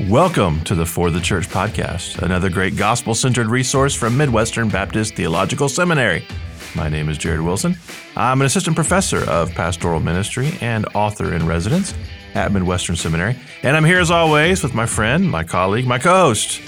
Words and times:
Welcome 0.00 0.62
to 0.64 0.74
the 0.74 0.86
For 0.86 1.10
the 1.10 1.20
Church 1.20 1.46
podcast, 1.48 2.22
another 2.22 2.48
great 2.48 2.76
gospel 2.76 3.14
centered 3.14 3.48
resource 3.48 3.94
from 3.94 4.16
Midwestern 4.16 4.70
Baptist 4.70 5.14
Theological 5.14 5.68
Seminary. 5.68 6.26
My 6.74 6.88
name 6.88 7.10
is 7.10 7.18
Jared 7.18 7.42
Wilson. 7.42 7.76
I'm 8.16 8.40
an 8.40 8.46
assistant 8.46 8.74
professor 8.74 9.22
of 9.28 9.52
pastoral 9.52 10.00
ministry 10.00 10.56
and 10.62 10.86
author 10.94 11.34
in 11.34 11.46
residence 11.46 11.94
at 12.34 12.52
Midwestern 12.52 12.96
Seminary. 12.96 13.36
And 13.62 13.76
I'm 13.76 13.84
here 13.84 14.00
as 14.00 14.10
always 14.10 14.62
with 14.62 14.72
my 14.74 14.86
friend, 14.86 15.30
my 15.30 15.44
colleague, 15.44 15.86
my 15.86 15.98
co 15.98 16.10
host, 16.10 16.62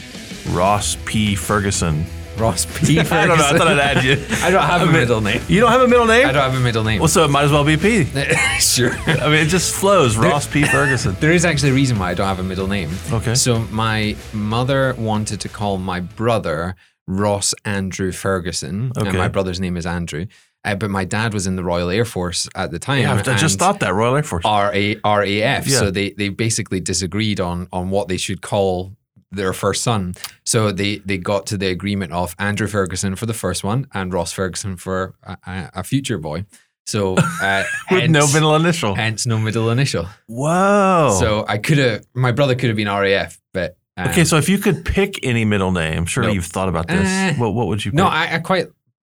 Ross 0.50 0.98
P. 1.06 1.34
Ferguson. 1.34 2.04
Ross 2.36 2.66
P. 2.66 2.96
Ferguson. 2.96 3.12
I 3.16 3.26
don't 3.26 3.38
know. 3.38 3.44
I 3.44 3.58
thought 3.58 3.68
I'd 3.68 3.78
add 3.78 4.04
you. 4.04 4.12
I 4.42 4.50
don't 4.50 4.62
have 4.62 4.86
a 4.86 4.90
middle 4.90 5.20
name. 5.20 5.40
You 5.48 5.60
don't 5.60 5.70
have 5.70 5.82
a 5.82 5.88
middle 5.88 6.06
name? 6.06 6.26
I 6.26 6.32
don't 6.32 6.50
have 6.50 6.54
a 6.58 6.62
middle 6.62 6.84
name. 6.84 6.98
Well, 7.00 7.08
so 7.08 7.24
it 7.24 7.28
might 7.30 7.44
as 7.44 7.52
well 7.52 7.64
be 7.64 7.76
P. 7.76 8.04
sure. 8.58 8.92
I 9.06 9.26
mean, 9.26 9.34
it 9.46 9.48
just 9.48 9.74
flows. 9.74 10.16
Ross 10.16 10.46
P. 10.46 10.64
Ferguson. 10.64 11.16
There 11.20 11.32
is 11.32 11.44
actually 11.44 11.70
a 11.70 11.74
reason 11.74 11.98
why 11.98 12.10
I 12.10 12.14
don't 12.14 12.26
have 12.26 12.40
a 12.40 12.42
middle 12.44 12.68
name. 12.68 12.90
Okay. 13.12 13.34
So 13.34 13.60
my 13.70 14.16
mother 14.32 14.94
wanted 14.98 15.40
to 15.40 15.48
call 15.48 15.78
my 15.78 16.00
brother 16.00 16.76
Ross 17.06 17.54
Andrew 17.64 18.12
Ferguson, 18.12 18.92
Okay. 18.96 19.08
and 19.08 19.18
my 19.18 19.28
brother's 19.28 19.60
name 19.60 19.76
is 19.76 19.86
Andrew. 19.86 20.26
Uh, 20.64 20.74
but 20.74 20.90
my 20.90 21.04
dad 21.04 21.34
was 21.34 21.46
in 21.46 21.56
the 21.56 21.62
Royal 21.64 21.90
Air 21.90 22.06
Force 22.06 22.48
at 22.54 22.70
the 22.70 22.78
time. 22.78 23.02
Yeah, 23.02 23.14
I 23.26 23.36
just 23.36 23.58
thought 23.58 23.80
that 23.80 23.92
Royal 23.92 24.16
Air 24.16 24.22
Force. 24.22 24.44
RA, 24.44 24.70
RAF. 25.04 25.66
Yeah. 25.66 25.78
So 25.78 25.90
they, 25.90 26.12
they 26.12 26.30
basically 26.30 26.80
disagreed 26.80 27.38
on 27.38 27.68
on 27.70 27.90
what 27.90 28.08
they 28.08 28.16
should 28.16 28.40
call 28.40 28.96
their 29.34 29.52
first 29.52 29.82
son. 29.82 30.14
So 30.44 30.70
they, 30.70 30.98
they 30.98 31.18
got 31.18 31.46
to 31.46 31.56
the 31.56 31.68
agreement 31.68 32.12
of 32.12 32.34
Andrew 32.38 32.66
Ferguson 32.66 33.16
for 33.16 33.26
the 33.26 33.34
first 33.34 33.64
one 33.64 33.86
and 33.92 34.12
Ross 34.12 34.32
Ferguson 34.32 34.76
for 34.76 35.14
a, 35.22 35.36
a, 35.74 35.84
future 35.84 36.18
boy. 36.18 36.44
So 36.86 37.16
uh, 37.42 37.64
With 37.90 38.10
no 38.10 38.26
middle 38.32 38.54
initial. 38.54 38.94
hence 38.94 39.26
no 39.26 39.38
middle 39.38 39.70
initial. 39.70 40.06
Whoa. 40.26 41.16
So 41.18 41.44
I 41.48 41.58
could 41.58 41.78
have, 41.78 42.04
my 42.14 42.32
brother 42.32 42.54
could 42.54 42.68
have 42.68 42.76
been 42.76 42.88
RAF, 42.88 43.40
but 43.52 43.76
um, 43.96 44.08
Okay, 44.08 44.24
so 44.24 44.36
if 44.36 44.48
you 44.48 44.58
could 44.58 44.84
pick 44.84 45.24
any 45.24 45.44
middle 45.44 45.70
name, 45.72 46.04
surely 46.06 46.28
Nope. 46.28 46.34
you've 46.34 46.46
thought 46.46 46.68
about 46.68 46.88
this. 46.88 47.06
Eh. 47.06 47.34
what 47.36 47.54
what 47.54 47.68
would 47.68 47.84
you 47.84 47.92
pick? 47.92 47.96
no, 47.96 48.06
I, 48.06 48.34
I 48.34 48.38
quite. 48.40 48.66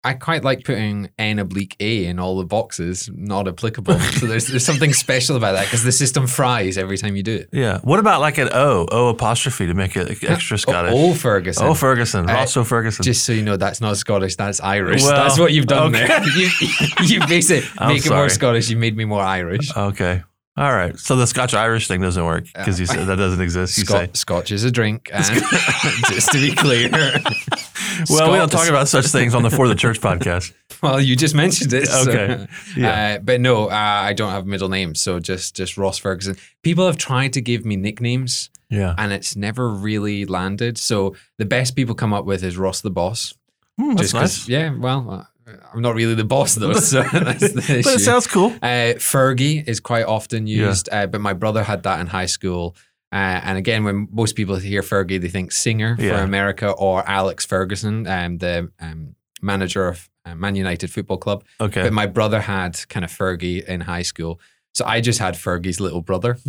I 0.07 0.13
quite 0.13 0.43
like 0.43 0.63
putting 0.63 1.09
N 1.19 1.37
oblique 1.37 1.75
A 1.81 2.05
in 2.05 2.17
all 2.17 2.37
the 2.37 2.45
boxes, 2.45 3.09
not 3.13 3.45
applicable. 3.45 3.99
so 3.99 4.25
there's 4.25 4.47
there's 4.47 4.65
something 4.65 4.93
special 5.05 5.35
about 5.35 5.51
that 5.51 5.65
because 5.65 5.83
the 5.83 5.91
system 5.91 6.27
fries 6.27 6.77
every 6.77 6.97
time 6.97 7.17
you 7.17 7.23
do 7.23 7.35
it. 7.35 7.49
yeah. 7.51 7.79
What 7.83 7.99
about 7.99 8.21
like 8.21 8.37
an 8.37 8.47
O, 8.53 8.87
O 8.89 9.09
apostrophe 9.09 9.67
to 9.67 9.73
make 9.73 9.97
it 9.97 10.23
extra 10.23 10.57
Scottish? 10.65 10.93
Oh, 10.95 11.13
Ferguson. 11.13 11.65
Oh, 11.67 11.73
Ferguson. 11.73 12.29
Uh, 12.29 12.33
Ross 12.33 12.55
O. 12.55 12.63
Ferguson. 12.63 13.03
Just 13.03 13.25
so 13.25 13.33
you 13.33 13.43
know, 13.43 13.57
that's 13.57 13.81
not 13.81 13.97
Scottish. 13.97 14.37
That's 14.37 14.61
Irish. 14.61 15.03
Well, 15.03 15.11
that's 15.11 15.37
what 15.37 15.51
you've 15.51 15.67
done 15.67 15.93
okay. 15.93 16.07
there. 16.07 16.23
You, 16.37 16.49
you 17.03 17.19
basically 17.27 17.67
make 17.87 18.05
it 18.05 18.09
more. 18.09 18.29
Scottish. 18.29 18.69
You 18.69 18.77
made 18.77 18.95
me 18.95 19.03
more 19.03 19.21
Irish. 19.21 19.75
okay. 19.75 20.23
All 20.57 20.73
right. 20.73 20.97
So 20.97 21.15
the 21.15 21.27
Scotch 21.27 21.53
Irish 21.53 21.87
thing 21.87 22.01
doesn't 22.01 22.25
work 22.25 22.45
because 22.53 22.79
you 22.79 22.87
said 22.87 23.05
that 23.05 23.15
doesn't 23.17 23.41
exist. 23.41 23.77
You 23.77 23.85
say. 23.85 24.09
Scotch 24.13 24.51
is 24.51 24.63
a 24.63 24.71
drink, 24.71 25.09
and 25.13 25.23
just 26.09 26.31
to 26.31 26.39
be 26.39 26.55
clear, 26.55 26.89
Well, 28.09 28.31
we 28.31 28.37
don't 28.37 28.51
talk 28.51 28.67
about 28.69 28.87
such 28.87 29.05
things 29.07 29.33
on 29.35 29.43
the 29.43 29.49
For 29.49 29.67
the 29.67 29.75
Church 29.75 29.99
podcast. 30.01 30.53
Well, 30.83 30.99
you 31.01 31.15
just 31.15 31.33
mentioned 31.35 31.73
it. 31.73 31.87
so- 31.87 32.09
Okay. 32.11 32.47
Yeah. 32.75 33.15
Uh, 33.17 33.19
but 33.19 33.39
no, 33.41 33.67
uh, 33.69 33.73
I 33.73 34.13
don't 34.13 34.31
have 34.31 34.45
middle 34.45 34.69
names, 34.69 34.99
so 34.99 35.19
just 35.19 35.55
just 35.55 35.77
Ross 35.77 35.97
Ferguson. 35.97 36.37
People 36.63 36.85
have 36.87 36.97
tried 36.97 37.33
to 37.33 37.41
give 37.41 37.65
me 37.65 37.75
nicknames, 37.75 38.49
Yeah. 38.69 38.93
and 38.97 39.11
it's 39.13 39.35
never 39.35 39.69
really 39.69 40.25
landed. 40.25 40.77
So 40.77 41.15
the 41.37 41.45
best 41.45 41.75
people 41.75 41.95
come 41.95 42.13
up 42.13 42.25
with 42.25 42.43
is 42.43 42.57
Ross 42.57 42.81
the 42.81 42.89
Boss. 42.91 43.33
Hmm, 43.79 43.93
that's 43.95 44.13
nice. 44.13 44.47
yeah. 44.49 44.73
Well, 44.75 45.09
uh, 45.09 45.23
I'm 45.73 45.81
not 45.81 45.95
really 45.95 46.15
the 46.15 46.25
boss 46.25 46.55
though, 46.55 46.73
so 46.93 47.03
that's 47.03 47.53
the 47.53 47.81
but 47.83 47.93
it 47.95 47.99
sounds 47.99 48.27
cool. 48.27 48.47
Uh, 48.61 48.95
Fergie 48.99 49.67
is 49.67 49.79
quite 49.79 50.05
often 50.05 50.47
Yeah. 50.47 50.67
used, 50.67 50.89
uh, 50.91 51.07
but 51.07 51.21
my 51.21 51.33
brother 51.33 51.63
had 51.63 51.83
that 51.83 51.99
in 51.99 52.07
high 52.07 52.25
school. 52.25 52.75
Uh, 53.13 53.39
and 53.43 53.57
again, 53.57 53.85
when 53.85 54.07
most 54.11 54.35
people 54.35 54.57
hear 54.57 54.81
Fergie, 54.81 55.19
they 55.21 55.29
think 55.29 55.51
singer 55.53 55.95
for 55.97 56.15
America 56.15 56.71
or 56.71 57.07
Alex 57.07 57.45
Ferguson, 57.45 58.05
um, 58.07 58.37
the 58.39 58.69
um, 58.81 59.15
manager 59.41 59.87
of 59.87 60.09
uh, 60.25 60.35
Man 60.35 60.55
United 60.55 60.91
Football 60.91 61.17
Club. 61.17 61.43
Okay. 61.61 61.83
But 61.83 61.93
my 61.93 62.05
brother 62.05 62.41
had 62.41 62.85
kind 62.89 63.05
of 63.05 63.11
Fergie 63.11 63.63
in 63.65 63.81
high 63.81 64.01
school. 64.01 64.41
So 64.73 64.85
I 64.85 64.99
just 65.01 65.19
had 65.19 65.35
Fergie's 65.35 65.79
little 65.79 66.01
brother. 66.01 66.37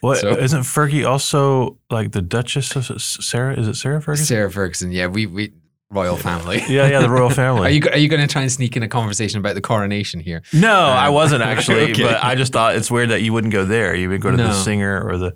What 0.00 0.18
So 0.18 0.30
not 0.30 0.64
Fergie 0.64 1.06
also 1.06 1.76
like 1.90 2.12
the 2.12 2.22
Duchess 2.22 2.74
of 2.74 3.00
Sarah? 3.02 3.54
Is 3.60 3.68
it 3.68 3.76
Sarah 3.76 4.00
Ferguson? 4.00 4.26
Sarah 4.26 4.50
Ferguson, 4.50 4.90
yeah, 4.90 5.06
we 5.06 5.26
we 5.26 5.52
royal 5.90 6.16
family. 6.16 6.62
Yeah, 6.68 6.86
yeah, 6.88 7.00
the 7.00 7.08
royal 7.10 7.30
family. 7.42 7.66
Are 7.66 7.70
you 7.70 7.82
are 7.92 7.98
you 7.98 8.08
going 8.08 8.20
to 8.20 8.26
try 8.28 8.42
and 8.42 8.52
sneak 8.52 8.76
in 8.76 8.82
a 8.82 8.88
conversation 8.88 9.38
about 9.38 9.54
the 9.54 9.60
coronation 9.60 10.20
here? 10.20 10.42
No, 10.52 10.74
I 10.74 11.06
Um, 11.08 11.14
wasn't 11.14 11.42
actually, 11.52 11.92
okay. 11.92 12.02
but 12.02 12.22
I 12.22 12.34
just 12.34 12.52
thought 12.52 12.76
it's 12.76 12.90
weird 12.90 13.10
that 13.10 13.22
you 13.22 13.32
wouldn't 13.32 13.52
go 13.52 13.64
there. 13.64 13.94
You 13.94 14.08
would 14.10 14.20
go 14.20 14.30
to 14.30 14.36
the 14.36 14.52
singer 14.52 15.00
or 15.02 15.16
the. 15.18 15.34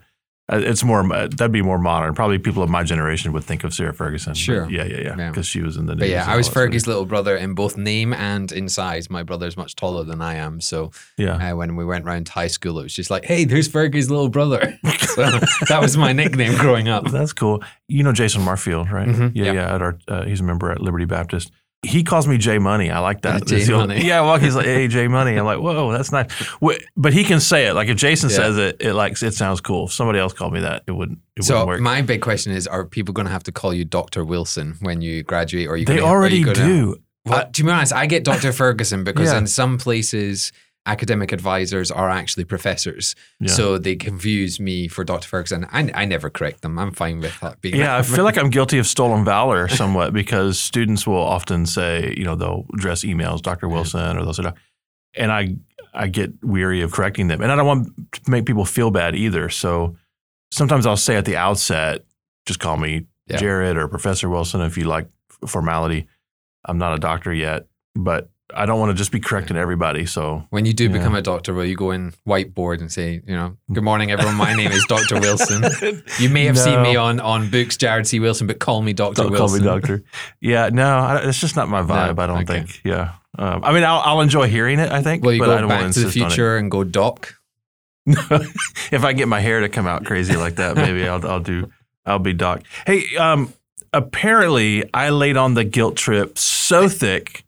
Uh, 0.53 0.59
It's 0.59 0.85
more 0.85 1.03
that'd 1.09 1.51
be 1.53 1.63
more 1.63 1.79
modern. 1.79 2.15
Probably 2.15 2.39
people 2.39 2.63
of 2.63 2.69
my 2.71 2.83
generation 2.83 3.33
would 3.33 3.45
think 3.45 3.65
of 3.65 3.73
Sarah 3.75 3.95
Ferguson. 3.95 4.35
Sure. 4.35 4.69
yeah, 4.71 4.85
yeah, 4.85 5.01
yeah, 5.01 5.15
Yeah. 5.19 5.29
because 5.31 5.47
she 5.47 5.63
was 5.63 5.77
in 5.77 5.87
the. 5.87 5.93
But 5.95 6.01
news 6.03 6.11
yeah, 6.11 6.25
I 6.29 6.37
was 6.37 6.47
all 6.49 6.53
sort 6.55 6.67
of- 6.69 6.73
Fergie's 6.75 6.87
little 6.87 7.07
brother 7.07 7.37
in 7.37 7.55
both 7.55 7.77
name 7.77 8.13
and 8.13 8.53
in 8.53 8.69
size. 8.69 9.09
My 9.11 9.23
brother's 9.23 9.57
much 9.57 9.75
taller 9.77 10.05
than 10.05 10.21
I 10.21 10.35
am, 10.35 10.61
so 10.61 10.91
Yeah, 11.17 11.53
uh, 11.53 11.57
when 11.57 11.75
we 11.77 11.85
went 11.85 12.05
round 12.05 12.29
high 12.29 12.49
school, 12.49 12.79
it 12.79 12.83
was 12.85 12.95
just 12.95 13.11
like, 13.11 13.25
"Hey, 13.25 13.45
there's 13.45 13.69
Fergie's 13.69 14.11
little 14.11 14.29
brother." 14.29 14.79
so 15.15 15.23
that 15.69 15.79
was 15.81 15.97
my 15.97 16.13
nickname 16.13 16.57
growing 16.59 16.89
up. 16.89 17.11
that's 17.11 17.33
cool. 17.33 17.63
You 17.89 18.03
know 18.03 18.13
Jason 18.13 18.43
Marfield, 18.43 18.91
right? 18.91 19.09
Mhm, 19.09 19.33
Yeah, 19.35 19.45
yeah. 19.47 19.53
yeah. 19.53 19.75
At 19.75 19.83
our, 19.83 19.99
uh, 20.09 20.25
he's 20.25 20.41
a 20.41 20.45
member 20.45 20.71
at 20.71 20.81
Liberty 20.81 21.05
Baptist. 21.07 21.51
He 21.85 22.05
calls 22.05 22.29
me 22.29 22.39
J 22.39 22.59
Money. 22.59 22.91
I 22.93 23.01
like 23.01 23.23
that. 23.23 23.45
J 23.47 23.69
Money. 23.73 24.05
Yeah, 24.05 24.21
well, 24.21 24.39
he's 24.39 24.55
like, 24.55 24.67
"Hey, 24.67 24.87
J 24.87 25.09
Money." 25.09 25.37
I'm 25.37 25.45
like, 25.45 25.59
"Whoa, 25.59 25.91
that's 25.91 26.13
nice." 26.13 26.27
But 26.97 27.13
he 27.13 27.25
can 27.25 27.41
say 27.41 27.67
it. 27.67 27.75
Like 27.75 27.89
if 27.89 27.97
Jason 27.97 28.31
Yeah. 28.31 28.37
says 28.37 28.57
it, 28.57 28.77
it 28.81 28.95
like 28.95 29.21
it 29.21 29.35
sounds 29.35 29.61
cool. 29.61 29.87
If 29.87 29.93
somebody 29.93 30.21
else 30.21 30.33
called 30.33 30.53
me 30.53 30.61
that, 30.61 30.85
it 30.87 30.93
wouldn't. 30.93 31.19
It 31.37 31.43
So 31.43 31.55
wouldn't 31.55 31.69
work. 31.69 31.81
my 31.81 32.01
big 32.03 32.23
question 32.23 32.53
is: 32.53 32.69
Are 32.69 32.85
people 32.87 33.13
going 33.13 33.27
to 33.27 33.33
have 33.33 33.43
to 33.45 33.53
call 33.53 33.75
you 33.75 33.85
Doctor 33.85 34.25
Wilson 34.25 34.77
when 34.81 35.01
you 35.01 35.25
graduate? 35.25 35.67
Or 35.67 35.77
you 35.77 35.85
they 35.85 35.97
gonna, 35.97 36.07
already 36.07 36.45
do. 36.45 36.99
Well, 37.25 37.51
to 37.51 37.65
be 37.65 37.71
honest, 37.71 37.93
I 37.93 38.07
get 38.07 38.23
Dr. 38.25 38.53
Ferguson 38.53 39.03
because 39.05 39.33
Yeah. 39.33 39.39
in 39.39 39.47
some 39.49 39.77
places, 39.79 40.53
academic 40.85 41.31
advisors 41.33 41.91
are 41.91 42.11
actually 42.11 42.45
professors. 42.45 43.15
Yeah. 43.39 43.53
So 43.53 43.79
they 43.79 43.95
confuse 43.95 44.59
me 44.59 44.89
for 44.89 45.05
Dr. 45.05 45.29
Ferguson. 45.29 45.65
I, 45.71 45.91
I 45.95 46.05
never 46.07 46.29
correct 46.29 46.63
them. 46.63 46.79
I'm 46.79 46.93
fine 46.93 47.21
with 47.21 47.39
that 47.41 47.61
being. 47.61 47.77
Yeah, 47.77 47.97
I 47.97 48.03
feel 48.03 48.25
like 48.25 48.37
I'm 48.37 48.51
guilty 48.51 48.79
of 48.79 48.87
stolen 48.87 49.25
valor 49.25 49.69
somewhat 49.69 50.13
because 50.23 50.59
students 50.59 51.07
will 51.07 51.23
often 51.23 51.67
say, 51.67 52.15
you 52.17 52.25
know, 52.25 52.35
they'll 52.35 52.67
address 52.75 53.05
emails, 53.05 53.41
Dr. 53.43 53.69
Wilson, 53.69 54.19
or 54.19 54.25
those 54.25 54.37
sort 54.37 54.49
of, 54.49 54.55
and 55.15 55.31
I 55.31 55.57
I 55.95 56.09
get 56.09 56.33
weary 56.43 56.81
of 56.81 56.91
correcting 56.91 57.29
them, 57.29 57.43
and 57.43 57.53
I 57.53 57.57
don't 57.57 57.67
want 57.67 58.13
to 58.13 58.31
make 58.31 58.47
people 58.47 58.65
feel 58.65 58.91
bad 58.91 59.15
either. 59.15 59.51
So 59.51 59.97
sometimes 60.51 60.87
I'll 60.87 60.97
say 60.97 61.17
at 61.17 61.27
the 61.27 61.37
outset, 61.37 62.05
just 62.47 62.59
call 62.61 62.77
me 62.79 63.07
Yeah. 63.29 63.37
Jared 63.37 63.77
or 63.77 63.87
Professor 63.89 64.29
Wilson 64.31 64.63
if 64.63 64.77
you 64.79 64.85
like 64.85 65.07
formality. 65.47 66.09
I'm 66.65 66.79
not 66.79 66.95
a 66.95 66.99
doctor 66.99 67.33
yet, 67.33 67.67
but 67.95 68.31
I 68.55 68.67
don't 68.67 68.79
want 68.81 68.91
to 68.91 68.95
just 68.95 69.13
be 69.13 69.21
correcting 69.21 69.57
everybody. 69.57 70.07
So 70.07 70.47
when 70.51 70.65
you 70.67 70.73
do 70.73 70.85
Yeah. 70.85 70.93
become 70.93 71.15
a 71.15 71.23
doctor, 71.23 71.55
will 71.55 71.65
you 71.65 71.77
go 71.77 71.91
in 71.91 72.13
whiteboard 72.27 72.81
and 72.81 72.91
say, 72.91 73.21
you 73.27 73.35
know, 73.35 73.57
good 73.73 73.85
morning, 73.85 74.11
everyone. 74.11 74.35
My 74.37 74.55
name 74.55 74.71
is 74.73 74.85
Dr. 74.87 75.21
Wilson. 75.21 75.65
You 76.19 76.29
may 76.29 76.45
have 76.45 76.59
seen 76.59 76.83
me 76.83 76.97
on, 76.97 77.21
on 77.21 77.51
books, 77.51 77.77
Jared 77.77 78.07
C. 78.07 78.21
Wilson, 78.21 78.47
but 78.47 78.59
call 78.59 78.83
me 78.83 78.93
Dr. 78.93 79.23
Don't 79.23 79.31
Wilson. 79.33 79.63
call 79.65 79.75
me 79.75 79.81
doctor. 79.81 80.03
Yeah, 80.41 80.69
no, 80.73 80.87
I, 80.87 81.29
it's 81.29 81.39
just 81.41 81.57
not 81.57 81.69
my 81.69 81.83
vibe. 81.83 82.17
No, 82.17 82.23
I 82.23 82.27
don't 82.27 82.43
okay. 82.43 82.61
think. 82.61 82.81
Yeah, 82.85 83.13
um, 83.39 83.65
I 83.65 83.73
mean, 83.73 83.85
I'll, 83.85 84.01
I'll 84.01 84.21
enjoy 84.21 84.49
hearing 84.49 84.79
it. 84.79 84.91
I 84.93 85.03
think. 85.03 85.25
Well, 85.25 85.33
you 85.33 85.41
but 85.41 85.51
I 85.51 85.55
go 85.57 85.61
don't 85.63 85.69
back 85.69 85.79
to 85.79 85.83
the 85.83 85.87
insist 86.07 86.17
on 86.19 86.23
it. 86.27 86.31
future 86.31 86.57
and 86.57 86.71
go 86.71 86.85
doc? 86.85 87.35
if 88.07 89.05
I 89.05 89.13
get 89.13 89.29
my 89.29 89.41
hair 89.41 89.61
to 89.61 89.69
come 89.69 89.87
out 89.87 90.05
crazy 90.05 90.37
like 90.37 90.57
that, 90.57 90.77
maybe 90.77 91.07
I'll, 91.07 91.25
I'll 91.27 91.41
do. 91.41 91.71
I'll 92.05 92.19
be 92.19 92.33
doc. 92.33 92.63
Hey, 92.87 93.05
um, 93.17 93.53
apparently 93.93 94.85
I 94.93 95.11
laid 95.11 95.37
on 95.37 95.55
the 95.55 95.65
guilt 95.65 95.97
trip 95.97 96.37
so 96.39 96.89
thick. 96.89 97.45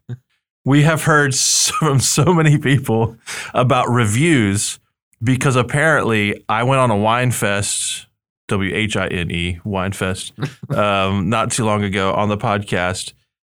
We 0.65 0.83
have 0.83 1.03
heard 1.05 1.35
from 1.79 2.01
so 2.01 2.33
many 2.33 2.59
people 2.59 3.17
about 3.53 3.89
reviews 3.89 4.79
because 5.23 5.57
apparently 5.57 6.45
I 6.49 6.63
went 6.65 6.81
on 6.81 6.91
a 6.91 6.97
wine 6.97 7.31
fest, 7.31 8.07
W 8.49 8.75
H 8.75 8.97
I 8.97 9.07
N 9.09 9.31
E, 9.31 9.59
wine 9.65 9.93
fest, 9.93 10.33
um, 10.71 11.29
not 11.29 11.51
too 11.51 11.65
long 11.65 11.83
ago 11.85 12.13
on 12.15 12.29
the 12.29 12.37
podcast 12.39 13.13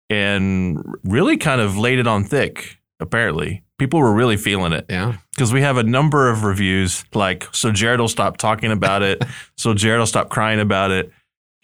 and 0.10 0.82
really 1.04 1.38
kind 1.38 1.60
of 1.62 1.78
laid 1.78 2.00
it 2.00 2.08
on 2.08 2.24
thick. 2.24 2.78
Apparently, 3.00 3.64
people 3.78 4.00
were 4.00 4.14
really 4.14 4.38
feeling 4.38 4.74
it 4.74 4.86
Yeah. 4.90 5.18
because 5.36 5.54
we 5.54 5.62
have 5.62 5.78
a 5.78 5.84
number 5.84 6.30
of 6.30 6.44
reviews 6.44 7.06
like 7.14 7.48
so 7.52 7.72
jared 7.72 8.00
will 8.00 8.08
stop 8.08 8.38
talking 8.38 8.72
about 8.72 9.04
it 9.04 9.22
so 9.56 9.76
jared 9.76 10.00
will 10.00 10.08
stop 10.08 10.30
crying 10.30 10.60
about 10.60 10.90
it 10.90 11.12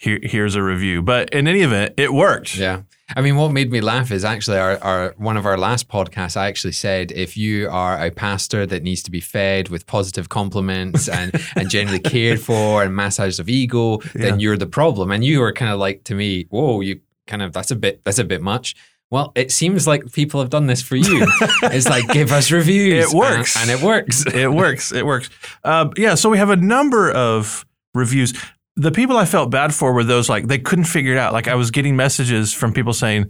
Here, 0.04 0.20
here's 0.22 0.56
a 0.56 0.64
review 0.64 1.02
but 1.02 1.30
in 1.38 1.48
any 1.48 1.62
event 1.62 1.94
it 1.98 2.12
worked 2.14 2.56
Yeah. 2.58 2.82
I 3.16 3.22
mean, 3.22 3.36
what 3.36 3.52
made 3.52 3.70
me 3.70 3.80
laugh 3.82 4.12
is 4.12 4.24
actually 4.26 4.58
our, 4.58 4.78
our 4.82 5.14
one 5.18 5.38
of 5.38 5.46
our 5.46 5.58
last 5.58 5.88
podcasts. 5.88 6.36
I 6.38 6.48
actually 6.48 6.72
said 6.72 7.12
if 7.12 7.38
you 7.38 7.70
are 7.70 7.96
a 8.08 8.10
pastor 8.10 8.66
that 8.66 8.82
needs 8.82 9.04
to 9.04 9.12
be 9.12 9.20
fed 9.20 9.70
with 9.70 9.86
positive 9.86 10.28
compliments 10.30 11.08
and 11.10 11.30
and 11.56 11.70
generally 11.70 12.00
cared 12.00 12.40
for 12.40 12.82
and 12.84 12.96
massage 12.96 13.40
of 13.40 13.50
ego, 13.50 13.98
then 14.16 14.34
Yeah. 14.40 14.44
you're 14.44 14.58
the 14.58 14.72
problem. 14.80 15.12
And 15.12 15.24
you 15.24 15.42
were 15.42 15.52
kind 15.54 15.72
of 15.72 15.80
like 15.80 16.04
to 16.06 16.16
me, 16.16 16.48
whoa, 16.50 16.82
you 16.82 17.02
kind 17.28 17.42
of 17.44 17.52
that's 17.54 17.72
a 17.72 17.76
bit 17.76 18.04
that's 18.06 18.20
a 18.20 18.24
bit 18.34 18.42
much. 18.42 18.74
Well, 19.12 19.32
it 19.36 19.52
seems 19.52 19.86
like 19.86 20.12
people 20.14 20.40
have 20.40 20.50
done 20.50 20.66
this 20.68 20.82
for 20.82 20.96
you. 20.96 21.28
it's 21.76 21.88
like 21.88 22.08
give 22.08 22.32
us 22.32 22.52
reviews. 22.52 23.12
It 23.12 23.16
works. 23.16 23.56
and, 23.58 23.70
and 23.70 23.80
it 23.80 23.86
works. 23.86 24.26
it 24.44 24.52
works 24.52 24.92
it 24.92 25.06
works 25.06 25.30
uh, 25.64 25.90
yeah 25.98 26.16
so 26.16 26.30
we 26.30 26.38
have 26.40 26.50
a 26.50 26.56
number 26.76 27.12
of 27.12 27.66
reviews. 27.94 28.34
The 28.76 28.92
people 28.92 29.18
I 29.18 29.26
felt 29.26 29.52
bad 29.52 29.74
for 29.74 29.94
were 29.94 30.04
those 30.04 30.30
like 30.30 30.48
they 30.48 30.60
couldn't 30.60 30.86
figure 30.86 31.14
it 31.14 31.18
out. 31.18 31.34
Like 31.34 31.48
I 31.48 31.56
was 31.56 31.72
getting 31.72 31.96
messages 31.96 32.54
from 32.54 32.74
people 32.74 32.94
saying, 32.94 33.30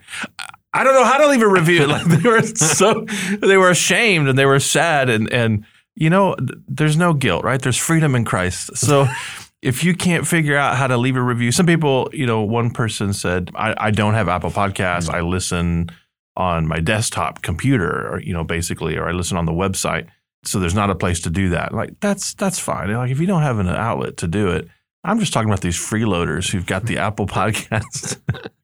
"I 0.74 0.84
don't 0.84 0.94
know 0.94 1.04
how 1.04 1.18
to 1.18 1.28
leave 1.28 1.42
a 1.42 1.48
review." 1.48 1.88
Like 1.88 2.06
they 2.06 2.30
were 2.30 2.42
so 2.42 3.06
they 3.42 3.58
were 3.58 3.70
ashamed 3.70 4.30
and 4.30 4.38
they 4.38 4.46
were 4.46 4.60
sad 4.60 5.10
and 5.10 5.32
and 5.32 5.66
you 5.96 6.10
know 6.10 6.36
there's 6.68 6.98
no 6.98 7.14
guilt, 7.14 7.44
right? 7.44 7.62
There's 7.62 7.78
freedom 7.78 8.16
in 8.16 8.24
Christ. 8.26 8.78
So 8.78 9.08
if 9.62 9.84
you 9.84 9.94
can't 9.96 10.26
figure 10.26 10.56
out 10.56 10.78
how 10.78 10.88
to 10.88 10.98
leave 10.98 11.18
a 11.18 11.22
review, 11.22 11.52
some 11.52 11.66
people, 11.66 12.10
you 12.14 12.26
know, 12.26 12.42
one 12.42 12.72
person 12.72 13.12
said, 13.14 13.52
"I, 13.56 13.76
I 13.78 13.92
don't 13.92 14.14
have 14.14 14.30
Apple 14.30 14.52
Podcasts. 14.52 15.08
Mm-hmm. 15.08 15.16
I 15.16 15.22
listen 15.22 15.90
on 16.36 16.68
my 16.68 16.80
desktop 16.80 17.42
computer, 17.42 18.08
or 18.14 18.22
you 18.22 18.34
know, 18.34 18.44
basically, 18.44 18.98
or 18.98 19.08
I 19.08 19.12
listen 19.12 19.38
on 19.38 19.46
the 19.46 19.52
website." 19.52 20.08
so 20.46 20.60
there's 20.60 20.76
not 20.76 20.90
a 20.90 20.96
place 20.96 21.22
to 21.22 21.30
do 21.30 21.50
that. 21.50 21.74
Like 21.74 22.00
that's 22.00 22.34
that's 22.34 22.60
fine. 22.60 22.94
Like 22.94 23.12
if 23.12 23.20
you 23.20 23.28
don't 23.28 23.42
have 23.42 23.60
an 23.60 23.68
outlet 23.68 24.18
to 24.18 24.28
do 24.28 24.50
it, 24.50 24.68
I'm 25.04 25.20
just 25.20 25.34
talking 25.34 25.50
about 25.50 25.62
these 25.62 25.78
freeloaders 25.78 26.52
who've 26.52 26.66
got 26.66 26.86
the 26.86 26.98
Apple 26.98 27.28
Podcast. 27.40 28.20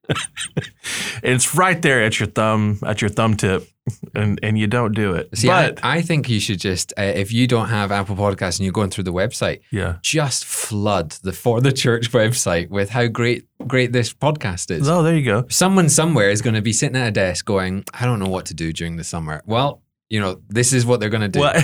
it's 1.24 1.56
right 1.56 1.82
there 1.82 2.04
at 2.04 2.20
your 2.20 2.28
thumb 2.28 2.80
at 2.84 3.02
your 3.02 3.10
thumb 3.10 3.36
tip, 3.36 3.68
and 4.16 4.40
and 4.42 4.58
you 4.58 4.68
don't 4.68 4.94
do 4.94 5.14
it. 5.14 5.30
See, 5.38 5.48
but 5.48 5.80
I, 5.84 5.98
I 5.98 6.02
think 6.02 6.30
you 6.30 6.40
should 6.40 6.60
just, 6.60 6.94
uh, 6.98 7.04
if 7.04 7.32
you 7.32 7.46
don't 7.46 7.70
have 7.70 7.92
Apple 7.92 8.16
Podcasts 8.16 8.58
and 8.58 8.66
you're 8.66 8.74
going 8.74 8.90
through 8.90 9.04
the 9.04 9.14
website, 9.14 9.60
yeah, 9.72 9.98
just 10.02 10.46
flood 10.46 11.12
the 11.24 11.32
For 11.34 11.62
the 11.62 11.72
Church 11.72 12.12
website 12.12 12.70
with 12.70 12.90
how 12.90 13.08
great 13.08 13.48
great 13.68 13.92
this 13.92 14.14
podcast 14.14 14.72
is. 14.72 14.90
oh, 14.90 15.04
there 15.04 15.16
you 15.16 15.26
go. 15.26 15.46
Someone 15.50 15.90
somewhere 15.90 16.30
is 16.30 16.42
going 16.42 16.56
to 16.56 16.62
be 16.62 16.74
sitting 16.74 16.96
at 16.96 17.08
a 17.10 17.12
desk 17.12 17.46
going, 17.46 17.84
I 17.94 18.06
don't 18.06 18.20
know 18.20 18.30
what 18.30 18.48
to 18.48 18.54
do 18.54 18.74
during 18.74 18.96
the 18.96 19.04
summer. 19.04 19.44
Well, 19.46 19.84
you 20.10 20.20
know, 20.20 20.42
this 20.48 20.74
is 20.74 20.88
what 20.88 21.00
they're 21.00 21.10
going 21.10 21.22
to 21.22 21.28
do. 21.28 21.42
Well, 21.42 21.54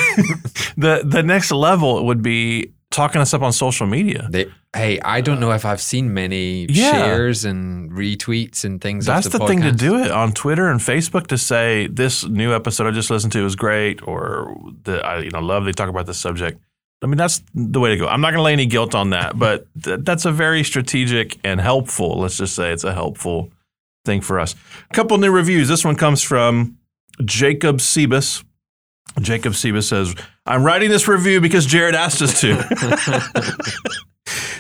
the 0.78 1.02
the 1.04 1.24
next 1.24 1.52
level 1.52 2.06
would 2.06 2.22
be 2.22 2.74
talking 2.96 3.22
us 3.22 3.34
up 3.34 3.42
on 3.42 3.52
social 3.52 3.86
media. 3.86 4.28
They, 4.32 4.46
hey, 4.76 5.00
I 5.02 5.20
don't 5.22 5.40
know 5.40 5.52
if 5.52 5.66
I've 5.66 5.82
seen 5.82 6.14
many 6.14 6.66
Yeah. 6.70 6.92
shares 6.92 7.44
and 7.44 7.92
retweets 7.92 8.64
and 8.64 8.80
things. 8.80 9.06
That's 9.06 9.28
the, 9.28 9.38
the, 9.38 9.48
thing 9.48 9.62
to 9.62 9.72
do 9.72 10.02
it 10.02 10.12
on 10.12 10.32
Twitter 10.32 10.70
and 10.72 10.80
Facebook 10.80 11.28
to 11.28 11.38
say 11.38 11.88
this 11.88 12.24
new 12.26 12.54
episode 12.56 12.88
I 12.88 12.92
just 12.92 13.10
listened 13.10 13.34
to 13.34 13.44
was 13.44 13.56
great, 13.56 14.02
or 14.08 14.56
the 14.84 15.06
I 15.06 15.20
you 15.20 15.32
know 15.32 15.42
love 15.42 15.66
they 15.66 15.74
talk 15.74 15.90
about 15.90 16.06
this 16.06 16.18
subject. 16.18 16.60
I 17.04 17.08
mean 17.08 17.18
that's 17.18 17.44
the 17.54 17.80
way 17.80 17.90
to 17.90 17.98
go. 17.98 18.08
I'm 18.08 18.22
not 18.22 18.30
going 18.32 18.40
to 18.40 18.44
lay 18.44 18.54
any 18.54 18.66
guilt 18.66 18.96
on 18.96 19.10
that, 19.10 19.38
but 19.38 19.68
th- 19.84 20.00
that's 20.04 20.26
a 20.26 20.32
very 20.32 20.64
strategic 20.64 21.38
and 21.44 21.60
helpful. 21.60 22.20
Let's 22.22 22.38
just 22.38 22.56
say 22.56 22.72
it's 22.72 22.86
a 22.86 22.94
helpful 22.94 23.52
thing 24.06 24.22
for 24.22 24.40
us. 24.40 24.56
A 24.90 24.94
couple 24.94 25.18
new 25.18 25.32
reviews. 25.32 25.68
This 25.68 25.84
one 25.84 25.98
comes 25.98 26.24
from 26.24 26.78
Jacob 27.24 27.78
Sebus. 27.78 28.44
Jacob 29.22 29.54
Sebus 29.54 29.84
says, 29.84 30.16
"I'm 30.46 30.64
writing 30.64 30.90
this 30.90 31.08
review 31.08 31.42
because 31.42 31.66
Jared 31.66 31.96
asked 31.96 32.22
us 32.22 32.42
to." 32.42 32.56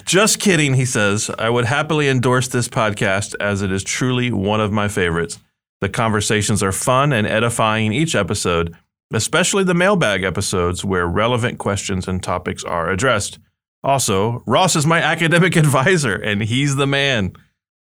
Just 0.05 0.39
kidding, 0.39 0.75
he 0.75 0.85
says. 0.85 1.31
I 1.39 1.49
would 1.49 1.65
happily 1.65 2.07
endorse 2.07 2.47
this 2.47 2.67
podcast 2.67 3.33
as 3.39 3.61
it 3.61 3.71
is 3.71 3.83
truly 3.83 4.31
one 4.31 4.61
of 4.61 4.71
my 4.71 4.87
favorites. 4.87 5.39
The 5.81 5.89
conversations 5.89 6.63
are 6.63 6.71
fun 6.71 7.11
and 7.11 7.27
edifying 7.27 7.91
each 7.91 8.15
episode, 8.15 8.75
especially 9.13 9.63
the 9.63 9.73
mailbag 9.73 10.23
episodes 10.23 10.85
where 10.85 11.07
relevant 11.07 11.57
questions 11.57 12.07
and 12.07 12.21
topics 12.21 12.63
are 12.63 12.89
addressed. 12.89 13.39
Also, 13.83 14.43
Ross 14.47 14.75
is 14.75 14.85
my 14.85 15.01
academic 15.01 15.55
advisor 15.55 16.15
and 16.15 16.41
he's 16.41 16.75
the 16.75 16.87
man. 16.87 17.33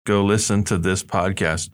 Go 0.07 0.25
listen 0.25 0.65
to 0.65 0.79
this 0.79 1.03
podcast. 1.03 1.71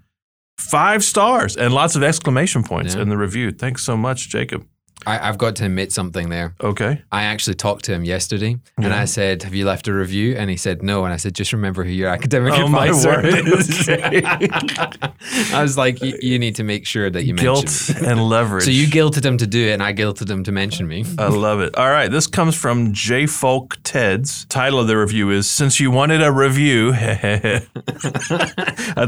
Five 0.61 1.03
stars 1.03 1.57
and 1.57 1.73
lots 1.75 1.97
of 1.97 2.03
exclamation 2.03 2.63
points 2.63 2.95
Yeah. 2.95 3.03
in 3.03 3.09
the 3.09 3.17
review. 3.17 3.51
Thanks 3.51 3.83
so 3.83 3.97
much, 3.97 4.29
Jacob. 4.29 4.67
I, 5.07 5.29
I've 5.29 5.39
got 5.39 5.57
to 5.57 5.65
admit 5.65 5.93
something 5.93 6.29
there. 6.29 6.55
Okay. 6.61 7.03
I 7.11 7.25
actually 7.25 7.55
talked 7.55 7.85
to 7.87 7.93
him 7.93 8.05
yesterday 8.05 8.59
and 8.77 8.93
I 8.93 9.05
said, 9.05 9.43
Have 9.43 9.55
you 9.55 9.65
left 9.65 9.89
a 9.89 9.95
review? 9.95 10.37
And 10.37 10.51
he 10.51 10.57
said, 10.57 10.83
No. 10.83 11.05
And 11.05 11.13
I 11.13 11.17
said, 11.17 11.35
Just 11.35 11.53
remember 11.53 11.85
who 11.85 11.91
your 11.91 12.09
academic 12.09 12.53
Oh, 12.57 12.69
my 12.69 12.89
advisor 12.89 13.09
word. 13.09 13.25
is. 13.27 13.89
I 15.53 15.63
was 15.63 15.77
like, 15.77 16.01
you, 16.03 16.39
need 16.39 16.57
to 16.57 16.65
make 16.65 16.87
sure 16.87 17.11
that 17.11 17.25
you 17.25 17.35
mention 17.35 17.45
Guilt 17.45 17.91
and 18.07 18.29
leverage. 18.29 18.65
So 18.65 18.71
you 18.71 18.87
guilted 18.87 19.25
him 19.25 19.37
to 19.39 19.47
do 19.47 19.69
it 19.69 19.73
and 19.73 19.83
I 19.83 19.93
guilted 19.93 20.31
him 20.31 20.45
to 20.45 20.53
mention 20.53 20.87
me. 20.87 21.05
I 21.19 21.29
love 21.29 21.61
it. 21.61 21.77
All 21.77 21.91
right, 21.91 22.11
this 22.11 22.27
comes 22.27 22.57
from 22.57 22.93
J 22.93 23.27
Folk 23.27 23.79
Ted's. 23.83 24.45
Title 24.47 24.81
of 24.81 24.87
the 24.87 24.97
review 24.97 25.31
is 25.31 25.51
"Since 25.51 25.81
You 25.81 25.91
Wanted 25.91 26.23
a 26.23 26.33
Review." 26.33 26.93
I 26.95 27.61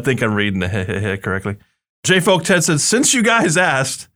think 0.03 0.23
I'm 0.23 0.35
reading 0.35 0.61
the 0.61 1.19
correctly. 1.23 1.57
J 2.05 2.21
Folk 2.21 2.45
Ted 2.45 2.65
said, 2.65 2.81
"Since 2.81 3.15
you 3.15 3.23
guys 3.23 3.57
asked, 3.57 4.09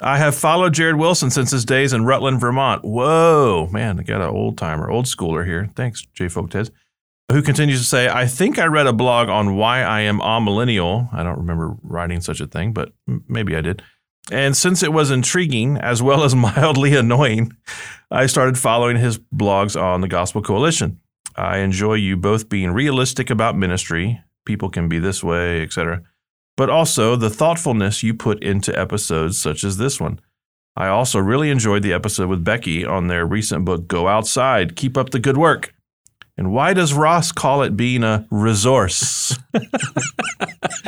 I 0.00 0.18
have 0.18 0.34
followed 0.34 0.74
Jared 0.74 0.96
Wilson 0.96 1.30
since 1.30 1.50
his 1.50 1.64
days 1.64 1.92
in 1.92 2.04
Rutland, 2.04 2.40
Vermont. 2.40 2.84
Whoa, 2.84 3.68
man, 3.72 3.98
I 3.98 4.02
got 4.02 4.20
an 4.20 4.28
old 4.28 4.58
timer, 4.58 4.90
old 4.90 5.06
schooler 5.06 5.46
here. 5.46 5.70
Thanks, 5.74 6.02
J 6.12 6.28
Folk 6.28 6.50
Ted." 6.50 6.70
Who 7.32 7.42
continues 7.42 7.80
to 7.80 7.86
say, 7.86 8.08
I 8.08 8.26
think 8.26 8.56
I 8.56 8.66
read 8.66 8.86
a 8.86 8.92
blog 8.92 9.28
on 9.28 9.56
why 9.56 9.82
I 9.82 10.02
am 10.02 10.20
a 10.20 10.40
millennial. 10.40 11.08
I 11.12 11.24
don't 11.24 11.38
remember 11.38 11.74
writing 11.82 12.20
such 12.20 12.40
a 12.40 12.46
thing, 12.46 12.72
but 12.72 12.92
maybe 13.26 13.56
I 13.56 13.62
did. 13.62 13.82
And 14.30 14.56
since 14.56 14.82
it 14.82 14.92
was 14.92 15.10
intriguing 15.10 15.76
as 15.76 16.00
well 16.00 16.22
as 16.22 16.34
mildly 16.36 16.94
annoying, 16.94 17.52
I 18.10 18.26
started 18.26 18.58
following 18.58 18.96
his 18.96 19.18
blogs 19.18 19.80
on 19.80 20.02
the 20.02 20.08
Gospel 20.08 20.40
Coalition. 20.40 21.00
I 21.34 21.58
enjoy 21.58 21.94
you 21.94 22.16
both 22.16 22.48
being 22.48 22.70
realistic 22.70 23.28
about 23.28 23.56
ministry. 23.56 24.20
People 24.44 24.70
can 24.70 24.88
be 24.88 25.00
this 25.00 25.24
way, 25.24 25.62
etc. 25.62 26.02
But 26.56 26.70
also 26.70 27.16
the 27.16 27.30
thoughtfulness 27.30 28.02
you 28.02 28.14
put 28.14 28.42
into 28.42 28.78
episodes 28.78 29.40
such 29.40 29.62
as 29.62 29.76
this 29.76 30.00
one. 30.00 30.20
I 30.76 30.88
also 30.88 31.18
really 31.18 31.50
enjoyed 31.50 31.82
the 31.82 31.92
episode 31.92 32.28
with 32.28 32.44
Becky 32.44 32.84
on 32.84 33.08
their 33.08 33.26
recent 33.26 33.64
book, 33.64 33.88
Go 33.88 34.08
Outside, 34.08 34.76
Keep 34.76 34.96
Up 34.96 35.10
the 35.10 35.18
Good 35.18 35.36
Work. 35.36 35.74
And 36.36 36.52
why 36.52 36.74
does 36.74 36.92
Ross 36.92 37.32
call 37.32 37.62
it 37.62 37.76
being 37.76 38.04
a 38.04 38.26
resource? 38.30 39.38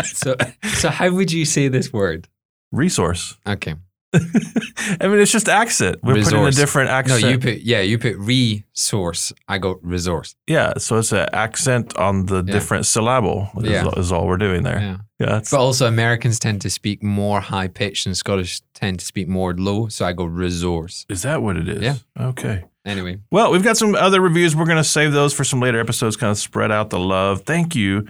So, 0.04 0.36
so 0.74 0.90
how 0.90 1.10
would 1.10 1.32
you 1.32 1.44
say 1.44 1.68
this 1.68 1.92
word? 1.92 2.28
Resource. 2.72 3.36
Okay. 3.46 3.76
I 4.14 5.06
mean, 5.08 5.18
it's 5.18 5.30
just 5.32 5.48
accent. 5.48 5.98
We're 6.02 6.14
putting 6.14 6.38
a 6.38 6.44
Resource. 6.44 6.56
different 6.56 6.88
No, 6.88 6.94
accent. 6.94 7.24
you 7.24 7.38
put 7.38 7.58
yeah, 7.60 7.80
you 7.82 7.98
put 7.98 8.16
resource. 8.16 9.32
I 9.48 9.58
go 9.58 9.78
resource. 9.82 10.34
Yeah, 10.46 10.74
so 10.78 10.96
it's 10.98 11.12
an 11.12 11.28
accent 11.32 11.96
on 11.98 12.26
the 12.26 12.36
Yeah. 12.36 12.52
different 12.52 12.86
syllable 12.86 13.50
is, 13.58 13.70
Yeah. 13.70 13.88
is 13.96 14.10
all 14.12 14.26
we're 14.26 14.38
doing 14.38 14.62
there. 14.62 14.80
Yeah. 14.80 14.96
Yeah, 15.20 15.40
But 15.50 15.58
also 15.58 15.86
Americans 15.86 16.38
tend 16.38 16.60
to 16.62 16.70
speak 16.70 17.02
more 17.02 17.40
high 17.40 17.66
pitched 17.68 18.06
and 18.06 18.16
Scottish 18.16 18.60
tend 18.72 19.00
to 19.00 19.04
speak 19.04 19.28
more 19.28 19.52
low. 19.54 19.88
So 19.88 20.06
I 20.06 20.12
go 20.12 20.24
resource. 20.24 21.04
is 21.08 21.22
that 21.22 21.42
what 21.42 21.56
it 21.56 21.68
is? 21.68 21.82
Yeah. 21.82 21.96
Okay. 22.18 22.64
Anyway. 22.86 23.18
Well, 23.32 23.50
we've 23.50 23.64
got 23.64 23.76
some 23.76 23.94
other 23.96 24.20
reviews. 24.20 24.54
We're 24.56 24.64
going 24.64 24.76
to 24.78 24.84
save 24.84 25.12
those 25.12 25.34
for 25.34 25.44
some 25.44 25.60
later 25.60 25.80
episodes, 25.80 26.16
kind 26.16 26.30
of 26.30 26.38
spread 26.38 26.70
out 26.70 26.90
the 26.90 26.98
love. 27.00 27.42
Thank 27.42 27.74
you 27.74 28.06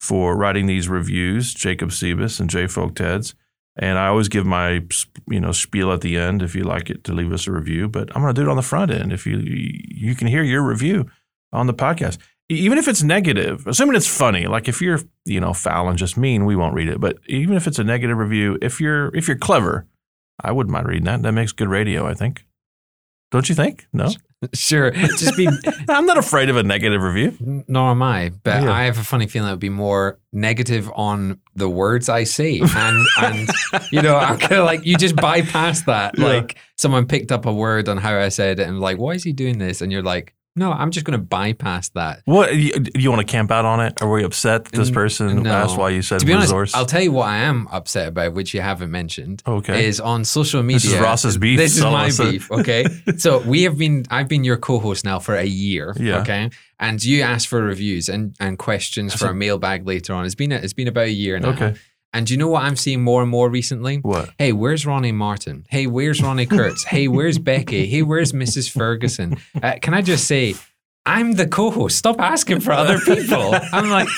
for 0.00 0.36
writing 0.36 0.66
these 0.66 0.88
reviews, 0.88 1.52
Jacob 1.54 1.90
Sebus 1.90 2.38
and 2.38 2.48
Jay 2.50 2.66
Folk 2.66 2.94
Teds. 2.94 3.34
And 3.76 3.98
I 3.98 4.08
always 4.08 4.28
give 4.28 4.44
my 4.44 4.82
you 5.28 5.40
know 5.40 5.52
spiel 5.52 5.92
at 5.92 6.00
the 6.00 6.18
end 6.18 6.42
if 6.42 6.54
you 6.54 6.64
like 6.64 6.90
it 6.90 7.04
to 7.04 7.12
leave 7.12 7.32
us 7.32 7.46
a 7.46 7.52
review, 7.52 7.88
but 7.88 8.14
I'm 8.14 8.22
going 8.22 8.34
to 8.34 8.40
do 8.40 8.46
it 8.46 8.50
on 8.50 8.56
the 8.56 8.62
front 8.62 8.90
end 8.90 9.12
if 9.12 9.26
you 9.26 9.38
you 9.44 10.14
can 10.14 10.26
hear 10.26 10.42
your 10.42 10.62
review 10.62 11.10
on 11.52 11.66
the 11.66 11.74
podcast. 11.74 12.18
Even 12.48 12.78
if 12.78 12.88
it's 12.88 13.02
negative, 13.02 13.64
assuming 13.68 13.94
it's 13.94 14.08
funny, 14.08 14.46
like 14.48 14.66
if 14.66 14.82
you're, 14.82 14.98
you 15.24 15.38
know, 15.38 15.52
foul 15.52 15.88
and 15.88 15.96
just 15.96 16.16
mean, 16.16 16.44
we 16.44 16.56
won't 16.56 16.74
read 16.74 16.88
it. 16.88 17.00
But 17.00 17.18
even 17.26 17.56
if 17.56 17.68
it's 17.68 17.78
a 17.78 17.84
negative 17.84 18.18
review, 18.18 18.58
if 18.60 18.80
you're 18.80 19.14
if 19.14 19.28
you're 19.28 19.38
clever, 19.38 19.86
I 20.42 20.50
wouldn't 20.50 20.72
mind 20.72 20.88
reading 20.88 21.04
that. 21.04 21.22
That 21.22 21.32
makes 21.32 21.52
good 21.52 21.68
radio, 21.68 22.06
I 22.08 22.14
think. 22.14 22.44
Don't 23.30 23.48
you 23.48 23.54
think? 23.54 23.86
No? 23.92 24.08
Sure. 24.54 24.90
Just 24.90 25.36
be 25.36 25.46
I'm 25.90 26.06
not 26.06 26.16
afraid 26.16 26.48
of 26.48 26.56
a 26.56 26.62
negative 26.62 27.02
review. 27.02 27.64
nor 27.68 27.90
am 27.90 28.02
I. 28.02 28.30
But 28.42 28.62
Yeah. 28.62 28.72
I 28.72 28.84
have 28.84 28.96
a 28.96 29.04
funny 29.04 29.26
feeling 29.26 29.48
it 29.50 29.52
would 29.52 29.60
be 29.60 29.68
more 29.68 30.18
negative 30.32 30.90
on 30.94 31.38
the 31.54 31.68
words 31.68 32.08
I 32.08 32.24
say. 32.24 32.58
And 32.60 33.06
and 33.20 33.50
you 33.92 34.00
know, 34.00 34.16
I'm 34.16 34.38
kind 34.38 34.54
of 34.54 34.64
like 34.64 34.86
you 34.86 34.96
just 34.96 35.14
bypass 35.16 35.82
that. 35.82 36.14
Yeah. 36.16 36.24
Like 36.24 36.56
someone 36.78 37.04
picked 37.06 37.30
up 37.30 37.44
a 37.44 37.52
word 37.52 37.86
on 37.90 37.98
how 37.98 38.18
I 38.18 38.30
said 38.30 38.60
it 38.60 38.66
and 38.66 38.80
like, 38.80 38.96
why 38.96 39.10
is 39.10 39.24
he 39.24 39.34
doing 39.34 39.58
this? 39.58 39.82
And 39.82 39.92
you're 39.92 40.02
like, 40.02 40.32
no, 40.56 40.72
I'm 40.72 40.90
just 40.90 41.06
gonna 41.06 41.18
bypass 41.18 41.90
that. 41.90 42.22
What 42.24 42.56
you, 42.56 42.72
do 42.72 43.00
you 43.00 43.10
want 43.10 43.26
to 43.26 43.30
camp 43.30 43.50
out 43.50 43.64
on 43.64 43.80
it? 43.80 44.02
Are 44.02 44.10
we 44.10 44.24
upset 44.24 44.64
that 44.64 44.76
this 44.76 44.90
person 44.90 45.44
no. 45.44 45.50
asked 45.50 45.76
why 45.76 45.90
you 45.90 46.02
said 46.02 46.20
To 46.20 46.26
be 46.26 46.32
honest, 46.32 46.48
resource? 46.48 46.74
I'll 46.74 46.86
tell 46.86 47.02
you 47.02 47.12
what 47.12 47.28
I 47.28 47.38
am 47.38 47.68
upset 47.70 48.08
about, 48.08 48.34
which 48.34 48.52
you 48.52 48.60
haven't 48.60 48.90
mentioned. 48.90 49.42
okay. 49.46 49.86
is 49.86 50.00
on 50.00 50.24
social 50.24 50.62
media. 50.62 50.80
This 50.80 50.92
is 50.92 50.98
Ross's 50.98 51.38
beef, 51.38 51.58
This 51.58 51.76
is 51.76 51.84
my 51.84 52.10
beef. 52.10 52.50
Okay. 52.50 52.84
so 53.16 53.38
we 53.38 53.62
have 53.62 53.78
been, 53.78 54.04
I've 54.10 54.28
been 54.28 54.44
your 54.44 54.56
co-host 54.56 55.04
now 55.04 55.20
for 55.20 55.36
a 55.36 55.44
year. 55.44 55.94
Yeah. 55.98 56.20
Okay. 56.20 56.50
And 56.78 57.02
you 57.04 57.22
asked 57.22 57.48
for 57.48 57.62
reviews 57.62 58.08
and, 58.08 58.34
and 58.40 58.58
questions 58.58 59.14
for 59.14 59.26
a 59.28 59.34
mailbag 59.34 59.86
later 59.86 60.14
on. 60.14 60.24
It's 60.24 60.34
been, 60.34 60.50
a, 60.50 60.56
it's 60.56 60.72
been 60.72 60.88
about 60.88 61.04
a 61.04 61.12
year 61.12 61.38
now. 61.38 61.50
okay. 61.50 61.74
And 62.12 62.26
do 62.26 62.34
you 62.34 62.38
know 62.38 62.48
what 62.48 62.64
I'm 62.64 62.76
seeing 62.76 63.02
more 63.02 63.22
and 63.22 63.30
more 63.30 63.48
recently? 63.48 63.98
What? 63.98 64.30
Hey, 64.38 64.52
where's 64.52 64.84
Ronnie 64.84 65.12
Martin? 65.12 65.64
Hey, 65.70 65.86
where's 65.86 66.20
Ronni 66.20 66.48
Kurtz? 66.48 66.84
hey, 66.84 67.06
where's 67.06 67.38
Becky? 67.38 67.86
Hey, 67.86 68.02
where's 68.02 68.32
Mrs. 68.32 68.70
Ferguson? 68.70 69.36
Uh, 69.62 69.74
can 69.80 69.94
I 69.94 70.02
just 70.02 70.26
say, 70.26 70.54
I'm 71.06 71.32
the 71.32 71.46
co-host. 71.46 71.96
Stop 71.96 72.20
asking 72.20 72.60
for 72.60 72.72
other 72.72 72.98
people. 72.98 73.54
I'm 73.72 73.88
like, 73.88 74.08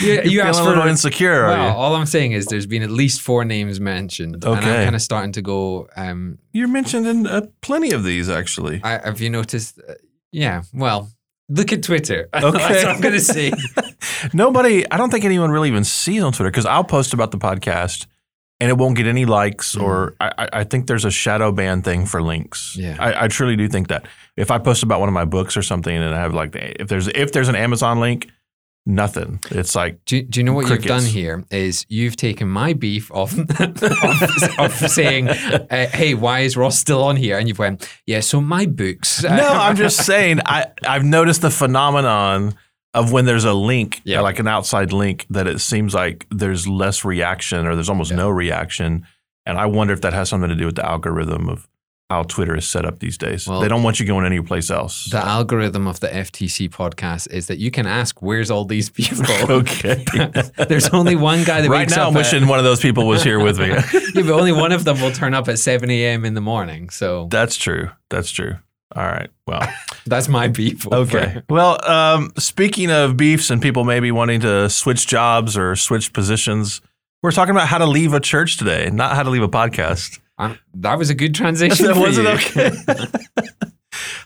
you, 0.00 0.12
you 0.22 0.30
You're 0.30 0.46
a 0.46 0.54
for 0.54 0.64
little 0.64 0.86
insecure, 0.86 1.46
well, 1.46 1.76
all 1.76 1.94
I'm 1.94 2.06
saying 2.06 2.32
is 2.32 2.46
there's 2.46 2.66
been 2.66 2.82
at 2.82 2.90
least 2.90 3.20
four 3.22 3.44
names 3.44 3.80
mentioned, 3.80 4.36
and 4.36 4.44
I'm 4.44 4.62
kind 4.62 4.94
of 4.94 5.02
starting 5.02 5.32
to 5.32 5.42
go. 5.42 5.88
Um, 5.96 6.38
You're 6.52 6.68
mentioned 6.68 7.06
in 7.06 7.26
uh, 7.26 7.46
plenty 7.60 7.92
of 7.92 8.04
these, 8.04 8.28
actually. 8.28 8.80
I, 8.84 8.98
have 8.98 9.20
you 9.20 9.30
noticed? 9.30 9.80
Uh, 9.86 9.94
yeah. 10.32 10.62
Well, 10.74 11.10
Look 11.54 11.72
at 11.72 11.82
Twitter. 11.82 12.28
That's 12.32 12.44
Okay. 12.44 12.84
what 12.84 12.86
I'm 12.86 13.00
going 13.00 13.14
to 13.14 13.20
see. 13.20 13.52
Nobody, 14.32 14.90
I 14.90 14.96
don't 14.96 15.10
think 15.10 15.24
anyone 15.24 15.50
really 15.50 15.68
even 15.68 15.84
sees 15.84 16.22
on 16.22 16.32
Twitter 16.32 16.50
because 16.50 16.66
I'll 16.66 16.84
post 16.84 17.12
about 17.12 17.30
the 17.30 17.38
podcast 17.38 18.06
and 18.60 18.70
it 18.70 18.78
won't 18.78 18.96
get 18.96 19.06
any 19.06 19.24
likes 19.24 19.74
mm. 19.74 19.82
or 19.82 20.14
I, 20.20 20.32
I- 20.38 20.48
I 20.60 20.64
think 20.64 20.86
there's 20.86 21.04
a 21.04 21.10
shadow 21.10 21.52
ban 21.52 21.82
thing 21.82 22.06
for 22.06 22.22
links. 22.22 22.76
Yeah. 22.76 22.96
I, 22.98 23.24
I 23.24 23.28
truly 23.28 23.56
do 23.56 23.68
think 23.68 23.88
that. 23.88 24.06
If 24.36 24.50
I 24.50 24.58
post 24.58 24.82
about 24.82 25.00
one 25.00 25.08
of 25.08 25.12
my 25.12 25.24
books 25.26 25.56
or 25.56 25.62
something 25.62 25.94
and 25.94 26.14
I 26.14 26.18
have 26.20 26.32
like, 26.34 26.52
the, 26.52 26.80
if 26.80 26.88
there's 26.88 27.08
if 27.08 27.32
there's 27.32 27.48
an 27.48 27.56
Amazon 27.56 28.00
link, 28.00 28.30
nothing. 28.86 29.40
It's 29.50 29.74
like, 29.74 30.04
Do, 30.04 30.22
do 30.22 30.40
you 30.40 30.44
know 30.44 30.52
what 30.52 30.68
you've 30.68 30.82
done 30.84 31.04
here? 31.04 31.44
Is 31.50 31.86
you've 31.88 32.16
taken 32.16 32.48
my 32.48 32.72
beef 32.72 33.10
off 33.12 33.32
of, 33.60 34.58
of 34.58 34.72
saying, 34.90 35.28
uh, 35.30 35.86
"Hey, 35.88 36.14
why 36.14 36.40
is 36.40 36.56
Ross 36.56 36.78
still 36.78 37.02
on 37.04 37.16
here?" 37.16 37.38
And 37.38 37.48
you've 37.48 37.58
went, 37.58 37.88
"Yeah, 38.06 38.20
so 38.20 38.40
my 38.40 38.66
books." 38.66 39.22
no, 39.22 39.30
I'm 39.48 39.76
just 39.76 40.04
saying, 40.04 40.40
I, 40.46 40.66
I've 40.86 41.04
noticed 41.04 41.42
the 41.42 41.50
phenomenon 41.50 42.54
of 42.94 43.10
when 43.12 43.24
there's 43.24 43.44
a 43.44 43.54
link, 43.54 44.02
Yeah. 44.04 44.20
like 44.20 44.38
an 44.38 44.46
outside 44.48 44.92
link, 44.92 45.26
that 45.30 45.46
it 45.46 45.60
seems 45.60 45.94
like 45.94 46.26
there's 46.30 46.68
less 46.68 47.04
reaction 47.04 47.66
or 47.66 47.74
there's 47.74 47.88
almost 47.88 48.10
Yeah. 48.10 48.18
no 48.18 48.28
reaction. 48.30 49.06
And 49.46 49.58
I 49.58 49.66
wonder 49.66 49.92
if 49.94 50.02
that 50.02 50.12
has 50.12 50.28
something 50.28 50.50
to 50.50 50.54
do 50.54 50.66
with 50.66 50.76
the 50.76 50.86
algorithm 50.86 51.48
of 51.48 51.66
how 52.12 52.22
Twitter 52.24 52.54
is 52.56 52.66
set 52.68 52.84
up 52.84 52.98
these 52.98 53.16
days. 53.16 53.46
Well- 53.48 53.60
they 53.60 53.68
don't 53.68 53.82
want 53.82 53.98
you 54.00 54.06
going 54.06 54.26
any 54.26 54.40
place 54.42 54.70
else. 54.70 55.06
the 55.10 55.18
algorithm 55.24 55.86
of 55.86 56.00
the 56.00 56.08
FTC 56.08 56.68
podcast 56.68 57.30
is 57.32 57.46
that 57.46 57.58
you 57.58 57.70
can 57.70 57.86
ask, 57.86 58.20
"Where's 58.22 58.50
all 58.50 58.64
these 58.64 58.90
people?" 59.00 59.24
okay. 59.60 60.04
There's 60.68 60.88
only 60.90 61.16
one 61.16 61.44
guy 61.44 61.60
that 61.62 61.70
right 61.70 61.88
now, 61.90 62.08
I'm 62.08 62.16
at- 62.16 62.48
one 62.48 62.58
of 62.58 62.64
those 62.64 62.80
people 62.80 63.06
was 63.06 63.22
here 63.22 63.40
with 63.40 63.58
me. 63.58 63.68
yeah, 63.68 63.82
but 64.14 64.30
only 64.30 64.52
one 64.52 64.72
of 64.72 64.84
them 64.84 65.00
will 65.00 65.12
turn 65.12 65.32
up 65.34 65.48
at 65.48 65.58
7 65.58 65.90
a.m. 65.90 66.24
in 66.24 66.34
the 66.34 66.40
morning. 66.40 66.90
So 66.90 67.28
That's 67.30 67.56
true. 67.56 67.90
That's 68.10 68.30
true. 68.30 68.56
All 68.94 69.06
right. 69.06 69.30
Well, 69.46 69.66
that's 70.06 70.28
my 70.28 70.48
beef. 70.48 70.86
over- 70.92 71.18
okay. 71.18 71.42
Well, 71.48 71.82
um, 71.90 72.30
speaking 72.38 72.90
of 72.90 73.16
beefs 73.16 73.50
and 73.50 73.62
people 73.62 73.84
maybe 73.84 74.10
wanting 74.12 74.40
to 74.40 74.68
switch 74.68 75.06
jobs 75.06 75.56
or 75.56 75.76
switch 75.76 76.12
positions, 76.12 76.82
we're 77.22 77.32
talking 77.32 77.52
about 77.56 77.68
how 77.68 77.78
to 77.78 77.86
leave 77.86 78.12
a 78.12 78.20
church 78.20 78.58
today, 78.58 78.90
not 78.92 79.14
how 79.16 79.22
to 79.22 79.30
leave 79.30 79.42
a 79.42 79.48
podcast. 79.48 80.18
I'm- 80.42 80.58
that 80.74 80.98
was 80.98 81.10
a 81.10 81.14
good 81.14 81.34
transition. 81.34 81.86
That 81.86 81.94
for 81.96 82.00
wasn't 82.00 82.28
you. 82.56 82.62
okay. 82.62 83.48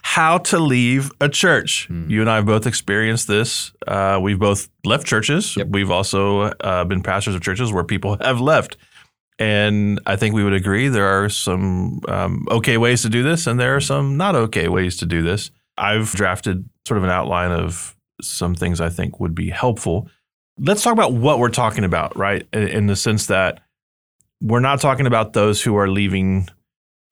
how 0.01 0.37
to 0.39 0.57
leave 0.59 1.11
a 1.21 1.29
church. 1.29 1.87
Hmm. 1.87 2.09
You 2.09 2.21
and 2.21 2.29
I 2.29 2.35
have 2.35 2.45
both 2.45 2.65
experienced 2.65 3.27
this. 3.27 3.71
Uh, 3.85 4.19
we've 4.21 4.39
both 4.39 4.69
left 4.85 5.05
churches. 5.05 5.55
Yep. 5.57 5.67
We've 5.69 5.91
also 5.91 6.41
uh, 6.43 6.85
been 6.85 7.03
pastors 7.03 7.35
of 7.35 7.41
churches 7.41 7.71
where 7.71 7.83
people 7.83 8.17
have 8.21 8.41
left. 8.41 8.77
And 9.39 9.99
I 10.07 10.15
think 10.15 10.33
we 10.33 10.43
would 10.43 10.53
agree 10.53 10.87
there 10.87 11.05
are 11.23 11.29
some 11.29 11.99
um, 12.07 12.47
okay 12.49 12.77
ways 12.77 13.03
to 13.03 13.09
do 13.09 13.21
this, 13.21 13.45
and 13.45 13.59
there 13.59 13.75
are 13.75 13.81
some 13.81 14.17
not 14.17 14.35
okay 14.35 14.67
ways 14.67 14.97
to 14.97 15.05
do 15.05 15.21
this. 15.21 15.51
I've 15.77 16.11
drafted 16.13 16.67
sort 16.87 16.97
of 16.97 17.03
an 17.03 17.11
outline 17.11 17.51
of 17.51 17.95
some 18.19 18.55
things 18.55 18.81
I 18.81 18.89
think 18.89 19.19
would 19.19 19.35
be 19.35 19.49
helpful. 19.51 20.09
Let's 20.57 20.81
talk 20.81 20.93
about 20.93 21.13
what 21.13 21.37
we're 21.37 21.49
talking 21.49 21.83
about, 21.83 22.17
right? 22.17 22.47
In, 22.51 22.67
in 22.67 22.87
the 22.87 22.95
sense 22.95 23.27
that 23.27 23.59
we're 24.41 24.59
not 24.59 24.79
talking 24.81 25.05
about 25.07 25.33
those 25.33 25.61
who 25.61 25.75
are 25.77 25.87
leaving 25.89 26.47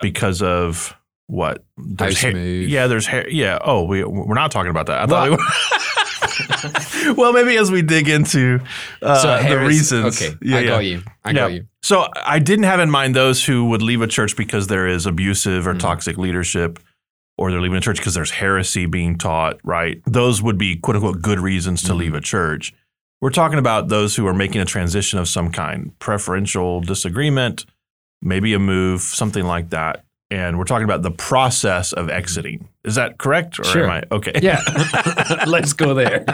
because 0.01 0.41
of 0.41 0.96
what? 1.27 1.63
There's 1.77 2.24
move. 2.24 2.70
Yeah, 2.70 2.88
there's 2.88 3.08
hair. 3.08 3.27
Yeah. 3.29 3.58
Oh, 3.63 3.84
we 3.84 4.03
we're 4.03 4.36
not 4.36 4.51
talking 4.51 4.70
about 4.70 4.86
that. 4.88 5.01
I 5.01 5.05
thought 5.08 5.29
we 5.32 5.36
were. 5.36 7.13
well, 7.15 7.34
maybe 7.34 7.58
as 7.58 7.72
we 7.72 7.82
dig 7.82 8.08
into 8.10 8.60
uh, 9.01 9.15
So 9.20 9.27
the 9.27 9.41
Harris- 9.44 9.67
reasons. 9.67 10.22
Okay, 10.22 10.36
Yeah, 10.41 10.58
I 10.58 10.60
yeah. 10.62 10.67
got 10.67 10.86
you. 10.86 11.01
I 11.24 11.29
Yeah. 11.29 11.34
got 11.34 11.53
you. 11.53 11.65
So 11.82 12.08
I 12.15 12.39
didn't 12.39 12.65
have 12.65 12.79
in 12.79 12.89
mind 12.89 13.15
those 13.15 13.44
who 13.46 13.65
would 13.70 13.82
leave 13.82 14.01
a 14.01 14.08
church 14.08 14.36
because 14.36 14.67
there 14.67 14.88
is 14.88 15.05
abusive 15.05 15.67
or 15.67 15.74
Mhm. 15.75 15.79
toxic 15.79 16.17
leadership, 16.17 16.79
or 17.38 17.51
they're 17.51 17.62
leaving 17.62 17.77
a 17.77 17.82
church 17.82 17.98
because 17.98 18.13
there's 18.15 18.32
heresy 18.32 18.86
being 18.86 19.17
taught. 19.17 19.58
Right? 19.63 20.01
Those 20.05 20.41
would 20.41 20.58
be 20.58 20.75
quote 20.75 20.96
unquote 20.96 21.22
good 21.22 21.39
reasons 21.39 21.82
to 21.84 21.94
Mhm. 21.94 21.98
leave 21.98 22.15
a 22.15 22.22
church. 22.22 22.74
We're 23.22 23.29
talking 23.31 23.60
about 23.60 23.88
those 23.88 24.15
who 24.15 24.27
are 24.27 24.34
making 24.34 24.62
a 24.62 24.65
transition 24.65 25.19
of 25.19 25.27
some 25.27 25.51
kind, 25.51 25.98
preferential 26.00 26.81
disagreement, 26.81 27.65
maybe 28.22 28.53
a 28.53 28.60
move, 28.60 29.01
something 29.01 29.45
like 29.45 29.69
that. 29.72 30.03
And 30.31 30.57
we're 30.57 30.65
talking 30.65 30.86
about 30.86 31.01
the 31.03 31.12
process 31.12 31.93
of 31.93 32.10
exiting. 32.10 32.67
Is 32.84 32.95
that 32.95 33.17
correct? 33.19 33.60
Or 33.60 33.63
Sure. 33.63 33.84
am 33.86 33.91
I 33.91 34.03
okay? 34.15 34.34
Yeah. 34.41 34.60
Let's 35.48 35.74
go 35.74 35.93
there. 35.93 36.25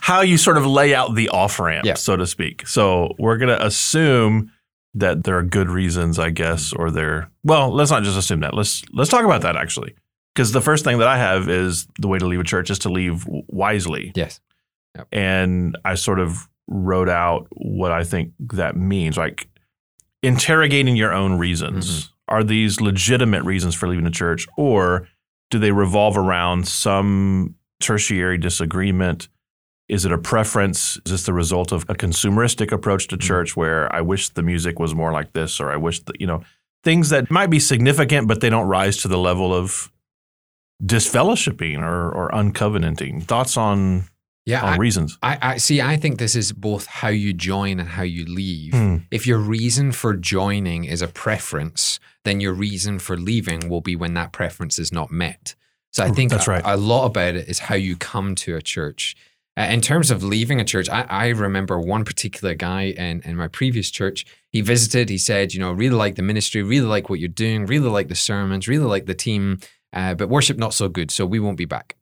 how 0.00 0.20
you 0.20 0.36
sort 0.36 0.58
of 0.58 0.66
lay 0.66 0.94
out 0.94 1.14
the 1.14 1.30
off 1.30 1.58
ramp, 1.58 1.86
Yeah. 1.86 1.94
so 1.94 2.16
to 2.16 2.26
speak. 2.26 2.66
So 2.68 3.14
we're 3.18 3.38
going 3.38 3.48
to 3.48 3.64
assume 3.64 4.52
that 4.94 5.24
there 5.24 5.36
are 5.38 5.42
good 5.42 5.70
reasons, 5.70 6.18
I 6.18 6.30
guess, 6.30 6.72
or 6.72 6.90
there. 6.90 7.30
Well, 7.42 7.70
let's 7.70 7.90
not 7.90 8.02
just 8.02 8.16
assume 8.16 8.40
that. 8.40 8.54
Let's 8.54 8.82
let's 8.94 9.10
talk 9.10 9.24
about 9.24 9.42
that 9.42 9.54
actually, 9.56 9.94
because 10.34 10.52
the 10.52 10.62
first 10.62 10.84
thing 10.84 10.98
that 10.98 11.08
I 11.08 11.18
have 11.18 11.48
is 11.50 11.86
the 11.98 12.08
way 12.08 12.18
to 12.18 12.26
leave 12.26 12.40
a 12.40 12.44
church 12.44 12.70
is 12.70 12.78
to 12.80 12.88
leave 12.88 13.26
wisely, 13.28 14.12
Yes. 14.14 14.40
And 15.12 15.76
I 15.84 15.94
sort 15.94 16.20
of 16.20 16.48
wrote 16.68 17.08
out 17.08 17.46
what 17.52 17.92
I 17.92 18.04
think 18.04 18.32
that 18.40 18.76
means, 18.76 19.16
like 19.16 19.48
interrogating 20.22 20.96
your 20.96 21.12
own 21.12 21.38
reasons. 21.38 21.86
Mm-hmm. 21.88 22.12
Are 22.28 22.42
these 22.42 22.80
legitimate 22.80 23.44
reasons 23.44 23.76
for 23.76 23.88
leaving 23.88 24.04
the 24.04 24.10
church, 24.10 24.48
or 24.56 25.06
do 25.50 25.60
they 25.60 25.70
revolve 25.70 26.16
around 26.16 26.66
some 26.66 27.54
tertiary 27.78 28.36
disagreement? 28.36 29.28
Is 29.88 30.04
it 30.04 30.10
a 30.10 30.18
preference? 30.18 30.96
Is 31.06 31.12
this 31.12 31.26
the 31.26 31.32
result 31.32 31.70
of 31.70 31.84
a 31.88 31.94
consumeristic 31.94 32.72
approach 32.72 33.06
to 33.08 33.16
mm-hmm. 33.16 33.26
church 33.26 33.56
where 33.56 33.94
I 33.94 34.00
wish 34.00 34.30
the 34.30 34.42
music 34.42 34.80
was 34.80 34.92
more 34.92 35.12
like 35.12 35.34
this, 35.34 35.60
or 35.60 35.70
I 35.70 35.76
wish 35.76 36.00
that, 36.04 36.20
you 36.20 36.26
know, 36.26 36.42
things 36.82 37.10
that 37.10 37.30
might 37.30 37.50
be 37.50 37.60
significant, 37.60 38.26
but 38.26 38.40
they 38.40 38.50
don't 38.50 38.66
rise 38.66 38.96
to 39.02 39.08
the 39.08 39.18
level 39.18 39.54
of 39.54 39.92
disfellowshipping 40.82 41.78
or, 41.80 42.10
or 42.10 42.30
uncovenanting? 42.30 43.22
Thoughts 43.22 43.56
on, 43.56 44.06
Yeah. 44.46 44.62
on 44.62 44.74
I, 44.74 44.76
reasons? 44.76 45.18
I, 45.22 45.38
I 45.42 45.56
see. 45.58 45.82
I 45.82 45.96
think 45.96 46.18
this 46.18 46.36
is 46.36 46.52
both 46.52 46.86
how 46.86 47.08
you 47.08 47.32
join 47.32 47.80
and 47.80 47.88
how 47.88 48.02
you 48.02 48.24
leave. 48.24 48.72
Hmm. 48.72 48.96
If 49.10 49.26
your 49.26 49.38
reason 49.38 49.92
for 49.92 50.14
joining 50.14 50.84
is 50.84 51.02
a 51.02 51.08
preference, 51.08 51.98
then 52.24 52.40
your 52.40 52.54
reason 52.54 52.98
for 52.98 53.16
leaving 53.16 53.68
will 53.68 53.80
be 53.80 53.96
when 53.96 54.14
that 54.14 54.32
preference 54.32 54.78
is 54.78 54.92
not 54.92 55.10
met. 55.10 55.54
So 55.92 56.04
I 56.04 56.10
think 56.10 56.30
That's 56.30 56.46
a- 56.46 56.50
right. 56.50 56.62
a, 56.64 56.76
lot 56.76 57.06
about 57.06 57.34
it 57.34 57.48
is 57.48 57.58
how 57.58 57.74
you 57.74 57.96
come 57.96 58.34
to 58.36 58.54
a 58.54 58.62
church. 58.62 59.16
Uh, 59.58 59.62
in 59.62 59.80
terms 59.80 60.10
of 60.10 60.22
leaving 60.22 60.60
a 60.60 60.64
church, 60.64 60.90
I, 60.90 61.06
I 61.08 61.28
remember 61.28 61.80
one 61.80 62.04
particular 62.04 62.54
guy 62.54 62.82
in, 62.82 63.22
in 63.22 63.36
my 63.36 63.48
previous 63.48 63.90
church. 63.90 64.26
He 64.50 64.60
visited, 64.60 65.08
he 65.08 65.16
said, 65.16 65.54
you 65.54 65.60
know, 65.60 65.72
really 65.72 65.96
like 65.96 66.16
the 66.16 66.22
ministry, 66.22 66.62
really 66.62 66.86
like 66.86 67.08
what 67.08 67.18
you're 67.18 67.28
doing, 67.30 67.64
really 67.64 67.88
like 67.88 68.08
the 68.08 68.14
sermons, 68.14 68.68
really 68.68 68.84
like 68.84 69.06
the 69.06 69.14
team, 69.14 69.58
uh, 69.94 70.14
but 70.14 70.28
worship 70.28 70.58
not 70.58 70.74
so 70.74 70.90
good, 70.90 71.10
so 71.10 71.24
we 71.24 71.40
won't 71.40 71.56
be 71.56 71.64
back. 71.64 71.96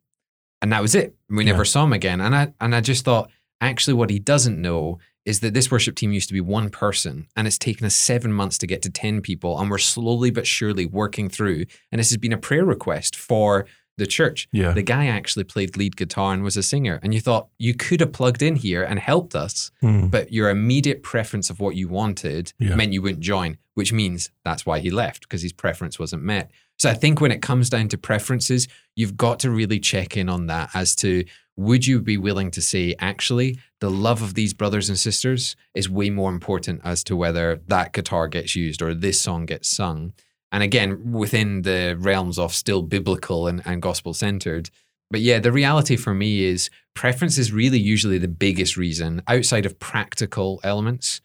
And 0.65 0.73
that 0.73 0.81
was 0.81 0.95
it. 0.95 1.15
We 1.29 1.45
Yeah. 1.45 1.53
never 1.53 1.67
saw 1.67 1.85
him 1.85 1.93
again. 1.93 2.23
And 2.23 2.35
I 2.35 2.55
and 2.59 2.75
I 2.75 2.81
just 2.81 3.05
thought, 3.05 3.31
actually, 3.61 3.93
what 3.93 4.09
he 4.09 4.19
doesn't 4.19 4.59
know 4.59 4.99
is 5.27 5.41
that 5.41 5.53
this 5.53 5.71
worship 5.71 5.95
team 5.95 6.11
used 6.11 6.29
to 6.29 6.33
be 6.35 6.41
one 6.41 6.71
person, 6.71 7.27
and 7.37 7.47
it's 7.47 7.59
taken 7.59 7.85
us 7.87 7.95
seven 7.95 8.33
months 8.33 8.57
to 8.59 8.67
get 8.67 8.81
to 8.83 8.89
ten 8.91 9.21
people, 9.21 9.59
and 9.61 9.71
we're 9.71 9.77
slowly 9.77 10.31
but 10.31 10.47
surely 10.47 10.87
working 10.87 11.29
through. 11.29 11.67
And 11.93 11.99
this 11.99 12.09
has 12.09 12.17
been 12.17 12.33
a 12.33 12.39
prayer 12.39 12.65
request 12.65 13.15
for 13.15 13.67
the 13.99 14.07
church. 14.07 14.49
Yeah. 14.53 14.73
The 14.73 14.83
guy 14.83 15.07
actually 15.07 15.45
played 15.45 15.77
lead 15.77 15.97
guitar 15.97 16.33
and 16.33 16.43
was 16.43 16.57
a 16.57 16.63
singer. 16.63 16.99
And 17.03 17.13
you 17.15 17.21
thought 17.21 17.49
you 17.59 17.75
could 17.75 18.01
have 18.01 18.13
plugged 18.13 18.43
in 18.43 18.57
here 18.57 18.83
and 18.83 18.99
helped 18.99 19.35
us, 19.37 19.71
Hmm. 19.83 20.07
but 20.09 20.33
your 20.33 20.49
immediate 20.49 21.03
preference 21.03 21.51
of 21.51 21.61
what 21.61 21.77
you 21.77 21.89
wanted 21.89 22.55
Yeah. 22.59 22.75
meant 22.75 22.93
you 22.95 23.03
wouldn't 23.03 23.21
join, 23.23 23.59
which 23.75 23.93
means 23.93 24.31
that's 24.45 24.65
why 24.67 24.81
he 24.81 24.91
left 24.91 25.21
because 25.23 25.43
his 25.43 25.53
preference 25.53 25.99
wasn't 25.99 26.23
met. 26.25 26.51
So 26.79 26.91
I 26.91 26.95
think 26.95 27.21
when 27.21 27.33
it 27.33 27.43
comes 27.43 27.71
down 27.71 27.89
to 27.89 27.99
preferences, 27.99 28.69
you've 28.97 29.17
got 29.17 29.41
to 29.41 29.51
really 29.51 29.81
check 29.81 30.17
in 30.17 30.29
on 30.29 30.47
that 30.47 30.71
as 30.75 30.95
to 30.97 31.25
would 31.57 31.87
you 31.87 32.01
be 32.01 32.17
willing 32.17 32.51
to 32.51 32.61
say, 32.61 32.95
actually, 32.99 33.59
the 33.81 33.91
love 33.91 34.23
of 34.23 34.35
these 34.35 34.53
brothers 34.53 34.89
and 34.89 34.99
sisters 34.99 35.55
is 35.75 35.89
way 35.89 36.11
more 36.11 36.31
important 36.31 36.81
as 36.85 37.05
to 37.05 37.17
whether 37.17 37.61
that 37.69 37.93
guitar 37.93 38.27
gets 38.27 38.57
used 38.57 38.83
or 38.83 38.93
this 38.93 39.21
song 39.21 39.47
gets 39.47 39.69
sung. 39.69 40.13
And 40.51 40.63
again, 40.63 41.13
within 41.13 41.63
the 41.63 41.97
realms 41.99 42.39
of 42.39 42.53
still 42.53 42.83
biblical 42.83 43.47
and, 43.47 43.63
and 43.65 43.81
gospel 43.81 44.15
centered. 44.15 44.71
But 45.11 45.21
yeah, 45.21 45.39
the 45.39 45.53
reality 45.53 45.97
for 45.97 46.15
me 46.15 46.45
is 46.45 46.71
preference 46.95 47.39
is 47.39 47.53
really 47.53 47.79
usually 47.79 48.19
the 48.19 48.29
biggest 48.29 48.77
reason 48.77 49.23
outside 49.29 49.67
of 49.67 49.79
practical 49.79 50.61
elements. 50.65 51.21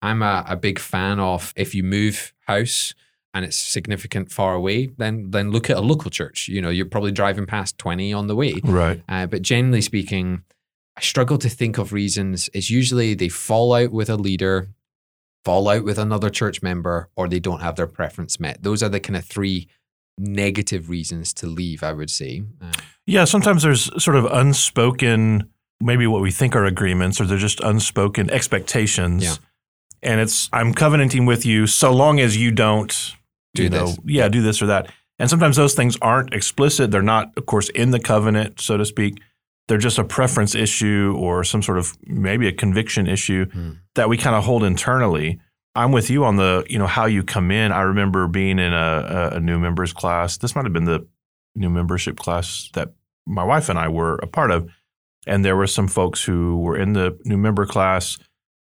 I'm 0.00 0.22
a, 0.22 0.44
a 0.48 0.56
big 0.56 0.78
fan 0.78 1.18
of 1.20 1.52
if 1.56 1.74
you 1.74 1.82
move 1.82 2.32
house 2.46 2.94
and 3.34 3.44
it's 3.44 3.56
significant 3.56 4.30
far 4.30 4.54
away, 4.54 4.86
then 4.96 5.30
then 5.32 5.50
look 5.50 5.68
at 5.68 5.76
a 5.76 5.80
local 5.80 6.10
church. 6.10 6.48
You 6.48 6.62
know, 6.62 6.70
you're 6.70 6.86
probably 6.86 7.12
driving 7.12 7.46
past 7.46 7.76
20 7.78 8.12
on 8.12 8.28
the 8.28 8.36
way. 8.36 8.54
Right. 8.62 9.02
Uh, 9.08 9.26
but 9.26 9.42
generally 9.42 9.80
speaking, 9.80 10.44
I 10.96 11.00
struggle 11.00 11.36
to 11.38 11.48
think 11.48 11.76
of 11.76 11.92
reasons. 11.92 12.48
It's 12.54 12.70
usually 12.70 13.14
they 13.14 13.28
fall 13.28 13.74
out 13.74 13.90
with 13.90 14.08
a 14.08 14.16
leader, 14.16 14.68
fall 15.44 15.68
out 15.68 15.84
with 15.84 15.98
another 15.98 16.30
church 16.30 16.62
member, 16.62 17.10
or 17.16 17.28
they 17.28 17.40
don't 17.40 17.60
have 17.60 17.74
their 17.74 17.88
preference 17.88 18.38
met. 18.38 18.62
Those 18.62 18.82
are 18.82 18.88
the 18.88 19.00
kind 19.00 19.16
of 19.16 19.24
three 19.24 19.66
negative 20.16 20.88
reasons 20.88 21.32
to 21.34 21.48
leave, 21.48 21.82
I 21.82 21.92
would 21.92 22.10
say. 22.10 22.44
Uh, 22.62 22.70
Yeah, 23.04 23.24
sometimes 23.24 23.64
there's 23.64 23.90
sort 24.02 24.16
of 24.16 24.26
unspoken, 24.26 25.50
maybe 25.80 26.06
what 26.06 26.22
we 26.22 26.30
think 26.30 26.54
are 26.54 26.64
agreements, 26.64 27.20
or 27.20 27.26
they're 27.26 27.36
just 27.36 27.60
unspoken 27.60 28.30
expectations. 28.30 29.24
Yeah. 29.24 29.34
And 30.04 30.20
it's 30.20 30.48
I'm 30.52 30.72
covenanting 30.72 31.26
with 31.26 31.44
you 31.44 31.66
so 31.66 31.90
long 31.90 32.20
as 32.20 32.36
you 32.36 32.52
don't 32.52 33.14
Do 33.54 33.62
you 33.64 33.70
know, 33.70 33.86
this. 33.86 33.98
yeah, 34.04 34.28
do 34.28 34.42
this 34.42 34.60
or 34.62 34.66
that. 34.66 34.90
And 35.18 35.30
sometimes 35.30 35.56
those 35.56 35.74
things 35.74 35.96
aren't 36.02 36.34
explicit. 36.34 36.90
They're 36.90 37.02
not, 37.02 37.32
of 37.36 37.46
course, 37.46 37.68
in 37.70 37.90
the 37.92 38.00
covenant, 38.00 38.60
so 38.60 38.76
to 38.76 38.84
speak. 38.84 39.20
They're 39.68 39.78
just 39.78 39.98
a 39.98 40.04
preference 40.04 40.54
issue 40.54 41.16
or 41.18 41.44
some 41.44 41.62
sort 41.62 41.78
of 41.78 41.96
maybe 42.06 42.46
a 42.48 42.52
conviction 42.52 43.06
issue 43.06 43.46
Mm. 43.46 43.78
that 43.94 44.08
we 44.08 44.16
kind 44.18 44.36
of 44.36 44.44
hold 44.44 44.64
internally. 44.64 45.40
I'm 45.76 45.90
with 45.92 46.10
you 46.10 46.24
on 46.24 46.36
the, 46.36 46.64
you 46.68 46.78
know, 46.78 46.86
how 46.86 47.06
you 47.06 47.22
come 47.22 47.50
in. 47.50 47.72
I 47.72 47.80
remember 47.82 48.28
being 48.28 48.58
in 48.58 48.72
a, 48.72 49.30
a, 49.32 49.36
a 49.36 49.40
new 49.40 49.58
members 49.58 49.92
class. 49.92 50.36
This 50.36 50.54
might 50.54 50.64
have 50.64 50.72
been 50.72 50.84
the 50.84 51.06
new 51.56 51.70
membership 51.70 52.18
class 52.18 52.68
that 52.74 52.92
my 53.26 53.42
wife 53.44 53.68
and 53.68 53.78
I 53.78 53.88
were 53.88 54.16
a 54.16 54.26
part 54.26 54.50
of. 54.50 54.68
And 55.26 55.44
there 55.44 55.56
were 55.56 55.66
some 55.66 55.88
folks 55.88 56.22
who 56.22 56.58
were 56.58 56.76
in 56.76 56.92
the 56.92 57.18
new 57.24 57.38
member 57.38 57.64
class. 57.66 58.18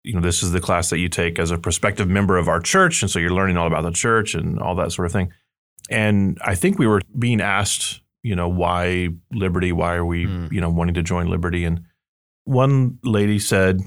You 0.03 0.15
know, 0.15 0.21
this 0.21 0.43
is 0.43 0.53
the 0.53 0.61
class 0.61 0.91
that 0.91 0.99
you 0.99 1.09
take 1.09 1.39
as 1.39 1.51
a 1.51 1.59
prospective 1.59 2.09
member 2.09 2.37
of 2.39 2.49
our 2.49 2.61
church. 2.61 3.03
And 3.03 3.11
so 3.11 3.19
you're 3.19 3.35
learning 3.35 3.57
all 3.57 3.67
about 3.67 3.83
the 3.83 3.91
church 3.91 4.35
and 4.35 4.59
all 4.59 4.75
that 4.77 4.93
sort 4.93 5.07
of 5.07 5.13
thing. 5.13 5.33
And 5.91 6.39
I 6.45 6.55
think 6.55 6.79
we 6.79 6.87
were 6.87 7.03
being 7.19 7.41
asked, 7.41 8.01
you 8.23 8.35
know, 8.37 8.49
why 8.49 9.09
Liberty? 9.33 9.73
Why 9.73 9.95
are 9.95 10.05
we, 10.05 10.27
Mm. 10.27 10.53
you 10.53 10.61
know, 10.61 10.71
wanting 10.71 10.95
to 10.95 11.03
join 11.03 11.29
Liberty? 11.29 11.65
And 11.65 11.83
one 12.45 12.99
lady 13.05 13.39
said, 13.39 13.81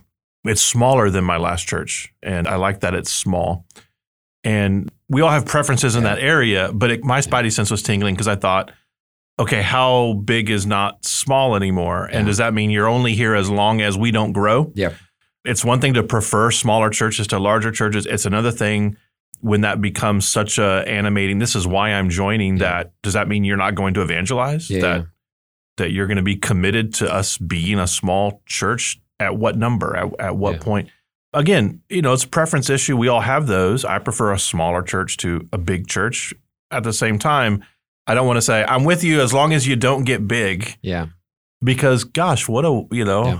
it's 0.45 0.61
smaller 0.61 1.09
than 1.09 1.23
my 1.23 1.37
last 1.37 1.67
church. 1.67 2.13
And 2.21 2.47
I 2.47 2.55
like 2.57 2.81
that 2.81 2.93
it's 2.93 3.11
small. 3.11 3.65
And 4.43 4.91
we 5.09 5.21
all 5.21 5.29
have 5.29 5.45
preferences 5.45 5.95
in 5.95 6.03
Yeah. 6.03 6.15
that 6.15 6.21
area, 6.21 6.71
but 6.73 6.91
it, 6.91 7.03
my 7.03 7.19
spidey 7.21 7.51
sense 7.51 7.71
was 7.71 7.81
tingling 7.81 8.13
because 8.15 8.27
I 8.27 8.35
thought, 8.35 8.71
okay, 9.39 9.61
how 9.61 10.13
big 10.25 10.49
is 10.49 10.65
not 10.65 11.05
small 11.05 11.55
anymore? 11.55 12.05
And 12.05 12.21
Yeah. 12.21 12.25
does 12.25 12.37
that 12.37 12.53
mean 12.53 12.69
you're 12.69 12.87
only 12.89 13.15
here 13.15 13.33
as 13.35 13.49
long 13.49 13.81
as 13.81 13.97
we 13.97 14.11
don't 14.11 14.33
grow? 14.33 14.71
Yep. 14.75 14.93
It's 15.45 15.65
one 15.65 15.81
thing 15.81 15.93
to 15.95 16.03
prefer 16.03 16.51
smaller 16.51 16.89
churches 16.89 17.27
to 17.27 17.39
larger 17.39 17.71
churches. 17.71 18.05
It's 18.05 18.25
another 18.25 18.51
thing 18.51 18.97
when 19.41 19.61
that 19.61 19.81
becomes 19.81 20.27
such 20.27 20.57
a 20.57 20.83
animating. 20.87 21.39
This 21.39 21.55
is 21.55 21.67
why 21.67 21.89
I'm 21.89 22.09
joining. 22.09 22.57
Yeah. 22.57 22.83
That 22.83 22.93
does 23.01 23.13
that 23.13 23.27
mean 23.27 23.43
you're 23.43 23.57
not 23.57 23.75
going 23.75 23.93
to 23.95 24.01
evangelize? 24.01 24.69
Yeah. 24.69 24.81
That 24.81 25.05
that 25.77 25.91
you're 25.91 26.07
going 26.07 26.17
to 26.17 26.23
be 26.23 26.35
committed 26.35 26.93
to 26.95 27.11
us 27.13 27.37
being 27.37 27.79
a 27.79 27.87
small 27.87 28.41
church? 28.45 28.99
At 29.19 29.37
what 29.37 29.57
number? 29.57 29.95
At, 29.95 30.19
at 30.19 30.35
what 30.37 30.53
Yeah. 30.55 30.59
point? 30.59 30.89
Again, 31.33 31.81
you 31.89 32.01
know, 32.01 32.13
it's 32.13 32.23
a 32.25 32.27
preference 32.27 32.69
issue. 32.69 32.95
We 32.95 33.07
all 33.07 33.21
have 33.21 33.47
those. 33.47 33.83
I 33.85 33.97
prefer 33.99 34.31
a 34.33 34.39
smaller 34.39 34.81
church 34.83 35.17
to 35.17 35.47
a 35.51 35.57
big 35.57 35.87
church. 35.87 36.33
At 36.71 36.83
the 36.83 36.93
same 36.93 37.17
time, 37.19 37.63
I 38.05 38.13
don't 38.15 38.27
want 38.27 38.37
to 38.37 38.41
say 38.41 38.63
I'm 38.67 38.83
with 38.83 39.03
you 39.03 39.19
as 39.21 39.33
long 39.33 39.51
as 39.53 39.67
you 39.67 39.75
don't 39.75 40.03
get 40.03 40.27
big, 40.27 40.77
Yeah. 40.81 41.07
because 41.63 42.03
gosh, 42.03 42.47
what 42.47 42.65
a 42.65 42.85
you 42.91 43.03
know 43.05 43.25
Yeah. 43.25 43.39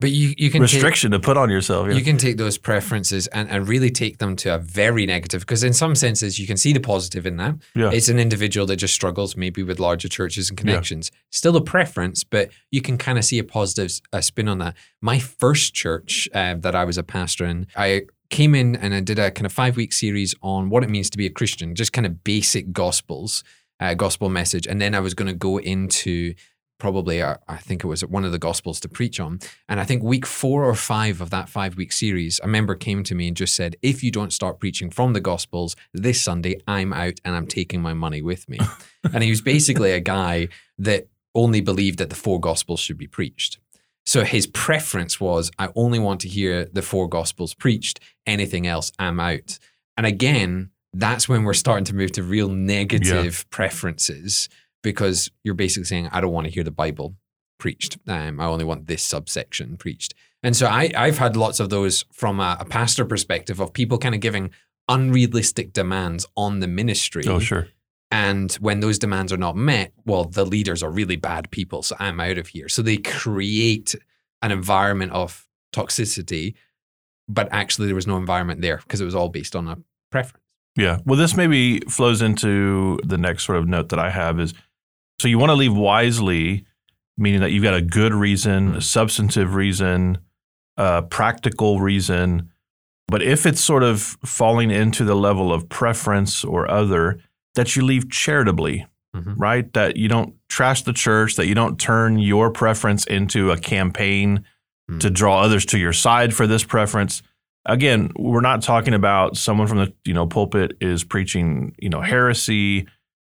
But 0.00 0.12
you, 0.12 0.32
you 0.38 0.48
can 0.50 0.62
take, 0.62 0.74
restriction 0.74 1.10
to 1.10 1.18
put 1.18 1.36
on 1.36 1.50
yourself. 1.50 1.88
yeah. 1.88 1.94
you 1.94 2.04
can 2.04 2.18
take 2.18 2.36
those 2.36 2.56
preferences 2.56 3.26
and, 3.28 3.50
and 3.50 3.66
really 3.66 3.90
take 3.90 4.18
them 4.18 4.36
to 4.36 4.54
a 4.54 4.58
very 4.58 5.06
negative 5.06 5.40
because 5.40 5.64
in 5.64 5.72
some 5.72 5.96
senses 5.96 6.38
you 6.38 6.46
can 6.46 6.56
see 6.56 6.72
the 6.72 6.78
positive 6.78 7.26
in 7.26 7.36
that. 7.38 7.56
Yeah. 7.74 7.90
It's 7.92 8.08
an 8.08 8.20
individual 8.20 8.64
that 8.66 8.76
just 8.76 8.94
struggles 8.94 9.36
maybe 9.36 9.64
with 9.64 9.80
larger 9.80 10.06
churches 10.06 10.50
and 10.50 10.58
connections. 10.58 11.10
Still 11.30 11.56
a 11.56 11.60
preference, 11.60 12.22
but 12.22 12.50
you 12.70 12.80
can 12.80 12.96
kind 12.96 13.18
of 13.18 13.24
see 13.24 13.40
a 13.40 13.44
positive 13.44 14.00
uh, 14.12 14.20
spin 14.20 14.48
on 14.48 14.58
that. 14.58 14.76
My 15.00 15.18
first 15.18 15.74
church 15.74 16.28
uh, 16.32 16.54
that 16.58 16.76
I 16.76 16.84
was 16.84 16.96
a 16.96 17.02
pastor 17.02 17.44
in, 17.44 17.66
I 17.74 18.02
came 18.30 18.54
in 18.54 18.76
and 18.76 18.94
I 18.94 19.00
did 19.00 19.18
a 19.18 19.32
kind 19.32 19.46
of 19.46 19.52
five 19.52 19.76
week 19.76 19.92
series 19.92 20.32
on 20.42 20.70
what 20.70 20.84
it 20.84 20.90
means 20.90 21.10
to 21.10 21.18
be 21.18 21.26
a 21.26 21.30
Christian, 21.30 21.74
just 21.74 21.92
kind 21.92 22.06
of 22.06 22.22
basic 22.22 22.72
gospels, 22.72 23.42
uh, 23.80 23.94
gospel 23.94 24.28
message. 24.28 24.66
And 24.66 24.80
then 24.80 24.94
I 24.94 25.00
was 25.00 25.14
going 25.14 25.28
to 25.28 25.34
go 25.34 25.58
into 25.58 26.34
probably, 26.78 27.20
uh, 27.20 27.36
I 27.48 27.56
think 27.56 27.84
it 27.84 27.86
was 27.86 28.04
one 28.04 28.24
of 28.24 28.32
the 28.32 28.38
gospels 28.38 28.80
to 28.80 28.88
preach 28.88 29.20
on. 29.20 29.40
And 29.68 29.80
I 29.80 29.84
think 29.84 30.02
week 30.02 30.26
four 30.26 30.64
or 30.64 30.74
five 30.74 31.20
of 31.20 31.30
that 31.30 31.48
five 31.48 31.76
week 31.76 31.92
series, 31.92 32.40
a 32.42 32.46
member 32.46 32.74
came 32.74 33.02
to 33.04 33.14
me 33.14 33.28
and 33.28 33.36
just 33.36 33.54
said, 33.54 33.76
if 33.82 34.02
you 34.02 34.10
don't 34.10 34.32
start 34.32 34.60
preaching 34.60 34.90
from 34.90 35.12
the 35.12 35.20
gospels 35.20 35.76
this 35.92 36.22
Sunday, 36.22 36.60
I'm 36.66 36.92
out 36.92 37.20
and 37.24 37.34
I'm 37.34 37.46
taking 37.46 37.82
my 37.82 37.94
money 37.94 38.22
with 38.22 38.48
me. 38.48 38.58
and 39.12 39.22
he 39.22 39.30
was 39.30 39.42
basically 39.42 39.92
a 39.92 40.00
guy 40.00 40.48
that 40.78 41.08
only 41.34 41.60
believed 41.60 41.98
that 41.98 42.10
the 42.10 42.16
four 42.16 42.40
gospels 42.40 42.80
should 42.80 42.98
be 42.98 43.06
preached. 43.06 43.58
So 44.06 44.24
his 44.24 44.46
preference 44.46 45.20
was, 45.20 45.50
I 45.58 45.68
only 45.74 45.98
want 45.98 46.20
to 46.22 46.28
hear 46.28 46.64
the 46.64 46.80
four 46.80 47.08
gospels 47.08 47.52
preached. 47.52 48.00
Anything 48.26 48.66
else, 48.66 48.90
I'm 48.98 49.20
out. 49.20 49.58
And 49.96 50.06
again, 50.06 50.70
that's 50.94 51.28
when 51.28 51.44
we're 51.44 51.54
starting 51.54 51.84
to 51.86 51.94
move 51.94 52.12
to 52.12 52.22
real 52.22 52.48
negative 52.48 53.44
preferences 53.50 54.48
because 54.88 55.30
you're 55.44 55.54
basically 55.54 55.84
saying, 55.84 56.08
I 56.12 56.22
don't 56.22 56.32
want 56.32 56.46
to 56.46 56.50
hear 56.50 56.64
the 56.64 56.70
Bible 56.70 57.14
preached. 57.58 57.98
Um, 58.06 58.40
I 58.40 58.46
only 58.46 58.64
want 58.64 58.86
this 58.86 59.02
subsection 59.02 59.76
preached. 59.76 60.14
And 60.42 60.56
so 60.56 60.66
I, 60.66 60.90
I've 60.96 61.18
had 61.18 61.36
lots 61.36 61.60
of 61.60 61.68
those 61.68 62.06
from 62.10 62.40
a, 62.40 62.56
a 62.58 62.64
pastor 62.64 63.04
perspective 63.04 63.60
of 63.60 63.74
people 63.74 63.98
kind 63.98 64.14
of 64.14 64.22
giving 64.22 64.50
unrealistic 64.88 65.74
demands 65.74 66.26
on 66.38 66.60
the 66.60 66.66
ministry. 66.66 67.22
oh 67.26 67.38
sure. 67.38 67.68
And 68.10 68.50
when 68.54 68.80
those 68.80 68.98
demands 68.98 69.30
are 69.30 69.36
not 69.36 69.56
met, 69.56 69.92
well, 70.06 70.24
the 70.24 70.46
leaders 70.46 70.82
are 70.82 70.90
really 70.90 71.16
bad 71.16 71.50
people. 71.50 71.82
So 71.82 71.94
I'm 71.98 72.18
out 72.18 72.38
of 72.38 72.46
here. 72.46 72.66
So 72.70 72.80
they 72.80 72.96
create 72.96 73.94
an 74.40 74.50
environment 74.50 75.12
of 75.12 75.46
toxicity, 75.74 76.54
but 77.28 77.46
actually 77.52 77.88
there 77.88 77.94
was 77.94 78.06
no 78.06 78.16
environment 78.16 78.62
there 78.62 78.78
because 78.78 79.02
it 79.02 79.04
was 79.04 79.14
all 79.14 79.28
based 79.28 79.54
on 79.54 79.68
a 79.68 79.76
preference. 80.10 80.42
Yeah. 80.78 80.98
Well, 81.04 81.18
this 81.18 81.36
maybe 81.36 81.80
flows 81.80 82.22
into 82.22 82.98
the 83.04 83.18
next 83.18 83.44
sort 83.44 83.58
of 83.58 83.66
note 83.66 83.88
that 83.88 83.98
I 83.98 84.10
have 84.10 84.38
is 84.38 84.54
so 85.20 85.28
you 85.28 85.38
want 85.38 85.50
to 85.50 85.54
leave 85.54 85.74
wisely, 85.74 86.64
meaning 87.16 87.40
that 87.40 87.50
you've 87.50 87.64
got 87.64 87.74
a 87.74 87.82
good 87.82 88.14
reason, 88.14 88.74
a 88.76 88.80
substantive 88.80 89.54
reason, 89.54 90.18
a 90.76 91.02
practical 91.02 91.80
reason. 91.80 92.50
But 93.08 93.22
if 93.22 93.46
it's 93.46 93.60
sort 93.60 93.82
of 93.82 94.00
falling 94.24 94.70
into 94.70 95.04
the 95.04 95.16
level 95.16 95.52
of 95.52 95.68
preference 95.68 96.44
or 96.44 96.70
other, 96.70 97.18
that 97.54 97.74
you 97.74 97.82
leave 97.82 98.10
charitably, 98.10 98.86
Mhm. 99.16 99.34
right? 99.38 99.72
That 99.72 99.96
you 99.96 100.08
don't 100.08 100.34
trash 100.48 100.82
the 100.82 100.92
church, 100.92 101.34
that 101.36 101.46
you 101.46 101.54
don't 101.54 101.80
turn 101.80 102.18
your 102.18 102.50
preference 102.50 103.04
into 103.06 103.50
a 103.50 103.56
campaign 103.58 104.44
Mm. 104.90 105.00
to 105.00 105.10
draw 105.10 105.40
others 105.42 105.66
to 105.66 105.78
your 105.78 105.92
side 105.92 106.32
for 106.34 106.46
this 106.46 106.64
preference 106.64 107.22
again, 107.66 108.10
we're 108.16 108.40
not 108.40 108.62
talking 108.62 108.94
about 108.94 109.36
someone 109.36 109.66
from 109.66 109.76
the 109.76 109.92
you 110.06 110.14
know 110.14 110.26
pulpit 110.26 110.72
is 110.80 111.04
preaching 111.04 111.74
you 111.78 111.90
know 111.90 112.00
heresy, 112.00 112.86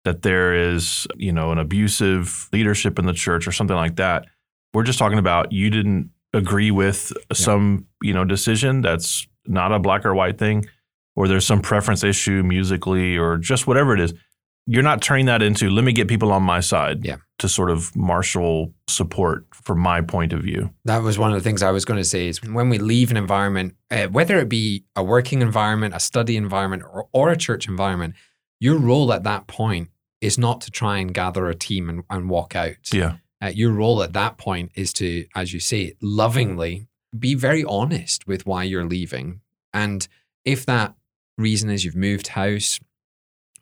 that 0.06 0.22
there 0.22 0.54
is 0.54 1.06
you 1.16 1.32
know 1.32 1.52
an 1.52 1.58
abusive 1.58 2.48
leadership 2.52 2.98
in 2.98 3.04
the 3.06 3.12
church 3.12 3.46
or 3.46 3.52
something 3.52 3.76
like 3.76 3.96
that. 3.96 4.24
We're 4.72 4.82
just 4.84 4.98
talking 4.98 5.18
about 5.18 5.52
you 5.52 5.68
didn't 5.70 6.10
agree 6.32 6.70
with 6.70 7.12
some 7.32 7.86
you 8.02 8.14
know 8.14 8.24
decision 8.24 8.80
that's 8.80 9.26
not 9.46 9.70
a 9.72 9.78
black 9.78 10.04
or 10.06 10.14
white 10.14 10.38
thing, 10.38 10.64
or 11.14 11.28
there's 11.28 11.46
some 11.46 11.60
preference 11.60 12.02
issue 12.02 12.42
musically 12.42 13.16
or 13.18 13.36
just 13.36 13.66
whatever 13.66 13.92
it 13.94 14.00
is. 14.00 14.14
You're 14.68 14.82
not 14.82 15.00
turning 15.00 15.26
that 15.26 15.42
into 15.42 15.70
let 15.70 15.84
me 15.84 15.92
get 15.92 16.08
people 16.08 16.32
on 16.32 16.42
my 16.42 16.58
side 16.58 17.04
Yeah. 17.04 17.18
to 17.38 17.48
sort 17.48 17.70
of 17.70 17.94
marshal 17.94 18.74
support 18.88 19.46
from 19.54 19.78
my 19.78 20.00
point 20.00 20.32
of 20.32 20.42
view. 20.42 20.70
That 20.84 21.02
was 21.04 21.20
one 21.20 21.30
of 21.32 21.36
the 21.38 21.42
things 21.48 21.62
I 21.62 21.70
was 21.70 21.84
going 21.84 21.98
to 22.00 22.04
say 22.04 22.26
is 22.26 22.42
when 22.42 22.68
we 22.68 22.78
leave 22.78 23.12
an 23.12 23.16
environment, 23.16 23.74
uh, 23.92 24.08
whether 24.08 24.38
it 24.40 24.48
be 24.48 24.84
a 24.96 25.04
working 25.04 25.40
environment, 25.40 25.94
a 25.94 26.00
study 26.00 26.36
environment, 26.36 26.82
or, 26.82 27.06
or 27.12 27.30
a 27.30 27.36
church 27.36 27.68
environment, 27.68 28.14
your 28.58 28.76
role 28.76 29.12
at 29.12 29.22
that 29.22 29.46
point 29.46 29.90
is 30.26 30.36
not 30.36 30.60
to 30.62 30.70
try 30.70 30.98
and 30.98 31.14
gather 31.14 31.48
a 31.48 31.54
team 31.54 31.88
and, 31.88 32.02
and 32.10 32.28
walk 32.28 32.56
out. 32.56 32.92
Yeah. 32.92 33.18
Uh, 33.40 33.52
your 33.54 33.72
role 33.72 34.02
at 34.02 34.12
that 34.14 34.38
point 34.38 34.72
is 34.74 34.92
to, 34.94 35.26
as 35.34 35.52
you 35.52 35.60
say, 35.60 35.94
lovingly 36.02 36.88
be 37.16 37.34
very 37.34 37.64
honest 37.64 38.26
with 38.26 38.44
why 38.44 38.64
you're 38.64 38.84
leaving. 38.84 39.40
And 39.72 40.06
if 40.44 40.66
that 40.66 40.94
reason 41.38 41.70
is 41.70 41.84
you've 41.84 41.94
moved 41.94 42.28
house, 42.28 42.80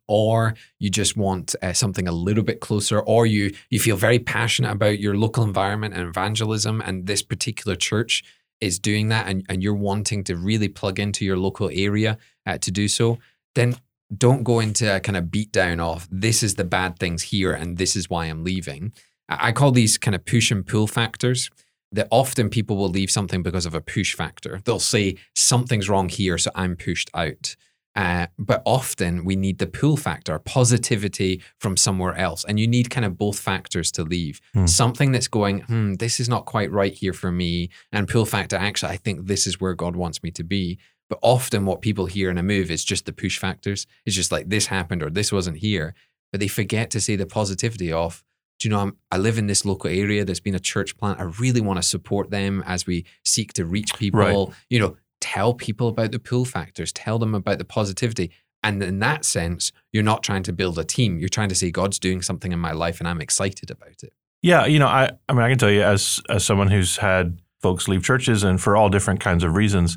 or 0.06 0.54
you 0.78 0.90
just 0.90 1.16
want 1.16 1.54
uh, 1.62 1.72
something 1.72 2.06
a 2.08 2.12
little 2.12 2.44
bit 2.44 2.60
closer, 2.60 3.00
or 3.00 3.26
you 3.26 3.54
you 3.70 3.80
feel 3.80 3.96
very 3.96 4.18
passionate 4.18 4.70
about 4.72 4.98
your 4.98 5.16
local 5.16 5.44
environment 5.44 5.94
and 5.94 6.06
evangelism, 6.06 6.80
and 6.80 7.06
this 7.06 7.22
particular 7.22 7.76
church 7.76 8.22
is 8.60 8.78
doing 8.78 9.08
that, 9.08 9.26
and, 9.26 9.44
and 9.48 9.62
you're 9.62 9.74
wanting 9.74 10.24
to 10.24 10.36
really 10.36 10.68
plug 10.68 10.98
into 10.98 11.24
your 11.24 11.36
local 11.36 11.70
area 11.72 12.16
uh, 12.46 12.58
to 12.58 12.70
do 12.70 12.86
so, 12.88 13.18
then 13.54 13.76
don't 14.16 14.44
go 14.44 14.60
into 14.60 14.94
a 14.94 15.00
kind 15.00 15.16
of 15.16 15.30
beat 15.30 15.52
down 15.52 15.80
of 15.80 16.08
this 16.10 16.42
is 16.42 16.54
the 16.54 16.64
bad 16.64 16.98
things 16.98 17.22
here 17.22 17.52
and 17.52 17.78
this 17.78 17.96
is 17.96 18.10
why 18.10 18.26
I'm 18.26 18.44
leaving. 18.44 18.92
I 19.28 19.52
call 19.52 19.70
these 19.72 19.96
kind 19.98 20.14
of 20.14 20.24
push 20.24 20.50
and 20.50 20.66
pull 20.66 20.86
factors. 20.86 21.50
That 21.92 22.08
often 22.10 22.50
people 22.50 22.76
will 22.76 22.88
leave 22.88 23.08
something 23.08 23.44
because 23.44 23.66
of 23.66 23.74
a 23.74 23.80
push 23.80 24.16
factor. 24.16 24.60
They'll 24.64 24.80
say 24.80 25.14
something's 25.36 25.88
wrong 25.88 26.08
here, 26.08 26.38
so 26.38 26.50
I'm 26.52 26.74
pushed 26.74 27.08
out. 27.14 27.54
Uh, 27.96 28.26
but 28.38 28.62
often 28.64 29.24
we 29.24 29.36
need 29.36 29.58
the 29.58 29.66
pull 29.66 29.96
factor, 29.96 30.38
positivity 30.40 31.40
from 31.58 31.76
somewhere 31.76 32.14
else. 32.16 32.44
And 32.44 32.58
you 32.58 32.66
need 32.66 32.90
kind 32.90 33.04
of 33.04 33.16
both 33.16 33.38
factors 33.38 33.92
to 33.92 34.02
leave. 34.02 34.40
Hmm. 34.52 34.66
Something 34.66 35.12
that's 35.12 35.28
going, 35.28 35.60
hmm, 35.60 35.94
this 35.94 36.18
is 36.18 36.28
not 36.28 36.46
quite 36.46 36.72
right 36.72 36.92
here 36.92 37.12
for 37.12 37.30
me. 37.30 37.70
And 37.92 38.08
pull 38.08 38.26
factor, 38.26 38.56
actually, 38.56 38.92
I 38.92 38.96
think 38.96 39.26
this 39.26 39.46
is 39.46 39.60
where 39.60 39.74
God 39.74 39.94
wants 39.94 40.22
me 40.22 40.32
to 40.32 40.42
be. 40.42 40.78
But 41.14 41.28
often 41.28 41.64
what 41.64 41.80
people 41.80 42.06
hear 42.06 42.28
in 42.28 42.38
a 42.38 42.42
move 42.42 42.72
is 42.72 42.84
just 42.84 43.06
the 43.06 43.12
push 43.12 43.38
factors. 43.38 43.86
It's 44.04 44.16
just 44.16 44.32
like 44.32 44.48
this 44.48 44.66
happened 44.66 45.00
or 45.00 45.10
this 45.10 45.30
wasn't 45.30 45.58
here. 45.58 45.94
But 46.32 46.40
they 46.40 46.48
forget 46.48 46.90
to 46.90 47.00
say 47.00 47.14
the 47.14 47.24
positivity 47.24 47.92
of, 47.92 48.24
do 48.58 48.66
you 48.66 48.74
know, 48.74 48.80
I'm, 48.80 48.96
I 49.12 49.18
live 49.18 49.38
in 49.38 49.46
this 49.46 49.64
local 49.64 49.90
area. 49.90 50.24
There's 50.24 50.40
been 50.40 50.56
a 50.56 50.60
church 50.60 50.96
plant. 50.96 51.20
I 51.20 51.24
really 51.24 51.60
want 51.60 51.76
to 51.76 51.84
support 51.84 52.30
them 52.30 52.64
as 52.66 52.84
we 52.84 53.04
seek 53.24 53.52
to 53.52 53.64
reach 53.64 53.94
people. 53.94 54.46
Right. 54.46 54.56
You 54.68 54.80
know, 54.80 54.96
tell 55.20 55.54
people 55.54 55.86
about 55.86 56.10
the 56.10 56.18
pull 56.18 56.44
factors, 56.44 56.92
tell 56.92 57.20
them 57.20 57.32
about 57.32 57.58
the 57.58 57.64
positivity. 57.64 58.32
And 58.64 58.82
in 58.82 58.98
that 58.98 59.24
sense, 59.24 59.70
you're 59.92 60.02
not 60.02 60.24
trying 60.24 60.42
to 60.44 60.52
build 60.52 60.80
a 60.80 60.84
team. 60.84 61.20
You're 61.20 61.28
trying 61.28 61.50
to 61.50 61.54
say 61.54 61.70
God's 61.70 62.00
doing 62.00 62.22
something 62.22 62.50
in 62.50 62.58
my 62.58 62.72
life 62.72 62.98
and 62.98 63.06
I'm 63.06 63.20
excited 63.20 63.70
about 63.70 64.02
it. 64.02 64.12
Yeah, 64.42 64.66
you 64.66 64.80
know, 64.80 64.88
I 64.88 65.12
I 65.28 65.32
mean 65.32 65.42
I 65.42 65.48
can 65.48 65.58
tell 65.58 65.70
you 65.70 65.82
as 65.82 66.20
as 66.28 66.44
someone 66.44 66.68
who's 66.68 66.96
had 66.96 67.40
folks 67.62 67.86
leave 67.86 68.02
churches 68.02 68.42
and 68.42 68.60
for 68.60 68.76
all 68.76 68.88
different 68.88 69.20
kinds 69.20 69.44
of 69.44 69.54
reasons, 69.54 69.96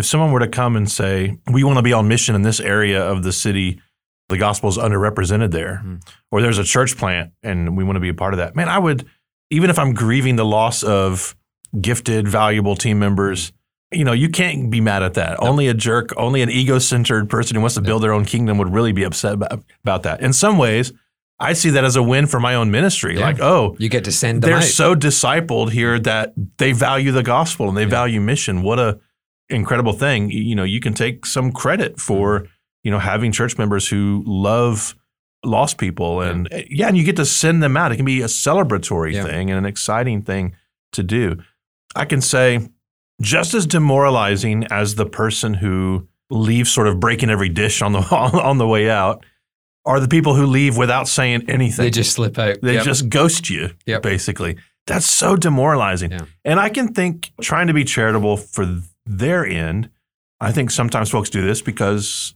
if 0.00 0.06
someone 0.06 0.32
were 0.32 0.40
to 0.40 0.48
come 0.48 0.74
and 0.76 0.90
say, 0.90 1.36
"We 1.50 1.62
want 1.62 1.76
to 1.76 1.82
be 1.82 1.92
on 1.92 2.08
mission 2.08 2.34
in 2.34 2.42
this 2.42 2.58
area 2.58 3.00
of 3.02 3.22
the 3.22 3.32
city, 3.32 3.80
the 4.28 4.36
gospel 4.38 4.68
is 4.68 4.76
underrepresented 4.78 5.52
there," 5.52 5.82
Mhm. 5.84 6.00
or 6.32 6.42
there's 6.42 6.58
a 6.58 6.64
church 6.64 6.96
plant 6.96 7.30
and 7.44 7.76
we 7.76 7.84
want 7.84 7.96
to 7.96 8.00
be 8.00 8.08
a 8.08 8.14
part 8.14 8.34
of 8.34 8.38
that, 8.38 8.56
man, 8.56 8.68
I 8.68 8.78
would 8.78 9.06
even 9.52 9.68
if 9.70 9.78
I'm 9.78 9.94
grieving 9.94 10.36
the 10.36 10.44
loss 10.44 10.82
of 10.84 11.34
gifted, 11.80 12.28
valuable 12.28 12.76
team 12.76 12.98
members. 12.98 13.52
You 13.92 14.04
know, 14.04 14.12
you 14.12 14.28
can't 14.28 14.70
be 14.70 14.80
mad 14.80 15.02
at 15.02 15.14
that. 15.14 15.42
Only 15.42 15.66
a 15.66 15.74
jerk, 15.74 16.10
only 16.16 16.42
an 16.42 16.50
ego-centered 16.50 17.28
person 17.28 17.56
who 17.56 17.60
wants 17.60 17.74
to 17.74 17.80
build 17.80 18.02
their 18.04 18.12
own 18.12 18.24
kingdom 18.24 18.58
would 18.58 18.72
really 18.72 18.92
be 18.92 19.02
upset 19.02 19.34
about, 19.34 20.04
that. 20.04 20.20
In 20.20 20.32
some 20.32 20.56
ways, 20.58 20.92
I 21.40 21.54
see 21.54 21.70
that 21.70 21.82
as 21.84 21.96
a 21.96 22.02
win 22.02 22.26
for 22.28 22.38
my 22.38 22.54
own 22.54 22.70
ministry. 22.70 23.18
Yeah. 23.18 23.24
Like, 23.24 23.40
oh, 23.40 23.74
You 23.80 23.88
get 23.88 24.04
to 24.04 24.12
send 24.12 24.42
them 24.42 24.50
they're 24.50 24.58
out. 24.58 24.62
so 24.64 24.94
discipled 24.94 25.70
here 25.72 25.98
that 25.98 26.32
they 26.58 26.70
value 26.70 27.10
the 27.10 27.24
gospel 27.24 27.68
and 27.68 27.76
they 27.76 27.86
value 27.86 28.20
mission. 28.20 28.62
What 28.62 28.78
a 28.78 28.98
incredible 29.50 29.92
thing. 29.92 30.30
You 30.30 30.54
know, 30.54 30.64
you 30.64 30.80
can 30.80 30.94
take 30.94 31.26
some 31.26 31.52
credit 31.52 32.00
for, 32.00 32.40
mm-hmm. 32.40 32.46
you 32.84 32.90
know, 32.90 32.98
having 32.98 33.32
church 33.32 33.58
members 33.58 33.88
who 33.88 34.22
love 34.26 34.94
lost 35.44 35.78
people 35.78 36.20
and 36.20 36.48
eh, 36.52 36.64
yeah, 36.68 36.86
and 36.88 36.98
you 36.98 37.04
get 37.04 37.16
to 37.16 37.24
send 37.24 37.62
them 37.62 37.76
out. 37.76 37.92
It 37.92 37.96
can 37.96 38.04
be 38.04 38.20
a 38.20 38.26
celebratory 38.26 39.14
Yeah. 39.14 39.24
thing 39.24 39.50
and 39.50 39.58
an 39.58 39.64
exciting 39.64 40.22
thing 40.22 40.54
to 40.92 41.02
do. 41.02 41.38
I 41.96 42.04
can 42.04 42.20
say 42.20 42.68
just 43.22 43.54
as 43.54 43.66
demoralizing 43.66 44.66
as 44.70 44.94
the 44.96 45.06
person 45.06 45.54
who 45.54 46.08
leaves 46.30 46.70
sort 46.70 46.86
of 46.88 47.00
breaking 47.00 47.30
every 47.30 47.48
dish 47.48 47.82
on 47.82 47.92
the 47.92 48.00
on 48.10 48.58
the 48.58 48.66
way 48.66 48.90
out 48.90 49.24
are 49.86 49.98
the 49.98 50.08
people 50.08 50.34
who 50.34 50.44
leave 50.46 50.76
without 50.76 51.08
saying 51.08 51.42
anything. 51.48 51.84
they 51.86 51.90
just 51.90 52.12
slip 52.12 52.38
out. 52.38 52.58
They 52.62 52.74
Yep. 52.74 52.84
just 52.84 53.08
ghost 53.08 53.48
you, 53.48 53.70
Yep. 53.86 54.02
basically. 54.02 54.56
That's 54.86 55.06
so 55.06 55.36
demoralizing. 55.36 56.10
Yeah. 56.12 56.24
And 56.44 56.60
I 56.60 56.68
can 56.68 56.92
think 56.92 57.30
trying 57.40 57.68
to 57.68 57.72
be 57.72 57.84
charitable 57.84 58.36
for 58.36 58.66
their 59.18 59.44
end, 59.46 59.90
I 60.40 60.52
think 60.52 60.70
sometimes 60.70 61.10
folks 61.10 61.30
do 61.30 61.42
this 61.42 61.60
because 61.62 62.34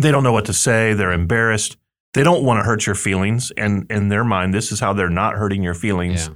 they 0.00 0.10
don't 0.10 0.22
know 0.22 0.32
what 0.32 0.46
to 0.46 0.52
say. 0.52 0.94
They're 0.94 1.12
embarrassed. 1.12 1.76
They 2.14 2.22
don't 2.22 2.44
want 2.44 2.58
to 2.58 2.64
hurt 2.64 2.86
your 2.86 2.94
feelings. 2.94 3.50
And 3.56 3.90
in 3.90 4.08
their 4.08 4.24
mind, 4.24 4.54
this 4.54 4.72
is 4.72 4.80
how 4.80 4.92
they're 4.92 5.10
not 5.10 5.34
hurting 5.34 5.62
your 5.62 5.74
feelings. 5.74 6.28
Yeah. 6.28 6.34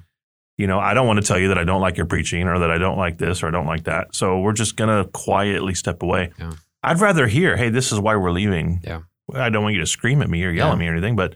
You 0.57 0.67
know, 0.69 0.79
I 0.79 0.95
don't 0.95 1.07
want 1.07 1.21
to 1.21 1.27
tell 1.27 1.38
you 1.38 1.49
that 1.49 1.59
I 1.59 1.64
don't 1.64 1.81
like 1.81 1.97
your 1.97 2.07
preaching 2.07 2.47
or 2.47 2.61
that 2.61 2.71
I 2.71 2.79
don't 2.79 2.97
like 2.97 3.19
this 3.19 3.43
or 3.43 3.49
I 3.49 3.51
don't 3.51 3.67
like 3.67 3.85
that. 3.85 4.14
So 4.14 4.38
we're 4.38 4.53
just 4.53 4.77
going 4.77 4.88
to 5.05 5.11
quietly 5.11 5.75
step 5.75 6.03
away. 6.03 6.33
Yeah. 6.38 6.53
I'd 6.83 7.01
rather 7.01 7.27
hear, 7.27 7.57
hey, 7.57 7.71
this 7.71 7.90
is 7.90 7.99
why 7.99 8.14
we're 8.17 8.31
leaving. 8.31 8.81
Yeah. 8.85 9.01
I 9.33 9.49
don't 9.51 9.62
want 9.62 9.75
you 9.75 9.81
to 9.81 9.87
scream 9.87 10.23
at 10.23 10.29
me 10.29 10.45
or 10.45 10.51
yell 10.51 10.69
Yeah. 10.69 10.73
at 10.75 10.79
me 10.79 10.87
or 10.87 10.93
anything, 10.93 11.17
but 11.17 11.35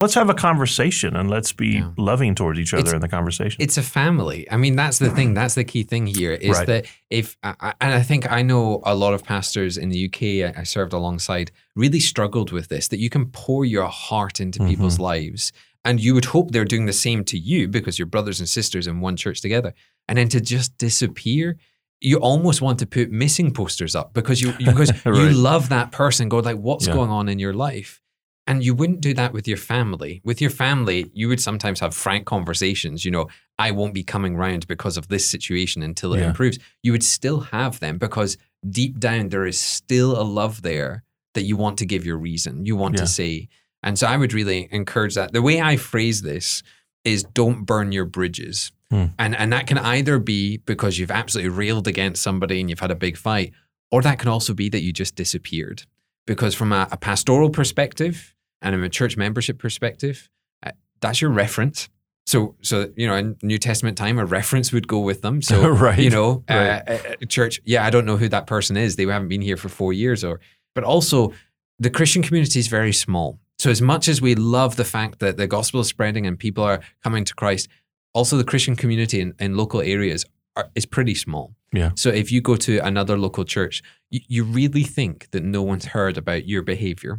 let's 0.00 0.14
have 0.14 0.30
a 0.30 0.34
conversation 0.34 1.14
and 1.14 1.28
let's 1.30 1.52
be 1.52 1.72
Yeah. 1.74 1.90
loving 1.98 2.34
towards 2.34 2.58
each 2.58 2.72
other 2.72 2.80
It's- 2.80 2.94
in 2.94 3.00
the 3.00 3.08
conversation. 3.08 3.60
It's 3.60 3.76
a 3.76 3.82
family. 3.82 4.50
I 4.50 4.56
mean, 4.56 4.74
that's 4.76 4.98
the 4.98 5.10
thing. 5.10 5.34
That's 5.34 5.54
the 5.54 5.64
key 5.64 5.82
thing 5.82 6.06
here 6.06 6.32
is 6.32 6.56
Right. 6.56 6.66
that 6.66 6.86
if, 7.10 7.36
and 7.42 7.54
I 7.80 8.02
think 8.02 8.30
I 8.30 8.42
know 8.42 8.80
a 8.84 8.94
lot 8.94 9.12
of 9.12 9.22
pastors 9.24 9.76
in 9.76 9.90
the 9.90 9.98
UK 9.98 10.42
I 10.44 10.62
served 10.62 10.92
alongside 10.94 11.50
really 11.76 12.00
struggled 12.00 12.50
with 12.50 12.68
this 12.68 12.88
that 12.88 12.98
you 12.98 13.10
can 13.10 13.26
pour 13.26 13.64
your 13.64 13.88
heart 13.88 14.40
into 14.40 14.64
people's 14.64 14.94
Mm-hmm. 14.94 15.02
lives 15.02 15.52
and 15.84 16.00
you 16.00 16.14
would 16.14 16.26
hope 16.26 16.50
they're 16.50 16.64
doing 16.64 16.86
the 16.86 16.92
same 16.94 17.22
to 17.24 17.38
you 17.38 17.68
because 17.68 17.98
you're 17.98 18.06
brothers 18.06 18.40
and 18.40 18.48
sisters 18.48 18.86
in 18.86 19.00
one 19.00 19.16
church 19.16 19.40
together. 19.42 19.74
And 20.08 20.16
then 20.18 20.28
to 20.30 20.40
just 20.40 20.76
disappear, 20.78 21.56
you 22.00 22.16
almost 22.18 22.62
want 22.62 22.78
to 22.78 22.86
put 22.86 23.10
missing 23.10 23.50
posters 23.52 23.94
up 23.94 24.14
because 24.14 24.40
you, 24.40 24.52
because 24.58 24.90
you 25.04 25.30
love 25.30 25.68
that 25.68 25.92
person, 25.92 26.28
go 26.30 26.38
like, 26.38 26.56
what's 26.56 26.86
Yeah. 26.86 26.94
going 26.94 27.10
on 27.10 27.28
in 27.28 27.38
your 27.38 27.52
life? 27.52 28.00
And 28.50 28.64
you 28.64 28.74
wouldn't 28.74 29.00
do 29.00 29.14
that 29.14 29.32
with 29.32 29.46
your 29.46 29.56
family. 29.56 30.20
With 30.24 30.40
your 30.40 30.50
family, 30.50 31.08
you 31.14 31.28
would 31.28 31.40
sometimes 31.40 31.78
have 31.80 31.94
frank 31.94 32.26
conversations. 32.26 33.04
You 33.04 33.12
know, 33.12 33.28
I 33.60 33.70
won't 33.70 33.94
be 33.94 34.02
coming 34.02 34.36
round 34.36 34.66
because 34.66 34.96
of 34.96 35.06
this 35.06 35.24
situation 35.24 35.82
until 35.82 36.14
it 36.14 36.18
Yeah. 36.20 36.28
improves. 36.30 36.58
You 36.82 36.90
would 36.92 37.04
still 37.04 37.40
have 37.52 37.78
them 37.78 37.96
because 37.98 38.36
deep 38.68 38.98
down 38.98 39.28
there 39.28 39.46
is 39.46 39.60
still 39.60 40.20
a 40.20 40.24
love 40.24 40.62
there 40.62 41.04
that 41.34 41.44
you 41.44 41.56
want 41.56 41.78
to 41.78 41.86
give 41.86 42.04
your 42.04 42.18
reason. 42.18 42.66
You 42.66 42.74
want 42.74 42.96
Yeah. 42.96 43.02
to 43.02 43.06
say. 43.06 43.48
And 43.84 43.96
so 43.96 44.08
I 44.08 44.16
would 44.16 44.32
really 44.32 44.68
encourage 44.72 45.14
that. 45.14 45.32
The 45.32 45.42
way 45.42 45.60
I 45.60 45.76
phrase 45.76 46.22
this 46.22 46.62
is 47.04 47.22
don't 47.22 47.64
burn 47.64 47.92
your 47.92 48.04
bridges. 48.04 48.72
Hmm. 48.90 49.06
And 49.16 49.36
and 49.36 49.52
that 49.52 49.68
can 49.68 49.78
either 49.78 50.18
be 50.18 50.56
because 50.56 50.98
you've 50.98 51.12
absolutely 51.12 51.50
railed 51.50 51.86
against 51.86 52.20
somebody 52.20 52.60
and 52.60 52.68
you've 52.68 52.80
had 52.80 52.90
a 52.90 52.96
big 53.06 53.16
fight, 53.16 53.52
or 53.92 54.02
that 54.02 54.18
can 54.18 54.28
also 54.28 54.52
be 54.54 54.68
that 54.70 54.82
you 54.82 54.92
just 54.92 55.14
disappeared. 55.14 55.84
Because 56.26 56.54
from 56.56 56.72
a, 56.72 56.88
a 56.90 56.96
pastoral 56.96 57.48
perspective 57.50 58.34
and 58.62 58.74
from 58.74 58.82
a 58.84 58.88
church 58.88 59.16
membership 59.16 59.58
perspective, 59.58 60.28
uh, 60.64 60.72
that's 61.00 61.20
your 61.20 61.30
reference. 61.30 61.88
So, 62.26 62.54
so 62.62 62.90
you 62.96 63.06
know, 63.06 63.14
in 63.16 63.36
New 63.42 63.58
Testament 63.58 63.96
time, 63.98 64.18
a 64.18 64.24
reference 64.24 64.72
would 64.72 64.86
go 64.86 65.00
with 65.00 65.22
them. 65.22 65.42
So, 65.42 65.68
Right. 65.86 65.98
you 65.98 66.10
know, 66.10 66.44
uh, 66.48 66.54
Right. 66.54 66.82
uh, 66.88 66.92
uh, 67.22 67.26
church. 67.26 67.60
Yeah, 67.64 67.84
I 67.84 67.90
don't 67.90 68.04
know 68.06 68.16
who 68.16 68.28
that 68.28 68.46
person 68.46 68.76
is. 68.76 68.96
They 68.96 69.06
haven't 69.06 69.28
been 69.28 69.42
here 69.42 69.56
for 69.56 69.68
four 69.68 69.92
years, 69.92 70.22
or. 70.24 70.40
But 70.74 70.84
also, 70.84 71.32
the 71.80 71.90
Christian 71.90 72.22
community 72.22 72.60
is 72.60 72.68
very 72.68 72.92
small. 72.92 73.40
So, 73.58 73.70
as 73.70 73.82
much 73.82 74.06
as 74.08 74.22
we 74.22 74.34
love 74.36 74.76
the 74.76 74.84
fact 74.84 75.18
that 75.18 75.36
the 75.38 75.46
gospel 75.48 75.80
is 75.80 75.88
spreading 75.88 76.26
and 76.26 76.38
people 76.38 76.62
are 76.62 76.80
coming 77.02 77.24
to 77.24 77.34
Christ, 77.34 77.68
also 78.14 78.36
the 78.36 78.44
Christian 78.44 78.76
community 78.76 79.20
in, 79.20 79.34
in 79.40 79.56
local 79.56 79.80
areas 79.80 80.24
are, 80.54 80.70
is 80.76 80.86
pretty 80.86 81.14
small. 81.14 81.54
Yeah. 81.72 81.90
So, 81.96 82.10
if 82.10 82.30
you 82.30 82.40
go 82.40 82.54
to 82.56 82.78
another 82.78 83.18
local 83.18 83.44
church, 83.44 83.82
you, 84.10 84.20
you 84.28 84.44
really 84.44 84.84
think 84.84 85.28
that 85.32 85.42
no 85.42 85.62
one's 85.62 85.86
heard 85.86 86.16
about 86.16 86.46
your 86.46 86.62
behavior. 86.62 87.18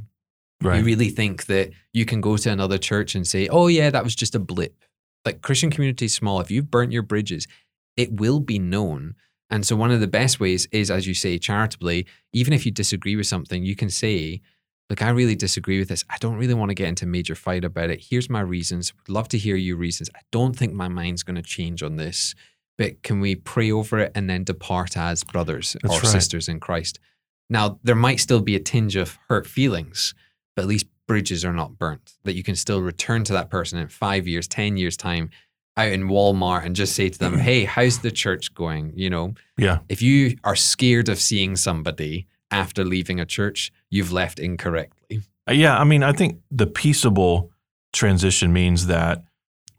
You 0.78 0.86
really 0.86 1.10
think 1.10 1.45
that 1.45 1.71
you 1.93 2.06
can 2.06 2.21
go 2.21 2.38
to 2.38 2.52
another 2.52 2.78
church 2.78 3.15
and 3.15 3.28
say, 3.28 3.47
oh, 3.47 3.67
yeah, 3.67 3.89
that 3.89 4.04
was 4.04 4.15
just 4.15 4.36
a 4.36 4.39
blip. 4.39 4.76
Like 5.26 5.41
Christian 5.41 5.71
community 5.71 6.06
is 6.06 6.13
small. 6.13 6.39
If 6.39 6.52
you've 6.52 6.71
burnt 6.71 6.91
your 6.91 7.04
bridges, 7.04 7.47
it 7.97 8.13
will 8.13 8.39
be 8.39 8.60
known. 8.60 9.15
And 9.50 9.65
so, 9.65 9.76
one 9.76 9.91
of 9.91 10.00
the 10.00 10.08
best 10.08 10.39
ways 10.39 10.67
is, 10.71 10.89
as 10.89 11.06
you 11.06 11.13
say, 11.13 11.38
charitably, 11.38 12.08
even 12.34 12.54
if 12.54 12.65
you 12.65 12.71
disagree 12.71 13.15
with 13.15 13.28
something, 13.28 13.63
you 13.63 13.76
can 13.76 13.89
say, 13.89 14.41
Look, 14.91 15.02
I 15.02 15.10
really 15.10 15.36
disagree 15.36 15.80
with 15.80 15.88
this. 15.88 16.04
I 16.10 16.17
don't 16.19 16.36
really 16.36 16.54
want 16.54 16.69
to 16.69 16.76
get 16.76 16.89
into 16.89 17.06
a 17.06 17.08
major 17.08 17.34
fight 17.34 17.63
about 17.63 17.89
it. 17.89 18.06
Here's 18.10 18.30
my 18.30 18.41
reasons. 18.41 18.93
Would 18.93 19.13
love 19.13 19.30
to 19.30 19.38
hear 19.38 19.56
your 19.56 19.78
reasons. 19.78 20.10
I 20.13 20.19
don't 20.34 20.54
think 20.54 20.74
my 20.74 20.89
mind's 20.89 21.24
going 21.24 21.38
to 21.38 21.41
change 21.41 21.82
on 21.82 21.95
this, 21.95 22.36
but 22.78 23.02
can 23.02 23.21
we 23.21 23.36
pray 23.36 23.71
over 23.71 24.00
it 24.00 24.12
and 24.15 24.30
then 24.30 24.43
depart 24.43 24.97
as 24.97 25.24
brothers 25.24 25.78
That's 25.82 25.95
or 25.95 26.00
right. 26.00 26.08
sisters 26.08 26.50
in 26.50 26.60
Christ? 26.60 27.00
Now, 27.50 27.80
there 27.84 27.95
might 27.95 28.19
still 28.19 28.41
be 28.41 28.54
a 28.58 28.60
tinge 28.60 28.97
of 28.97 29.17
hurt 29.30 29.47
feelings, 29.47 30.13
but 30.62 30.65
at 30.65 30.69
least 30.69 30.86
bridges 31.08 31.43
are 31.43 31.54
not 31.54 31.80
burnt. 31.80 32.13
That 32.24 32.36
you 32.36 32.43
can 32.43 32.56
still 32.56 32.82
return 32.84 33.24
to 33.26 33.34
that 33.34 33.50
person 33.50 33.80
in 33.80 33.88
five 33.88 34.28
years, 34.28 34.47
10 34.47 34.78
years' 34.78 34.95
time 34.95 35.32
out 35.76 35.88
in 35.91 36.04
Walmart 36.04 36.65
and 36.65 36.76
just 36.76 36.93
say 36.95 37.10
to 37.10 37.17
them, 37.17 37.39
Hey, 37.39 37.63
how's 37.65 38.00
the 38.00 38.12
church 38.12 38.54
going? 38.54 38.93
You 38.95 39.10
know, 39.10 39.34
Yeah. 39.58 39.80
if 39.89 40.02
you 40.04 40.38
are 40.43 40.56
scared 40.56 41.10
of 41.10 41.19
seeing 41.19 41.56
somebody 41.56 42.28
after 42.52 42.86
leaving 42.86 43.19
a 43.19 43.26
church, 43.26 43.71
you've 43.89 44.12
left 44.12 44.38
incorrectly. 44.38 45.21
Uh, 45.50 45.54
Yeah, 45.54 45.78
I 45.80 45.84
mean, 45.84 46.04
I 46.04 46.12
think 46.13 46.39
the 46.52 46.67
peaceable 46.67 47.50
transition 47.91 48.54
means 48.54 48.86
that 48.88 49.24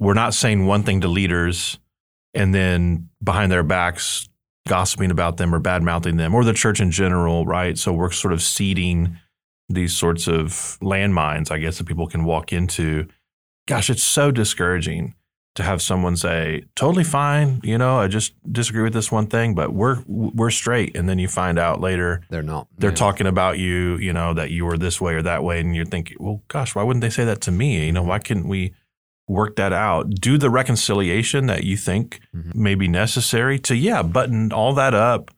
we're 0.00 0.14
not 0.14 0.34
saying 0.34 0.66
one 0.66 0.82
thing 0.82 1.00
to 1.02 1.08
leaders 1.08 1.78
and 2.34 2.52
then 2.52 3.08
behind 3.22 3.52
their 3.52 3.62
backs 3.62 4.28
gossiping 4.66 5.10
about 5.12 5.36
them 5.36 5.54
or 5.54 5.60
bad 5.60 5.82
mouthing 5.84 6.16
them 6.16 6.34
or 6.34 6.42
the 6.44 6.52
church 6.52 6.80
in 6.80 6.90
general, 6.90 7.46
right? 7.46 7.78
So 7.78 7.92
we're 7.92 8.10
sort 8.10 8.32
of 8.32 8.42
seeding 8.42 9.18
these 9.68 9.94
sorts 9.96 10.26
of 10.28 10.78
landmines, 10.82 11.50
I 11.50 11.58
guess, 11.58 11.78
that 11.78 11.86
people 11.86 12.06
can 12.06 12.24
walk 12.24 12.52
into. 12.52 13.06
Gosh, 13.68 13.90
it's 13.90 14.02
so 14.02 14.30
discouraging 14.30 15.14
to 15.54 15.62
have 15.62 15.82
someone 15.82 16.16
say, 16.16 16.64
"Totally 16.74 17.04
fine, 17.04 17.60
you 17.62 17.76
know, 17.76 17.98
I 17.98 18.08
just 18.08 18.32
disagree 18.50 18.82
with 18.82 18.94
this 18.94 19.12
one 19.12 19.26
thing, 19.26 19.54
but 19.54 19.72
we're 19.74 20.02
we're 20.06 20.50
straight," 20.50 20.96
and 20.96 21.08
then 21.08 21.18
you 21.18 21.28
find 21.28 21.58
out 21.58 21.80
later 21.80 22.22
They're 22.30 22.42
not. 22.42 22.68
they're 22.78 22.90
Yeah. 22.90 22.96
talking 22.96 23.26
about 23.26 23.58
you, 23.58 23.96
you 23.98 24.12
know, 24.14 24.32
that 24.34 24.50
you 24.50 24.64
were 24.64 24.78
this 24.78 25.00
way 25.00 25.14
or 25.14 25.22
that 25.22 25.44
way, 25.44 25.60
and 25.60 25.76
you're 25.76 25.84
thinking, 25.84 26.16
well, 26.18 26.42
gosh, 26.48 26.74
why 26.74 26.82
wouldn't 26.82 27.02
they 27.02 27.10
say 27.10 27.24
that 27.26 27.40
to 27.42 27.50
me? 27.52 27.84
You 27.86 27.92
know, 27.92 28.02
why 28.02 28.18
couldn't 28.18 28.48
we 28.48 28.72
work 29.28 29.56
that 29.56 29.72
out? 29.74 30.10
Do 30.10 30.38
the 30.38 30.50
reconciliation 30.50 31.46
that 31.46 31.64
you 31.64 31.76
think 31.76 32.20
Mhm. 32.34 32.54
may 32.54 32.74
be 32.74 32.88
necessary 32.88 33.58
to, 33.60 33.76
yeah, 33.76 34.02
button 34.02 34.52
all 34.52 34.72
that 34.74 34.94
up, 34.94 35.30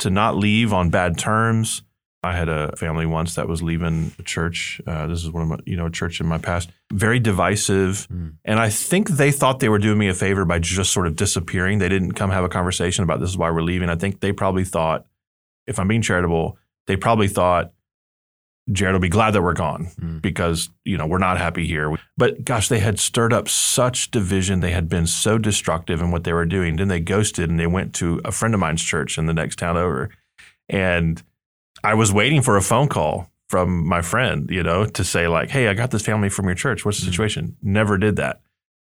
to 0.00 0.10
not 0.10 0.36
leave 0.36 0.72
on 0.72 0.90
bad 0.90 1.16
terms. 1.18 1.82
I 2.24 2.32
had 2.36 2.48
a 2.48 2.74
family 2.76 3.04
once 3.04 3.34
that 3.34 3.48
was 3.48 3.62
leaving 3.62 4.12
a 4.18 4.22
church. 4.22 4.80
Uh, 4.86 5.08
this 5.08 5.24
is 5.24 5.30
one 5.30 5.42
of 5.42 5.48
my, 5.48 5.58
you 5.66 5.76
know, 5.76 5.86
a 5.86 5.90
church 5.90 6.20
in 6.20 6.26
my 6.26 6.38
past. 6.38 6.70
Very 6.92 7.18
divisive, 7.18 8.06
Mm. 8.12 8.34
and 8.44 8.60
I 8.60 8.68
think 8.70 9.08
they 9.08 9.32
thought 9.32 9.58
they 9.58 9.68
were 9.68 9.78
doing 9.80 9.98
me 9.98 10.08
a 10.08 10.14
favor 10.14 10.44
by 10.44 10.60
just 10.60 10.92
sort 10.92 11.06
of 11.08 11.16
disappearing. 11.16 11.78
They 11.78 11.88
didn't 11.88 12.12
come 12.12 12.30
have 12.30 12.44
a 12.44 12.48
conversation 12.48 13.02
about 13.02 13.18
this 13.20 13.30
is 13.30 13.36
why 13.36 13.50
we're 13.50 13.62
leaving. 13.62 13.88
I 13.88 13.96
think 13.96 14.20
they 14.20 14.32
probably 14.32 14.64
thought, 14.64 15.04
if 15.66 15.78
I'm 15.80 15.88
being 15.88 16.02
charitable, 16.02 16.58
they 16.86 16.96
probably 16.96 17.28
thought 17.28 17.72
Jared 18.70 18.92
will 18.92 19.00
be 19.00 19.08
glad 19.08 19.32
that 19.32 19.42
we're 19.42 19.54
gone 19.54 19.88
Mm. 20.00 20.22
because 20.22 20.70
you 20.84 20.96
know 20.96 21.06
we're 21.08 21.18
not 21.18 21.38
happy 21.38 21.66
here. 21.66 21.96
But 22.16 22.44
gosh, 22.44 22.68
they 22.68 22.78
had 22.78 23.00
stirred 23.00 23.32
up 23.32 23.48
such 23.48 24.12
division. 24.12 24.60
They 24.60 24.70
had 24.70 24.88
been 24.88 25.08
so 25.08 25.38
destructive 25.38 26.00
in 26.00 26.12
what 26.12 26.22
they 26.22 26.32
were 26.32 26.46
doing. 26.46 26.76
Then 26.76 26.86
they 26.86 27.00
ghosted 27.00 27.50
and 27.50 27.58
they 27.58 27.66
went 27.66 27.92
to 27.94 28.20
a 28.24 28.30
friend 28.30 28.54
of 28.54 28.60
mine's 28.60 28.82
church 28.84 29.18
in 29.18 29.26
the 29.26 29.34
next 29.34 29.56
town 29.58 29.76
over. 29.76 30.10
And 30.68 31.20
I 31.84 31.94
was 31.94 32.12
waiting 32.12 32.42
for 32.42 32.56
a 32.56 32.62
phone 32.62 32.88
call 32.88 33.28
from 33.48 33.86
my 33.86 34.02
friend, 34.02 34.48
you 34.50 34.62
know, 34.62 34.84
to 34.86 35.04
say 35.04 35.28
like, 35.28 35.50
"Hey, 35.50 35.68
I 35.68 35.74
got 35.74 35.90
this 35.90 36.02
family 36.04 36.28
from 36.28 36.46
your 36.46 36.54
church. 36.54 36.84
What's 36.84 37.00
the 37.00 37.06
Mhm. 37.06 37.10
situation?" 37.10 37.56
Never 37.62 37.98
did 37.98 38.16
that. 38.16 38.40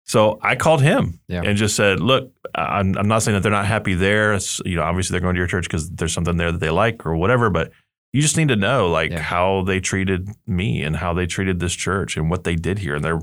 So 0.06 0.40
I 0.42 0.56
called 0.56 0.82
him 0.82 1.20
Yeah. 1.28 1.42
and 1.44 1.58
just 1.58 1.76
said, 1.76 2.00
"Look, 2.00 2.32
I'm, 2.54 2.96
I'm 2.98 3.08
not 3.08 3.24
saying 3.24 3.34
that 3.36 3.42
they're 3.42 3.52
not 3.52 3.66
happy 3.66 3.96
there. 3.96 4.34
It's, 4.34 4.62
you 4.66 4.76
know, 4.76 4.84
obviously 4.84 5.14
they're 5.14 5.22
going 5.22 5.34
to 5.36 5.40
your 5.40 5.48
church 5.48 5.66
because 5.66 5.90
there's 5.90 6.14
something 6.14 6.38
there 6.38 6.52
that 6.52 6.60
they 6.60 6.70
like 6.70 7.06
or 7.06 7.16
whatever. 7.16 7.50
But 7.50 7.72
you 8.14 8.22
just 8.22 8.38
need 8.38 8.48
to 8.50 8.56
know 8.56 8.88
like 8.88 9.12
Yeah. 9.12 9.20
how 9.20 9.64
they 9.64 9.80
treated 9.80 10.30
me 10.48 10.84
and 10.84 10.96
how 10.98 11.14
they 11.14 11.26
treated 11.26 11.60
this 11.60 11.74
church 11.74 12.16
and 12.18 12.30
what 12.30 12.44
they 12.44 12.56
did 12.56 12.80
here. 12.80 12.96
And 12.96 13.04
they're 13.04 13.20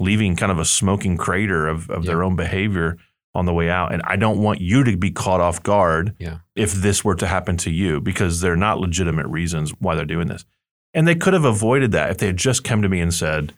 leaving 0.00 0.34
kind 0.34 0.50
of 0.52 0.58
a 0.58 0.64
smoking 0.64 1.16
crater 1.16 1.68
of, 1.68 1.88
of 1.88 2.04
their 2.04 2.22
own 2.24 2.34
behavior 2.36 2.98
on 3.34 3.46
the 3.46 3.52
way 3.52 3.68
out. 3.70 3.92
And 3.92 4.00
I 4.04 4.16
don't 4.16 4.38
want 4.42 4.60
you 4.60 4.84
to 4.84 4.96
be 4.96 5.10
caught 5.10 5.40
off 5.40 5.62
guard 5.62 6.14
Yeah. 6.18 6.38
if 6.54 6.72
this 6.72 7.04
were 7.04 7.16
to 7.16 7.26
happen 7.26 7.56
to 7.58 7.70
you 7.70 8.00
because 8.00 8.40
they're 8.40 8.56
not 8.56 8.78
legitimate 8.78 9.26
reasons 9.26 9.72
why 9.80 9.94
they're 9.94 10.04
doing 10.04 10.28
this. 10.28 10.44
And 10.92 11.08
they 11.08 11.14
could 11.16 11.32
have 11.32 11.44
avoided 11.44 11.90
that 11.92 12.10
if 12.10 12.18
they 12.18 12.26
had 12.26 12.36
just 12.36 12.62
come 12.62 12.80
to 12.82 12.88
me 12.88 13.00
and 13.00 13.12
said, 13.12 13.52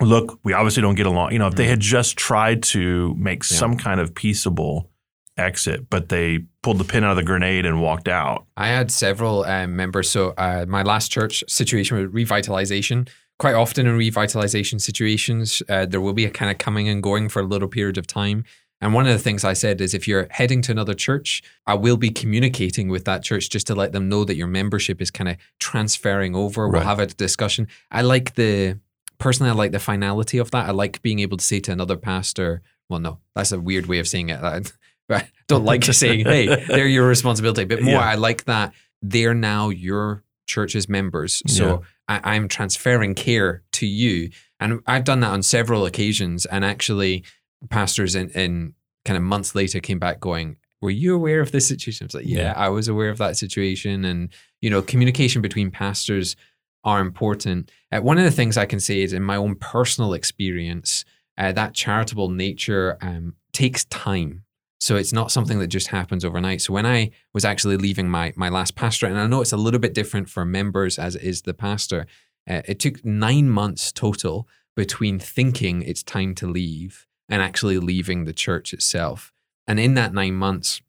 look, 0.00 0.40
we 0.42 0.52
obviously 0.52 0.80
don't 0.82 0.94
get 0.94 1.06
along. 1.06 1.32
You 1.32 1.38
know, 1.38 1.46
if 1.46 1.54
they 1.54 1.66
had 1.66 1.80
just 1.80 2.16
tried 2.16 2.62
to 2.64 3.14
make 3.16 3.40
Mm-hmm. 3.40 3.54
Yeah. 3.54 3.58
some 3.58 3.76
kind 3.76 4.00
of 4.00 4.14
peaceable 4.14 4.90
exit, 5.36 5.88
but 5.88 6.08
they 6.08 6.40
pulled 6.62 6.78
the 6.78 6.84
pin 6.84 7.04
out 7.04 7.10
of 7.12 7.16
the 7.16 7.22
grenade 7.22 7.64
and 7.66 7.80
walked 7.80 8.08
out. 8.08 8.46
I 8.56 8.68
had 8.68 8.90
several 8.90 9.44
um, 9.44 9.76
members. 9.76 10.10
So 10.10 10.34
uh, 10.36 10.66
my 10.68 10.82
last 10.82 11.10
church 11.10 11.44
situation 11.48 11.96
with 11.96 12.12
revitalization. 12.12 13.08
Quite 13.38 13.54
often 13.54 13.86
in 13.86 13.96
revitalization 13.96 14.78
situations, 14.82 15.62
uh, 15.68 15.86
there 15.86 16.00
will 16.02 16.12
be 16.12 16.26
a 16.26 16.30
kind 16.30 16.50
of 16.50 16.58
coming 16.58 16.88
and 16.90 17.02
going 17.02 17.30
for 17.30 17.40
a 17.40 17.46
little 17.46 17.68
period 17.68 17.96
of 17.96 18.06
time. 18.06 18.44
And 18.80 18.94
one 18.94 19.06
of 19.06 19.12
the 19.12 19.18
things 19.18 19.44
I 19.44 19.52
said 19.52 19.80
is 19.80 19.92
if 19.92 20.08
you're 20.08 20.26
heading 20.30 20.62
to 20.62 20.72
another 20.72 20.94
church, 20.94 21.42
I 21.66 21.74
will 21.74 21.96
be 21.96 22.10
communicating 22.10 22.88
with 22.88 23.04
that 23.04 23.22
church 23.22 23.50
just 23.50 23.66
to 23.66 23.74
let 23.74 23.92
them 23.92 24.08
know 24.08 24.24
that 24.24 24.36
your 24.36 24.46
membership 24.46 25.02
is 25.02 25.10
kind 25.10 25.28
of 25.28 25.36
transferring 25.58 26.34
over. 26.34 26.66
We'll 26.68 26.80
have 26.86 26.98
a 26.98 27.06
discussion. 27.06 27.68
I 27.90 28.02
like 28.02 28.34
the, 28.36 28.78
personally, 29.18 29.50
I 29.50 29.54
like 29.54 29.72
the 29.72 29.78
finality 29.80 30.38
of 30.38 30.50
that. 30.52 30.66
I 30.66 30.70
like 30.70 31.02
being 31.02 31.18
able 31.18 31.36
to 31.36 31.44
say 31.44 31.60
to 31.60 31.72
another 31.72 31.96
pastor, 31.96 32.62
well, 32.88 33.00
no, 33.00 33.18
that's 33.34 33.52
a 33.52 33.60
weird 33.60 33.86
way 33.86 33.98
of 33.98 34.08
saying 34.08 34.30
it. 34.30 34.40
I 34.42 34.62
I 35.10 35.28
don't 35.48 35.64
like 35.64 35.80
just 35.80 35.98
saying, 35.98 36.24
hey, 36.24 36.64
they're 36.68 36.86
your 36.86 37.06
responsibility. 37.06 37.64
But 37.64 37.82
more, 37.82 37.94
Yeah. 37.94 38.00
I 38.00 38.14
like 38.14 38.44
that 38.44 38.72
they're 39.02 39.34
now 39.34 39.70
your 39.70 40.22
church's 40.46 40.88
members. 40.88 41.42
So 41.46 41.82
I, 42.08 42.20
I'm 42.22 42.48
transferring 42.48 43.14
care 43.14 43.62
to 43.72 43.86
you. 43.86 44.30
And 44.58 44.82
I've 44.86 45.04
done 45.04 45.20
that 45.20 45.30
on 45.30 45.42
several 45.42 45.86
occasions. 45.86 46.44
And 46.46 46.64
actually, 46.64 47.24
pastors 47.68 48.14
in, 48.14 48.30
in 48.30 48.74
kind 49.04 49.16
of 49.16 49.22
months 49.22 49.54
later 49.54 49.80
came 49.80 49.98
back 49.98 50.20
going, 50.20 50.56
Were 50.80 50.90
you 50.90 51.14
aware 51.14 51.40
of 51.40 51.52
this 51.52 51.66
situation? 51.66 52.04
I 52.04 52.06
was 52.06 52.14
like, 52.14 52.26
Yeah, 52.26 52.38
Yeah. 52.38 52.54
I 52.56 52.68
was 52.68 52.88
aware 52.88 53.10
of 53.10 53.18
that 53.18 53.36
situation. 53.36 54.04
And, 54.04 54.30
you 54.60 54.70
know, 54.70 54.82
communication 54.82 55.42
between 55.42 55.70
pastors 55.70 56.36
are 56.84 57.00
important. 57.00 57.70
Uh, 57.92 58.00
one 58.00 58.18
of 58.18 58.24
the 58.24 58.30
things 58.30 58.56
I 58.56 58.66
can 58.66 58.80
say 58.80 59.02
is 59.02 59.12
in 59.12 59.22
my 59.22 59.36
own 59.36 59.54
personal 59.56 60.14
experience, 60.14 61.04
uh, 61.36 61.52
that 61.52 61.74
charitable 61.74 62.30
nature 62.30 62.96
um, 63.00 63.34
takes 63.52 63.84
time. 63.86 64.44
So 64.80 64.96
it's 64.96 65.12
not 65.12 65.30
something 65.30 65.58
that 65.58 65.66
just 65.66 65.88
happens 65.88 66.24
overnight. 66.24 66.62
So 66.62 66.72
when 66.72 66.86
I 66.86 67.10
was 67.34 67.44
actually 67.44 67.76
leaving 67.76 68.08
my 68.08 68.32
my 68.34 68.48
last 68.48 68.76
pastorate, 68.76 69.12
and 69.12 69.20
I 69.20 69.26
know 69.26 69.42
it's 69.42 69.52
a 69.52 69.58
little 69.58 69.80
bit 69.80 69.92
different 69.92 70.30
for 70.30 70.46
members 70.46 70.98
as 70.98 71.16
it 71.16 71.22
is 71.22 71.42
the 71.42 71.52
pastor, 71.52 72.06
uh, 72.48 72.62
it 72.64 72.78
took 72.78 73.04
nine 73.04 73.50
months 73.50 73.92
total 73.92 74.48
between 74.74 75.18
thinking 75.18 75.82
it's 75.82 76.02
time 76.02 76.34
to 76.36 76.46
leave 76.46 77.06
and 77.30 77.40
actually 77.40 77.78
leaving 77.78 78.24
the 78.24 78.32
church 78.32 78.74
itself. 78.74 79.32
And 79.66 79.78
in 79.80 79.94
that 79.94 80.12
nine 80.12 80.34
months, 80.34 80.82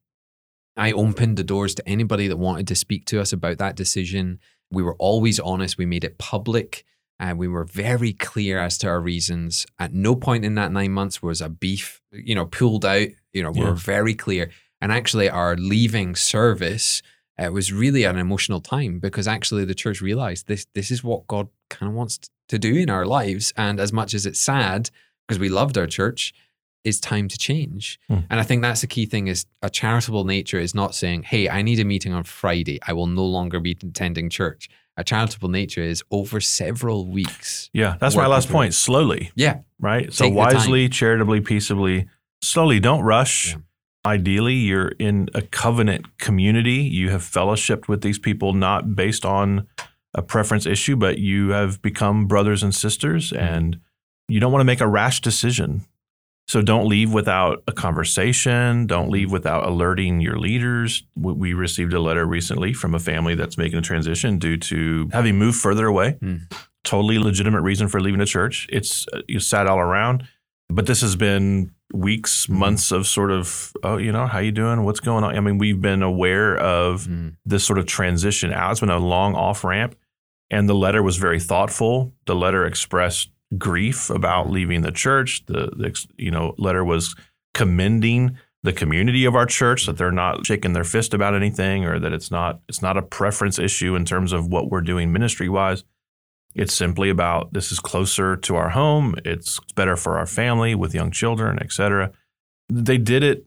I 0.75 0.91
opened 0.91 1.37
the 1.37 1.43
doors 1.43 1.75
to 1.75 1.87
anybody 1.87 2.27
that 2.27 2.37
wanted 2.37 2.67
to 2.67 2.75
speak 2.75 3.05
to 3.05 3.21
us 3.21 3.31
about 3.31 3.57
that 3.59 3.75
decision. 3.75 4.39
We 4.71 4.83
were 4.83 4.95
always 4.95 5.39
honest. 5.39 5.77
We 5.77 5.85
made 5.85 6.03
it 6.03 6.17
public. 6.17 6.83
And 7.19 7.37
we 7.37 7.47
were 7.47 7.65
very 7.65 8.13
clear 8.13 8.57
as 8.57 8.79
to 8.79 8.87
our 8.87 8.99
reasons. 8.99 9.67
At 9.77 9.93
no 9.93 10.15
point 10.15 10.43
in 10.43 10.55
that 10.55 10.71
nine 10.71 10.91
months 10.91 11.21
was 11.21 11.39
a 11.39 11.49
beef, 11.49 12.01
you 12.11 12.33
know, 12.33 12.47
pulled 12.47 12.83
out. 12.83 13.09
You 13.31 13.43
know, 13.43 13.51
we 13.51 13.59
Yeah. 13.61 13.69
were 13.69 13.75
very 13.75 14.15
clear. 14.15 14.49
And 14.81 14.91
actually, 14.91 15.29
our 15.29 15.55
leaving 15.55 16.15
service 16.15 17.03
uh, 17.37 17.51
was 17.51 17.71
really 17.71 18.03
an 18.03 18.17
emotional 18.17 18.59
time 18.61 18.97
because 18.99 19.27
actually 19.27 19.65
the 19.65 19.75
church 19.75 20.01
realized 20.01 20.47
this 20.47 20.65
this 20.73 20.89
is 20.89 21.03
what 21.03 21.27
God 21.27 21.49
kind 21.69 21.89
of 21.91 21.95
wants 21.95 22.19
to 22.49 22.57
do 22.57 22.73
in 22.75 22.89
our 22.89 23.05
lives. 23.05 23.53
And 23.55 23.79
as 23.79 23.93
much 23.93 24.15
as 24.15 24.25
it's 24.25 24.39
sad 24.39 24.89
because 25.31 25.39
we 25.39 25.47
loved 25.47 25.77
our 25.77 25.87
church, 25.87 26.33
it's 26.83 26.99
time 26.99 27.29
to 27.29 27.37
change. 27.37 27.97
Hmm. 28.09 28.19
And 28.29 28.41
I 28.41 28.43
think 28.43 28.61
that's 28.61 28.81
the 28.81 28.87
key 28.87 29.05
thing 29.05 29.27
is 29.27 29.45
a 29.61 29.69
charitable 29.69 30.25
nature 30.25 30.59
is 30.59 30.75
not 30.75 30.93
saying, 30.93 31.23
hey, 31.23 31.47
I 31.47 31.61
need 31.61 31.79
a 31.79 31.85
meeting 31.85 32.11
on 32.11 32.25
Friday. 32.25 32.79
I 32.85 32.91
will 32.91 33.07
no 33.07 33.25
longer 33.25 33.61
be 33.61 33.71
attending 33.71 34.29
church. 34.29 34.67
A 34.97 35.05
charitable 35.05 35.47
nature 35.47 35.81
is 35.83 36.03
over 36.11 36.41
several 36.41 37.07
weeks. 37.07 37.69
Yeah, 37.71 37.95
that's 37.97 38.17
my 38.17 38.27
last 38.27 38.49
point. 38.49 38.73
Slowly, 38.73 39.31
Yeah. 39.35 39.59
right? 39.79 40.11
So 40.11 40.27
wisely, 40.27 40.89
charitably, 40.89 41.39
peaceably, 41.39 42.07
slowly. 42.43 42.81
Don't 42.81 43.03
rush. 43.03 43.51
Yeah. 43.53 43.61
Ideally, 44.05 44.55
you're 44.55 44.89
in 44.99 45.29
a 45.33 45.43
covenant 45.43 46.17
community. 46.17 46.81
You 46.81 47.09
have 47.11 47.21
fellowshipped 47.21 47.87
with 47.87 48.01
these 48.01 48.19
people 48.19 48.51
not 48.53 48.95
based 48.97 49.23
on 49.25 49.67
a 50.13 50.21
preference 50.21 50.65
issue, 50.65 50.97
but 50.97 51.19
you 51.19 51.49
have 51.51 51.81
become 51.81 52.27
brothers 52.27 52.63
and 52.63 52.75
sisters, 52.75 53.31
Mm-hmm. 53.31 53.53
and 53.55 53.79
you 54.31 54.39
don't 54.39 54.51
want 54.51 54.61
to 54.61 54.65
make 54.65 54.81
a 54.81 54.87
rash 54.87 55.21
decision. 55.21 55.85
So 56.47 56.61
don't 56.61 56.87
leave 56.87 57.13
without 57.13 57.63
a 57.67 57.71
conversation. 57.71 58.85
Don't 58.87 59.09
leave 59.09 59.31
without 59.31 59.65
alerting 59.65 60.19
your 60.21 60.37
leaders. 60.37 61.03
We- 61.15 61.33
We 61.33 61.53
received 61.53 61.93
a 61.93 61.99
letter 61.99 62.25
recently 62.25 62.73
from 62.73 62.93
a 62.95 62.99
family 62.99 63.35
that's 63.35 63.57
making 63.57 63.79
a 63.79 63.81
transition 63.81 64.37
due 64.39 64.57
to 64.57 65.09
having 65.13 65.37
moved 65.37 65.57
further 65.59 65.85
away. 65.87 66.17
Hmm. 66.19 66.35
Totally 66.83 67.19
legitimate 67.19 67.61
reason 67.61 67.87
for 67.87 68.01
leaving 68.01 68.19
the 68.19 68.25
church. 68.25 68.67
It's 68.69 69.05
uh, 69.13 69.21
you 69.27 69.39
sat 69.39 69.67
all 69.67 69.79
around, 69.79 70.27
but 70.69 70.87
this 70.87 71.01
has 71.01 71.15
been 71.15 71.71
weeks, 71.93 72.45
Hmm. 72.45 72.57
months 72.57 72.91
of 72.91 73.05
sort 73.07 73.31
of 73.31 73.71
oh, 73.83 73.97
you 73.97 74.11
know, 74.11 74.25
how 74.27 74.39
you 74.39 74.51
doing? 74.51 74.83
What's 74.83 74.99
going 74.99 75.23
on? 75.23 75.35
I 75.37 75.39
mean, 75.41 75.57
we've 75.57 75.79
been 75.81 76.01
aware 76.03 76.57
of 76.57 77.05
Mm. 77.07 77.35
this 77.45 77.63
sort 77.63 77.79
of 77.79 77.85
transition 77.85 78.51
out. 78.51 78.71
It's 78.71 78.79
been 78.79 78.89
a 78.89 78.97
long 79.15 79.35
off 79.35 79.63
ramp, 79.63 79.95
and 80.49 80.67
the 80.67 80.75
letter 80.75 81.01
was 81.03 81.17
very 81.17 81.39
thoughtful. 81.39 82.13
The 82.25 82.35
letter 82.35 82.65
expressed 82.65 83.29
grief 83.57 84.09
about 84.09 84.49
leaving 84.49 84.81
the 84.81 84.91
church. 84.91 85.45
The, 85.45 85.71
the 85.75 86.05
you 86.17 86.31
know 86.31 86.55
letter 86.57 86.83
was 86.83 87.15
commending 87.53 88.37
the 88.63 88.73
community 88.73 89.25
of 89.25 89.35
our 89.35 89.45
church 89.45 89.85
that 89.87 89.97
they're 89.97 90.11
not 90.11 90.45
shaking 90.45 90.73
their 90.73 90.83
fist 90.83 91.13
about 91.13 91.33
anything 91.33 91.83
or 91.85 91.99
that 91.99 92.13
it's 92.13 92.29
not 92.31 92.61
it's 92.69 92.81
not 92.81 92.97
a 92.97 93.01
preference 93.01 93.57
issue 93.59 93.95
in 93.95 94.05
terms 94.05 94.31
of 94.33 94.47
what 94.47 94.69
we're 94.69 94.81
doing 94.81 95.11
ministry 95.11 95.49
wise. 95.49 95.83
It's 96.53 96.73
simply 96.73 97.09
about 97.09 97.53
this 97.53 97.71
is 97.71 97.79
closer 97.79 98.35
to 98.35 98.55
our 98.55 98.69
home. 98.69 99.15
It's 99.25 99.59
better 99.75 99.95
for 99.95 100.17
our 100.17 100.25
family 100.27 100.75
with 100.75 100.93
young 100.93 101.09
children, 101.11 101.57
et 101.61 101.71
cetera. 101.71 102.11
They 102.69 102.97
did 102.97 103.23
it 103.23 103.45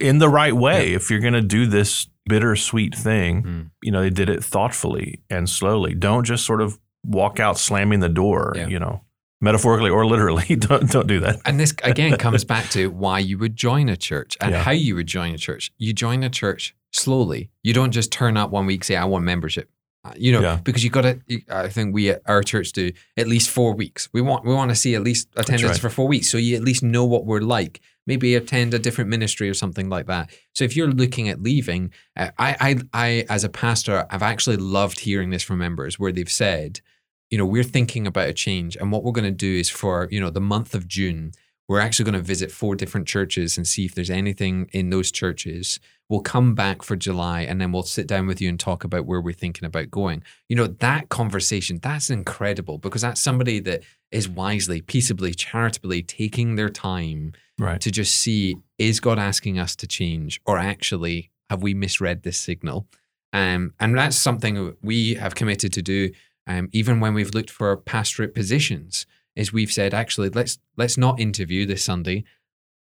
in 0.00 0.18
the 0.18 0.28
right 0.28 0.52
way. 0.54 0.92
If 0.94 1.10
you're 1.10 1.20
going 1.20 1.32
to 1.34 1.40
do 1.42 1.66
this 1.66 2.08
bittersweet 2.28 2.94
thing, 2.94 3.42
Mm. 3.42 3.70
you 3.82 3.90
know, 3.92 4.00
they 4.02 4.10
did 4.10 4.28
it 4.28 4.44
thoughtfully 4.44 5.22
and 5.30 5.48
slowly. 5.48 5.94
Don't 5.94 6.24
just 6.24 6.44
sort 6.46 6.60
of 6.60 6.78
walk 7.04 7.38
out 7.40 7.58
slamming 7.58 8.00
the 8.00 8.08
door, 8.08 8.52
Yeah. 8.56 8.66
you 8.68 8.78
know, 8.78 9.02
metaphorically 9.40 9.90
or 9.90 10.06
literally. 10.06 10.56
don't 10.56 10.90
don't 10.90 11.06
do 11.06 11.20
that. 11.20 11.40
And 11.44 11.58
this 11.60 11.74
again 11.82 12.16
comes 12.16 12.44
back 12.44 12.68
to 12.70 12.88
why 12.90 13.18
you 13.18 13.38
would 13.38 13.56
join 13.56 13.88
a 13.88 13.96
church 13.96 14.36
and 14.40 14.52
Yeah. 14.52 14.62
how 14.62 14.70
you 14.72 14.94
would 14.94 15.06
join 15.06 15.34
a 15.34 15.38
church. 15.38 15.72
You 15.78 15.92
join 15.92 16.22
a 16.22 16.30
church 16.30 16.74
slowly. 16.92 17.50
You 17.62 17.72
don't 17.74 17.92
just 17.92 18.10
turn 18.12 18.36
up 18.36 18.50
one 18.50 18.66
week 18.66 18.84
say 18.84 18.96
I 18.96 19.04
want 19.04 19.24
membership. 19.24 19.70
Uh, 20.04 20.12
You 20.16 20.32
know, 20.32 20.40
Yeah. 20.40 20.60
because 20.62 20.82
you've 20.84 20.92
got 20.92 21.02
to. 21.02 21.20
I 21.50 21.68
think 21.68 21.94
we 21.94 22.10
at 22.10 22.22
our 22.26 22.42
church 22.42 22.72
do 22.72 22.92
at 23.16 23.26
least 23.26 23.50
four 23.50 23.74
weeks. 23.74 24.08
We 24.12 24.20
want 24.22 24.44
we 24.44 24.54
want 24.54 24.70
to 24.70 24.76
see 24.76 24.94
at 24.94 25.02
least 25.02 25.28
attendance 25.36 25.72
right. 25.72 25.80
for 25.80 25.90
four 25.90 26.08
weeks, 26.08 26.28
so 26.30 26.38
you 26.38 26.56
at 26.56 26.62
least 26.62 26.82
know 26.82 27.04
what 27.04 27.26
we're 27.26 27.40
like. 27.40 27.80
Maybe 28.06 28.36
attend 28.36 28.72
a 28.72 28.78
different 28.78 29.10
ministry 29.10 29.50
or 29.50 29.54
something 29.54 29.88
like 29.88 30.06
that. 30.06 30.30
So 30.54 30.62
if 30.64 30.76
you're 30.76 30.86
looking 30.92 31.28
at 31.28 31.42
leaving, 31.42 31.92
uh, 32.16 32.30
I 32.38 32.56
I 32.60 32.76
I 32.94 33.26
as 33.28 33.42
a 33.42 33.48
pastor, 33.48 34.06
I've 34.08 34.22
actually 34.22 34.58
loved 34.58 35.00
hearing 35.00 35.30
this 35.30 35.42
from 35.42 35.58
members 35.58 35.98
where 35.98 36.12
they've 36.12 36.30
said, 36.30 36.80
you 37.30 37.38
know, 37.38 37.46
we're 37.46 37.64
thinking 37.64 38.06
about 38.06 38.28
a 38.28 38.32
change, 38.32 38.76
and 38.76 38.92
what 38.92 39.02
we're 39.04 39.12
going 39.12 39.24
to 39.24 39.30
do 39.30 39.54
is 39.54 39.68
for 39.70 40.08
you 40.10 40.20
know 40.20 40.30
the 40.30 40.40
month 40.40 40.74
of 40.74 40.86
June, 40.88 41.32
we're 41.68 41.80
actually 41.80 42.04
going 42.04 42.14
to 42.22 42.26
visit 42.26 42.52
four 42.52 42.76
different 42.76 43.08
churches 43.08 43.56
and 43.56 43.66
see 43.66 43.84
if 43.84 43.94
there's 43.94 44.10
anything 44.10 44.68
in 44.72 44.90
those 44.90 45.10
churches. 45.10 45.80
We'll 46.08 46.20
come 46.20 46.54
back 46.54 46.82
for 46.82 46.94
July, 46.94 47.40
and 47.40 47.60
then 47.60 47.72
we'll 47.72 47.82
sit 47.82 48.06
down 48.06 48.28
with 48.28 48.40
you 48.40 48.48
and 48.48 48.60
talk 48.60 48.84
about 48.84 49.06
where 49.06 49.20
we're 49.20 49.32
thinking 49.32 49.66
about 49.66 49.90
going. 49.90 50.22
You 50.48 50.54
know, 50.54 50.68
that 50.68 51.08
conversation 51.08 51.80
that's 51.82 52.10
incredible 52.10 52.78
because 52.78 53.02
that's 53.02 53.20
somebody 53.20 53.58
that 53.60 53.82
is 54.12 54.28
wisely, 54.28 54.80
peaceably, 54.80 55.34
charitably 55.34 56.02
taking 56.02 56.54
their 56.54 56.68
time 56.68 57.32
Right. 57.58 57.80
to 57.80 57.90
just 57.90 58.14
see 58.14 58.56
is 58.78 59.00
God 59.00 59.18
asking 59.18 59.58
us 59.58 59.74
to 59.76 59.86
change, 59.88 60.40
or 60.46 60.58
actually 60.58 61.32
have 61.50 61.62
we 61.62 61.74
misread 61.74 62.22
this 62.22 62.38
signal? 62.38 62.86
Um, 63.32 63.74
and 63.80 63.98
that's 63.98 64.16
something 64.16 64.76
we 64.82 65.14
have 65.14 65.34
committed 65.34 65.72
to 65.72 65.82
do, 65.82 66.12
um, 66.46 66.68
even 66.72 67.00
when 67.00 67.14
we've 67.14 67.34
looked 67.34 67.50
for 67.50 67.76
pastorate 67.76 68.34
positions. 68.34 69.06
Is 69.34 69.52
we've 69.52 69.70
said 69.70 69.92
actually 69.92 70.30
let's 70.30 70.58
let's 70.78 70.96
not 70.96 71.20
interview 71.20 71.66
this 71.66 71.84
Sunday. 71.84 72.24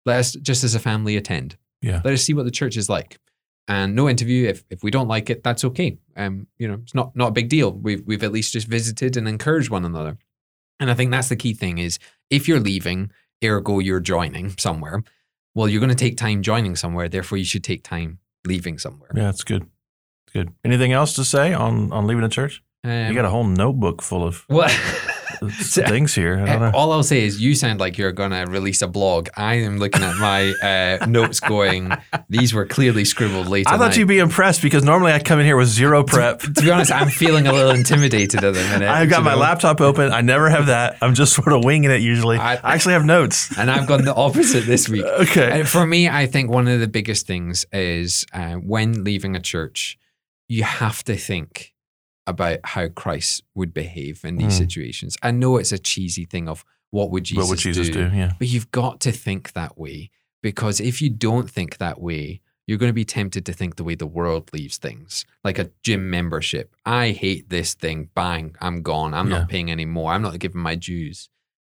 Let 0.04 0.18
us 0.18 0.32
just 0.32 0.64
as 0.64 0.74
a 0.74 0.80
family 0.80 1.16
attend. 1.16 1.56
Yeah. 1.80 2.00
Let 2.04 2.12
us 2.12 2.22
see 2.22 2.34
what 2.34 2.44
the 2.44 2.50
church 2.50 2.76
is 2.76 2.88
like. 2.88 3.20
and 3.68 3.94
no 3.94 4.08
interview. 4.08 4.48
If 4.48 4.64
if 4.68 4.82
we 4.82 4.90
don't 4.90 5.06
like 5.06 5.30
it, 5.30 5.44
that's 5.44 5.64
okay. 5.64 5.98
Um, 6.16 6.48
you 6.58 6.66
know, 6.66 6.78
it's 6.82 6.92
not 6.94 7.14
not 7.14 7.28
a 7.28 7.32
big 7.32 7.48
deal. 7.48 7.70
We've 7.70 8.02
we've 8.04 8.24
at 8.24 8.32
least 8.32 8.52
just 8.52 8.66
visited 8.66 9.16
and 9.16 9.28
encouraged 9.28 9.70
one 9.70 9.84
another. 9.84 10.18
And 10.80 10.90
I 10.90 10.94
think 10.94 11.12
that's 11.12 11.28
the 11.28 11.36
key 11.36 11.54
thing 11.54 11.78
is 11.78 11.98
if 12.30 12.48
you're 12.48 12.58
leaving, 12.58 13.12
ergo 13.44 13.78
you're 13.78 14.00
joining 14.00 14.50
somewhere. 14.58 15.04
Well, 15.54 15.68
you're 15.68 15.80
going 15.80 15.90
to 15.90 16.04
take 16.04 16.16
time 16.16 16.42
joining 16.42 16.74
somewhere. 16.74 17.08
Therefore, 17.08 17.38
you 17.38 17.44
should 17.44 17.64
take 17.64 17.84
time 17.84 18.18
leaving 18.44 18.78
somewhere. 18.78 19.10
Yeah, 19.14 19.28
it's 19.28 19.44
good. 19.44 19.62
It's 20.26 20.32
good. 20.32 20.52
Anything 20.64 20.92
else 20.92 21.12
to 21.14 21.24
say 21.24 21.52
on 21.52 21.92
on 21.92 22.08
leaving 22.08 22.22
the 22.22 22.28
church? 22.28 22.62
Um, 22.82 23.08
you 23.08 23.14
got 23.14 23.26
a 23.26 23.30
whole 23.30 23.44
notebook 23.44 24.00
full 24.00 24.24
of 24.24 24.46
well, 24.48 24.68
things 25.40 26.14
here. 26.14 26.38
I 26.38 26.70
all 26.70 26.92
I'll 26.92 27.02
say 27.02 27.24
is 27.24 27.40
you 27.40 27.54
sound 27.54 27.78
like 27.78 27.98
you're 27.98 28.12
going 28.12 28.30
to 28.30 28.50
release 28.50 28.80
a 28.80 28.86
blog. 28.88 29.28
I 29.36 29.56
am 29.56 29.78
looking 29.78 30.02
at 30.02 30.16
my 30.16 30.52
uh, 31.00 31.04
notes 31.06 31.40
going, 31.40 31.92
these 32.30 32.54
were 32.54 32.64
clearly 32.64 33.04
scribbled 33.04 33.48
later. 33.48 33.68
I 33.68 33.72
thought 33.76 33.88
night. 33.88 33.96
you'd 33.98 34.08
be 34.08 34.18
impressed 34.18 34.62
because 34.62 34.82
normally 34.82 35.12
I 35.12 35.18
come 35.18 35.38
in 35.40 35.44
here 35.44 35.58
with 35.58 35.68
zero 35.68 36.02
prep. 36.04 36.40
to 36.40 36.50
be 36.52 36.70
honest, 36.70 36.90
I'm 36.90 37.10
feeling 37.10 37.46
a 37.46 37.52
little 37.52 37.72
intimidated 37.72 38.42
at 38.42 38.54
the 38.54 38.62
minute. 38.62 38.88
I've 38.88 39.10
got 39.10 39.24
my 39.24 39.32
know? 39.32 39.40
laptop 39.40 39.82
open. 39.82 40.10
I 40.10 40.22
never 40.22 40.48
have 40.48 40.66
that. 40.66 40.96
I'm 41.02 41.14
just 41.14 41.34
sort 41.34 41.52
of 41.52 41.62
winging 41.64 41.90
it 41.90 42.00
usually. 42.00 42.38
I, 42.38 42.54
I- 42.54 42.74
actually 42.74 42.94
have 42.94 43.04
notes. 43.04 43.56
and 43.58 43.70
I've 43.70 43.86
gone 43.86 44.06
the 44.06 44.14
opposite 44.14 44.64
this 44.64 44.88
week. 44.88 45.04
Okay. 45.04 45.60
And 45.60 45.68
for 45.68 45.86
me, 45.86 46.08
I 46.08 46.24
think 46.26 46.48
one 46.50 46.66
of 46.66 46.80
the 46.80 46.88
biggest 46.88 47.26
things 47.26 47.66
is 47.72 48.24
uh, 48.32 48.54
when 48.54 49.04
leaving 49.04 49.36
a 49.36 49.40
church, 49.40 49.98
you 50.48 50.62
have 50.64 51.04
to 51.04 51.16
think 51.16 51.74
about 52.30 52.60
how 52.64 52.88
Christ 52.88 53.42
would 53.54 53.74
behave 53.74 54.24
in 54.24 54.36
these 54.38 54.54
Mm. 54.54 54.58
situations. 54.58 55.16
I 55.22 55.30
know 55.30 55.56
it's 55.58 55.72
a 55.72 55.78
cheesy 55.78 56.24
thing 56.24 56.48
of 56.48 56.64
what 56.90 57.10
would 57.10 57.24
Jesus, 57.24 57.42
what 57.42 57.50
would 57.50 57.58
Jesus 57.58 57.88
do? 57.90 58.10
Yeah. 58.12 58.32
But 58.38 58.48
you've 58.48 58.70
got 58.70 59.00
to 59.00 59.12
think 59.12 59.52
that 59.52 59.78
way 59.78 60.10
because 60.42 60.80
if 60.80 61.00
you 61.02 61.10
don't 61.10 61.48
think 61.50 61.76
that 61.78 62.00
way, 62.00 62.40
you're 62.66 62.78
going 62.78 62.90
to 62.90 62.94
be 62.94 63.04
tempted 63.04 63.44
to 63.46 63.52
think 63.52 63.76
the 63.76 63.84
way 63.84 63.94
the 63.96 64.06
world 64.06 64.50
leaves 64.52 64.78
things, 64.78 65.24
like 65.44 65.58
a 65.58 65.70
gym 65.82 66.08
membership. 66.08 66.74
I 66.86 67.10
hate 67.10 67.48
this 67.50 67.74
thing. 67.74 68.10
Bang, 68.14 68.54
I'm 68.60 68.82
gone. 68.82 69.12
I'm 69.12 69.28
Yeah. 69.30 69.40
not 69.40 69.48
paying 69.48 69.70
anymore. 69.70 70.12
I'm 70.12 70.22
not 70.22 70.38
giving 70.38 70.60
my 70.62 70.76
dues. 70.76 71.28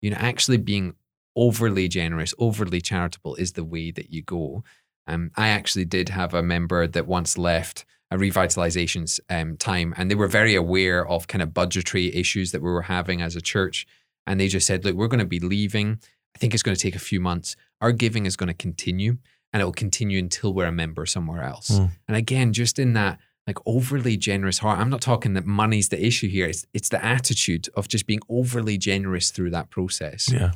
You 0.02 0.10
know, 0.10 0.16
actually 0.18 0.58
being 0.58 0.94
overly 1.36 1.88
generous, 1.88 2.32
overly 2.38 2.80
charitable 2.80 3.34
is 3.36 3.52
the 3.52 3.64
way 3.64 3.90
that 3.90 4.10
you 4.12 4.22
go. 4.22 4.62
Um, 5.06 5.30
I 5.36 5.48
actually 5.48 5.84
did 5.84 6.08
have 6.10 6.32
a 6.32 6.42
member 6.42 6.86
that 6.86 7.06
once 7.06 7.36
left 7.36 7.84
a 8.14 8.16
revitalizations 8.16 9.18
um, 9.28 9.56
time, 9.56 9.92
and 9.96 10.08
they 10.08 10.14
were 10.14 10.28
very 10.28 10.54
aware 10.54 11.06
of 11.06 11.26
kind 11.26 11.42
of 11.42 11.52
budgetary 11.52 12.14
issues 12.14 12.52
that 12.52 12.62
we 12.62 12.70
were 12.70 12.82
having 12.82 13.20
as 13.20 13.34
a 13.34 13.40
church. 13.40 13.86
And 14.26 14.40
they 14.40 14.48
just 14.48 14.66
said, 14.66 14.84
look, 14.84 14.94
we're 14.94 15.08
going 15.08 15.18
to 15.18 15.26
be 15.26 15.40
leaving. 15.40 15.98
I 16.34 16.38
think 16.38 16.54
it's 16.54 16.62
going 16.62 16.76
to 16.76 16.80
take 16.80 16.94
a 16.94 17.00
few 17.00 17.20
months. 17.20 17.56
Our 17.80 17.92
giving 17.92 18.24
is 18.24 18.36
going 18.36 18.48
to 18.48 18.54
continue 18.54 19.18
and 19.52 19.60
it 19.60 19.64
will 19.64 19.72
continue 19.72 20.18
until 20.18 20.52
we're 20.54 20.66
a 20.66 20.72
member 20.72 21.06
somewhere 21.06 21.42
else. 21.42 21.70
Mm. 21.70 21.90
And 22.08 22.16
again, 22.16 22.52
just 22.52 22.78
in 22.78 22.94
that 22.94 23.18
like 23.46 23.58
overly 23.66 24.16
generous 24.16 24.58
heart, 24.58 24.78
I'm 24.78 24.90
not 24.90 25.00
talking 25.00 25.34
that 25.34 25.44
money's 25.44 25.90
the 25.90 26.04
issue 26.04 26.28
here. 26.28 26.46
It's, 26.46 26.66
it's 26.72 26.88
the 26.88 27.04
attitude 27.04 27.68
of 27.76 27.86
just 27.86 28.06
being 28.06 28.20
overly 28.28 28.78
generous 28.78 29.30
through 29.30 29.50
that 29.50 29.70
process. 29.70 30.32
Yeah. 30.32 30.52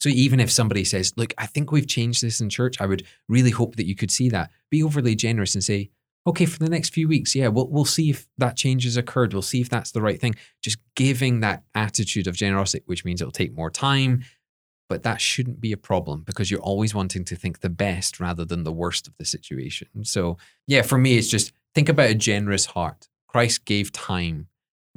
So 0.00 0.10
even 0.10 0.40
if 0.40 0.50
somebody 0.50 0.84
says, 0.84 1.14
look, 1.16 1.32
I 1.38 1.46
think 1.46 1.72
we've 1.72 1.86
changed 1.86 2.22
this 2.22 2.40
in 2.40 2.50
church, 2.50 2.80
I 2.80 2.86
would 2.86 3.04
really 3.28 3.50
hope 3.50 3.76
that 3.76 3.86
you 3.86 3.94
could 3.94 4.10
see 4.10 4.28
that. 4.30 4.50
Be 4.70 4.82
overly 4.82 5.14
generous 5.14 5.54
and 5.54 5.64
say, 5.64 5.90
okay, 6.26 6.46
for 6.46 6.58
the 6.58 6.68
next 6.68 6.92
few 6.92 7.08
weeks, 7.08 7.34
yeah, 7.34 7.48
we'll, 7.48 7.68
we'll 7.68 7.84
see 7.84 8.10
if 8.10 8.26
that 8.38 8.56
change 8.56 8.84
has 8.84 8.96
occurred. 8.96 9.32
We'll 9.32 9.42
see 9.42 9.60
if 9.60 9.68
that's 9.68 9.92
the 9.92 10.02
right 10.02 10.20
thing. 10.20 10.34
Just 10.62 10.78
giving 10.94 11.40
that 11.40 11.62
attitude 11.74 12.26
of 12.26 12.34
generosity, 12.34 12.82
which 12.86 13.04
means 13.04 13.20
it'll 13.20 13.32
take 13.32 13.54
more 13.54 13.70
time, 13.70 14.24
but 14.88 15.02
that 15.04 15.20
shouldn't 15.20 15.60
be 15.60 15.72
a 15.72 15.76
problem 15.76 16.22
because 16.26 16.50
you're 16.50 16.60
always 16.60 16.94
wanting 16.94 17.24
to 17.26 17.36
think 17.36 17.60
the 17.60 17.70
best 17.70 18.18
rather 18.18 18.44
than 18.44 18.64
the 18.64 18.72
worst 18.72 19.06
of 19.06 19.14
the 19.18 19.24
situation. 19.24 19.88
So, 20.02 20.36
yeah, 20.66 20.82
for 20.82 20.98
me, 20.98 21.16
it's 21.16 21.28
just 21.28 21.52
think 21.74 21.88
about 21.88 22.10
a 22.10 22.14
generous 22.14 22.66
heart. 22.66 23.08
Christ 23.28 23.64
gave 23.64 23.92
time, 23.92 24.48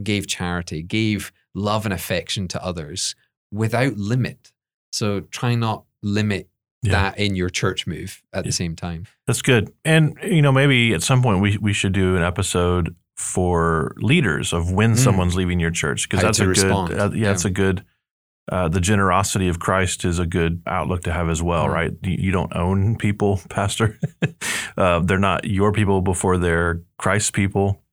gave 0.02 0.28
charity, 0.28 0.82
gave 0.82 1.32
love 1.54 1.86
and 1.86 1.94
affection 1.94 2.48
to 2.50 2.64
others 2.64 3.16
without 3.52 3.98
limit. 3.98 4.52
So 4.92 5.22
try 5.22 5.56
not 5.56 5.84
limit 6.02 6.49
Yeah. 6.82 6.92
that 6.94 7.20
in 7.20 7.36
your 7.36 7.50
church 7.50 7.86
move 7.88 8.22
at 8.32 8.46
Yeah. 8.46 8.50
the 8.50 8.52
same 8.54 8.76
time. 8.76 9.06
That's 9.28 9.42
good. 9.42 9.74
And 9.84 10.18
you 10.24 10.42
know, 10.42 10.52
maybe 10.52 10.94
at 10.94 11.04
some 11.04 11.22
point 11.22 11.42
we 11.42 11.58
we 11.58 11.74
should 11.74 11.92
do 11.94 12.16
an 12.16 12.24
episode 12.24 12.96
for 13.18 13.94
leaders 13.98 14.54
of 14.54 14.72
when 14.72 14.94
Mm. 14.94 14.98
someone's 14.98 15.36
leaving 15.36 15.60
your 15.60 15.72
church 15.72 16.08
because 16.10 16.22
that's 16.24 16.40
a 16.40 16.46
good. 16.46 17.00
Uh, 17.00 17.12
yeah, 17.14 17.32
it's 17.32 17.46
a 17.46 17.50
good. 17.50 17.84
Uh, 18.52 18.68
the 18.68 18.80
generosity 18.82 19.48
of 19.48 19.60
Christ 19.60 20.04
is 20.06 20.18
a 20.18 20.26
good 20.26 20.64
outlook 20.66 21.04
to 21.04 21.12
have 21.12 21.30
as 21.30 21.44
well, 21.44 21.68
Mm. 21.68 21.74
right? 21.74 21.92
You, 22.02 22.18
you 22.20 22.32
don't 22.32 22.56
own 22.56 22.96
people, 22.96 23.40
Pastor. 23.50 24.00
uh, 24.78 25.00
they're 25.02 25.20
not 25.20 25.46
your 25.46 25.72
people 25.72 26.02
before 26.02 26.38
they're 26.38 26.82
Christ's 26.98 27.30
people. 27.32 27.84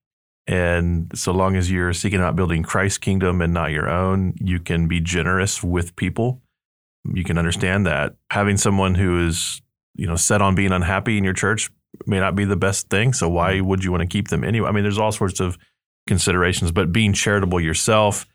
And 0.46 1.10
so 1.14 1.32
long 1.32 1.56
as 1.56 1.70
you're 1.70 1.92
seeking 1.92 2.20
out 2.20 2.36
building 2.36 2.62
Christ's 2.62 2.98
kingdom 2.98 3.42
and 3.42 3.52
not 3.52 3.72
your 3.72 3.90
own, 3.90 4.34
you 4.40 4.60
can 4.60 4.86
be 4.86 5.00
generous 5.00 5.62
with 5.62 5.96
people. 5.96 6.40
You 7.14 7.24
can 7.24 7.38
understand 7.38 7.86
that 7.86 8.14
having 8.30 8.56
someone 8.56 8.94
who 8.94 9.26
is, 9.26 9.60
you 9.94 10.06
know, 10.06 10.16
set 10.16 10.42
on 10.42 10.54
being 10.54 10.72
unhappy 10.72 11.18
in 11.18 11.24
your 11.24 11.32
church 11.34 11.70
may 12.06 12.20
not 12.20 12.34
be 12.34 12.44
the 12.44 12.56
best 12.56 12.88
thing. 12.90 13.12
So 13.12 13.28
why 13.28 13.60
would 13.60 13.82
you 13.84 13.90
want 13.90 14.02
to 14.02 14.06
keep 14.06 14.28
them 14.28 14.44
anyway? 14.44 14.68
I 14.68 14.72
mean, 14.72 14.82
there's 14.84 14.98
all 14.98 15.12
sorts 15.12 15.40
of 15.40 15.56
considerations, 16.06 16.70
but 16.72 16.92
being 16.92 17.12
charitable 17.12 17.60
yourself, 17.60 18.26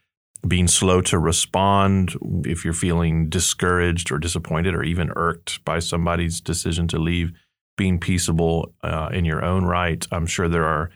being 0.48 0.68
slow 0.68 1.02
to 1.02 1.20
respond 1.20 2.16
if 2.46 2.66
you're 2.66 2.74
feeling 2.74 3.30
discouraged 3.30 4.12
or 4.12 4.18
disappointed 4.18 4.74
or 4.74 4.84
even 4.84 5.12
irked 5.16 5.64
by 5.64 5.80
somebody's 5.80 6.42
decision 6.42 6.88
to 6.88 6.98
leave, 6.98 7.32
being 7.78 8.00
peaceable 8.00 8.74
uh, 8.84 9.10
in 9.14 9.24
your 9.26 9.44
own 9.46 9.66
right. 9.66 10.06
I'm 10.12 10.26
sure 10.26 10.48
there 10.50 10.66
are 10.66 10.90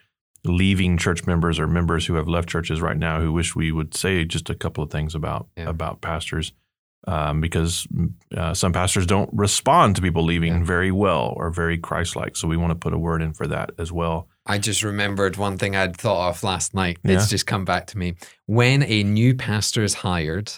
leaving 0.44 0.98
church 0.98 1.26
members 1.26 1.60
or 1.60 1.68
members 1.68 2.06
who 2.06 2.16
have 2.16 2.28
left 2.28 2.50
churches 2.50 2.82
right 2.82 2.98
now 2.98 3.20
who 3.20 3.32
wish 3.32 3.56
we 3.56 3.72
would 3.72 3.96
say 3.96 4.24
just 4.26 4.50
a 4.50 4.56
couple 4.56 4.84
of 4.84 4.92
things 4.92 5.16
about 5.16 5.48
Yeah. 5.58 5.70
about 5.70 6.02
pastors 6.02 6.54
um, 7.08 7.40
because 7.42 7.88
uh, 8.36 8.54
some 8.54 8.74
pastors 8.74 9.06
don't 9.06 9.30
respond 9.34 9.96
to 9.96 10.02
people 10.02 10.24
leaving 10.24 10.54
Yeah. 10.60 10.64
very 10.64 10.92
well 10.92 11.34
or 11.38 11.50
very 11.52 11.78
Christ-like. 11.78 12.36
So 12.36 12.48
we 12.48 12.58
want 12.58 12.72
to 12.72 12.76
put 12.76 12.94
a 12.94 12.98
word 12.98 13.22
in 13.22 13.34
for 13.34 13.48
that 13.48 13.72
as 13.78 13.92
well. 13.92 14.28
I 14.46 14.58
just 14.60 14.84
remembered 14.84 15.38
one 15.38 15.58
thing 15.58 15.76
I'd 15.76 15.98
thought 15.98 16.30
of 16.30 16.44
last 16.44 16.74
night. 16.74 16.98
Yeah. 17.04 17.14
It's 17.16 17.30
just 17.30 17.46
come 17.48 17.66
back 17.66 17.88
to 17.88 17.98
me. 17.98 18.16
When 18.46 18.84
a 18.84 19.04
new 19.04 19.36
pastor 19.36 19.84
is 19.84 19.96
hired, 19.96 20.52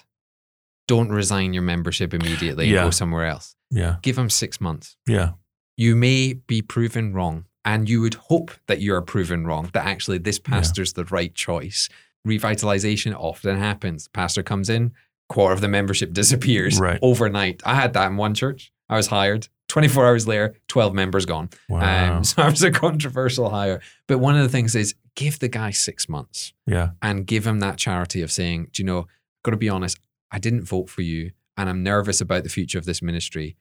don't 0.88 1.10
resign 1.10 1.54
your 1.54 1.64
membership 1.64 2.14
immediately 2.14 2.66
and 2.70 2.76
go 2.86 2.92
somewhere 2.92 3.26
else. 3.26 3.56
Yeah, 3.70 3.98
Give 4.02 4.16
them 4.16 4.30
six 4.30 4.62
months. 4.62 4.96
yeah, 5.08 5.32
You 5.76 5.96
may 5.98 6.34
be 6.34 6.62
proven 6.62 7.14
wrong, 7.14 7.44
and 7.66 7.90
you 7.90 8.00
would 8.00 8.14
hope 8.14 8.52
that 8.68 8.80
you 8.80 8.94
are 8.96 9.02
proven 9.02 9.46
wrong, 9.46 9.70
that 9.74 9.86
actually 9.86 10.18
this 10.20 10.40
pastor's 10.40 10.94
the 10.94 11.04
right 11.04 11.36
choice. 11.36 11.90
Revitalization 12.26 13.14
often 13.14 13.58
happens. 13.58 14.08
Pastor 14.08 14.44
comes 14.44 14.70
in, 14.70 14.94
quarter 15.30 15.54
of 15.54 15.62
the 15.62 15.68
membership 15.68 16.14
disappears 16.22 16.80
Right. 16.80 17.00
overnight. 17.02 17.62
I 17.66 17.76
had 17.76 17.94
that 17.94 18.08
in 18.12 18.18
one 18.18 18.34
church. 18.34 18.72
I 18.90 18.96
was 18.96 19.08
hired. 19.08 19.48
24 19.68 20.06
hours 20.06 20.28
later, 20.28 20.56
12 20.70 20.94
members 20.94 21.26
gone. 21.26 21.50
wow, 21.68 22.18
Um, 22.18 22.24
so 22.30 22.42
I 22.42 22.50
was 22.50 22.64
a 22.64 22.72
controversial 22.72 23.50
hire. 23.50 23.82
But 24.08 24.20
one 24.20 24.38
of 24.38 24.44
the 24.44 24.50
things 24.50 24.76
is 24.76 24.96
give 25.16 25.40
the 25.40 25.50
guy 25.50 25.72
six 25.72 26.08
months 26.08 26.54
yeah, 26.66 26.92
and 27.02 27.26
give 27.28 27.46
him 27.46 27.60
that 27.60 27.78
charity 27.78 28.22
of 28.22 28.32
saying, 28.32 28.70
do 28.72 28.82
you 28.82 28.86
know, 28.88 29.00
I've 29.00 29.44
got 29.44 29.52
to 29.52 29.58
be 29.58 29.68
honest, 29.70 30.00
I 30.32 30.40
didn't 30.40 30.64
vote 30.64 30.90
for 30.90 31.02
you 31.02 31.32
and 31.58 31.70
I'm 31.70 31.84
nervous 31.84 32.22
about 32.22 32.44
the 32.44 32.50
future 32.50 32.78
of 32.78 32.86
this 32.86 33.02
ministry, 33.02 33.58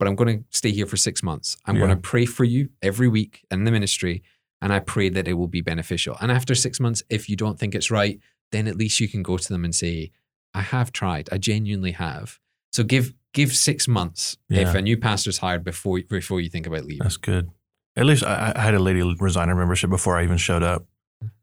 but 0.00 0.08
I'm 0.08 0.16
going 0.16 0.38
to 0.40 0.44
stay 0.50 0.72
here 0.72 0.86
for 0.86 0.96
six 0.96 1.22
months. 1.22 1.56
I'm 1.64 1.76
going 1.76 1.90
to 1.90 1.96
pray 1.96 2.26
for 2.26 2.44
you 2.44 2.70
every 2.82 3.06
week 3.08 3.44
in 3.50 3.62
the 3.64 3.70
ministry 3.70 4.22
and 4.60 4.72
I 4.72 4.80
pray 4.80 5.10
that 5.10 5.28
it 5.28 5.34
will 5.34 5.48
be 5.48 5.60
beneficial. 5.60 6.16
And 6.20 6.32
after 6.32 6.54
six 6.56 6.80
months, 6.80 7.02
if 7.08 7.28
you 7.28 7.36
don't 7.36 7.58
think 7.58 7.74
it's 7.74 7.90
right, 7.90 8.18
then 8.52 8.66
at 8.66 8.76
least 8.76 8.98
you 9.00 9.08
can 9.08 9.22
go 9.22 9.36
to 9.36 9.48
them 9.48 9.64
and 9.64 9.74
say, 9.74 10.10
I 10.54 10.62
have 10.62 10.92
tried. 10.92 11.28
I 11.32 11.38
genuinely 11.38 11.92
have. 11.92 12.38
So 12.72 12.82
give 12.84 13.14
give 13.32 13.54
six 13.54 13.86
months 13.86 14.36
if 14.48 14.74
a 14.74 14.80
new 14.80 14.96
pastor's 14.96 15.38
hired 15.38 15.64
before 15.64 16.00
before 16.08 16.40
you 16.40 16.48
think 16.48 16.66
about 16.66 16.84
leaving. 16.84 17.04
that's 17.04 17.16
good. 17.16 17.50
At 17.96 18.04
least 18.04 18.24
I, 18.24 18.52
I 18.54 18.60
had 18.60 18.74
a 18.74 18.78
lady 18.78 19.02
resign 19.18 19.48
her 19.48 19.54
membership 19.54 19.88
before 19.88 20.18
I 20.18 20.24
even 20.24 20.36
showed 20.36 20.62
up. 20.62 20.86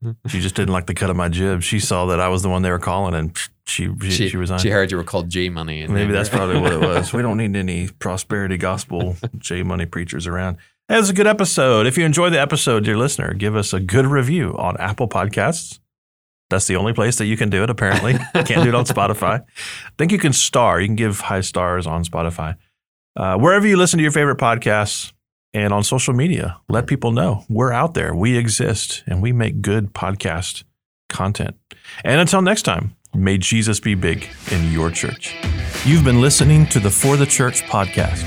She 0.27 0.39
just 0.39 0.55
didn't 0.55 0.73
like 0.73 0.85
the 0.85 0.93
cut 0.93 1.09
of 1.09 1.15
my 1.15 1.29
jib. 1.29 1.63
She 1.63 1.79
saw 1.79 2.05
that 2.07 2.19
I 2.19 2.27
was 2.27 2.43
the 2.43 2.49
one 2.49 2.61
they 2.61 2.69
were 2.69 2.77
calling, 2.77 3.15
and 3.15 3.35
she 3.65 3.89
she, 4.01 4.29
she, 4.29 4.37
resigned. 4.37 4.61
She 4.61 4.69
heard 4.69 4.91
you 4.91 4.97
were 4.97 5.03
called 5.03 5.29
J 5.29 5.49
Money. 5.49 5.81
And 5.81 5.93
Maybe 5.93 6.11
that's 6.11 6.29
probably 6.29 6.59
what 6.59 6.73
it 6.73 6.79
was. 6.81 7.13
We 7.13 7.21
don't 7.21 7.37
need 7.37 7.55
any 7.55 7.87
prosperity 7.87 8.57
gospel 8.57 9.15
J 9.37 9.63
money 9.63 9.85
preachers 9.85 10.27
around. 10.27 10.57
That 10.89 10.97
was 10.97 11.09
a 11.09 11.13
good 11.13 11.27
episode. 11.27 11.87
If 11.87 11.97
you 11.97 12.05
enjoyed 12.05 12.33
the 12.33 12.41
episode, 12.41 12.83
dear 12.83 12.97
listener, 12.97 13.33
give 13.33 13.55
us 13.55 13.73
a 13.73 13.79
good 13.79 14.05
review 14.05 14.55
on 14.57 14.75
Apple 14.77 15.07
Podcasts. 15.07 15.79
That's 16.53 16.67
the 16.67 16.75
only 16.75 16.93
place 16.93 17.15
that 17.17 17.25
you 17.25 17.35
can 17.35 17.49
do 17.49 17.63
it, 17.63 17.69
apparently. 17.71 18.13
Can't 18.33 18.63
do 18.63 18.69
it 18.69 18.75
on 18.75 18.85
Spotify. 18.85 19.41
I 19.41 19.91
think 19.97 20.11
you 20.11 20.19
can 20.19 20.33
star. 20.33 20.79
You 20.79 20.87
can 20.87 20.95
give 20.95 21.19
high 21.19 21.41
stars 21.41 21.87
on 21.87 22.03
Spotify. 22.03 22.57
Uh, 23.15 23.37
wherever 23.37 23.65
you 23.65 23.75
listen 23.75 23.97
to 23.97 24.03
your 24.03 24.11
favorite 24.11 24.37
podcasts 24.37 25.13
and 25.53 25.73
on 25.73 25.83
social 25.83 26.13
media, 26.13 26.59
let 26.69 26.85
people 26.85 27.11
know 27.11 27.43
we're 27.49 27.71
out 27.71 27.95
there. 27.95 28.13
We 28.13 28.37
exist 28.37 29.03
and 29.07 29.19
we 29.19 29.31
make 29.31 29.61
good 29.61 29.93
podcast 29.93 30.63
content. 31.09 31.55
And 32.03 32.21
until 32.21 32.43
next 32.43 32.61
time, 32.61 32.95
may 33.15 33.39
Jesus 33.39 33.79
be 33.79 33.95
big 33.95 34.27
in 34.51 34.71
your 34.71 34.91
church. 34.91 35.35
You've 35.85 36.03
been 36.03 36.21
listening 36.21 36.67
to 36.67 36.79
the 36.79 36.91
For 36.91 37.17
the 37.17 37.25
Church 37.25 37.63
podcast, 37.63 38.23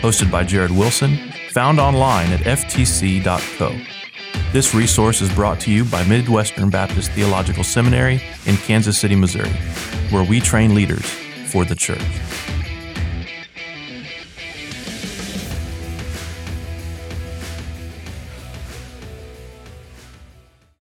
hosted 0.00 0.32
by 0.32 0.42
Jared 0.42 0.72
Wilson 0.72 1.16
found 1.52 1.80
online 1.80 2.32
at 2.32 2.40
ftc.co. 2.40 3.97
This 4.52 4.74
resource 4.74 5.20
is 5.20 5.32
brought 5.34 5.60
to 5.60 5.70
you 5.70 5.84
by 5.84 6.04
Midwestern 6.04 6.70
Baptist 6.70 7.10
Theological 7.12 7.64
Seminary 7.64 8.22
in 8.46 8.56
Kansas 8.56 8.98
City, 8.98 9.14
Missouri, 9.14 9.50
where 10.10 10.24
we 10.24 10.40
train 10.40 10.74
leaders 10.74 11.04
for 11.46 11.64
the 11.64 11.74
church. 11.74 12.00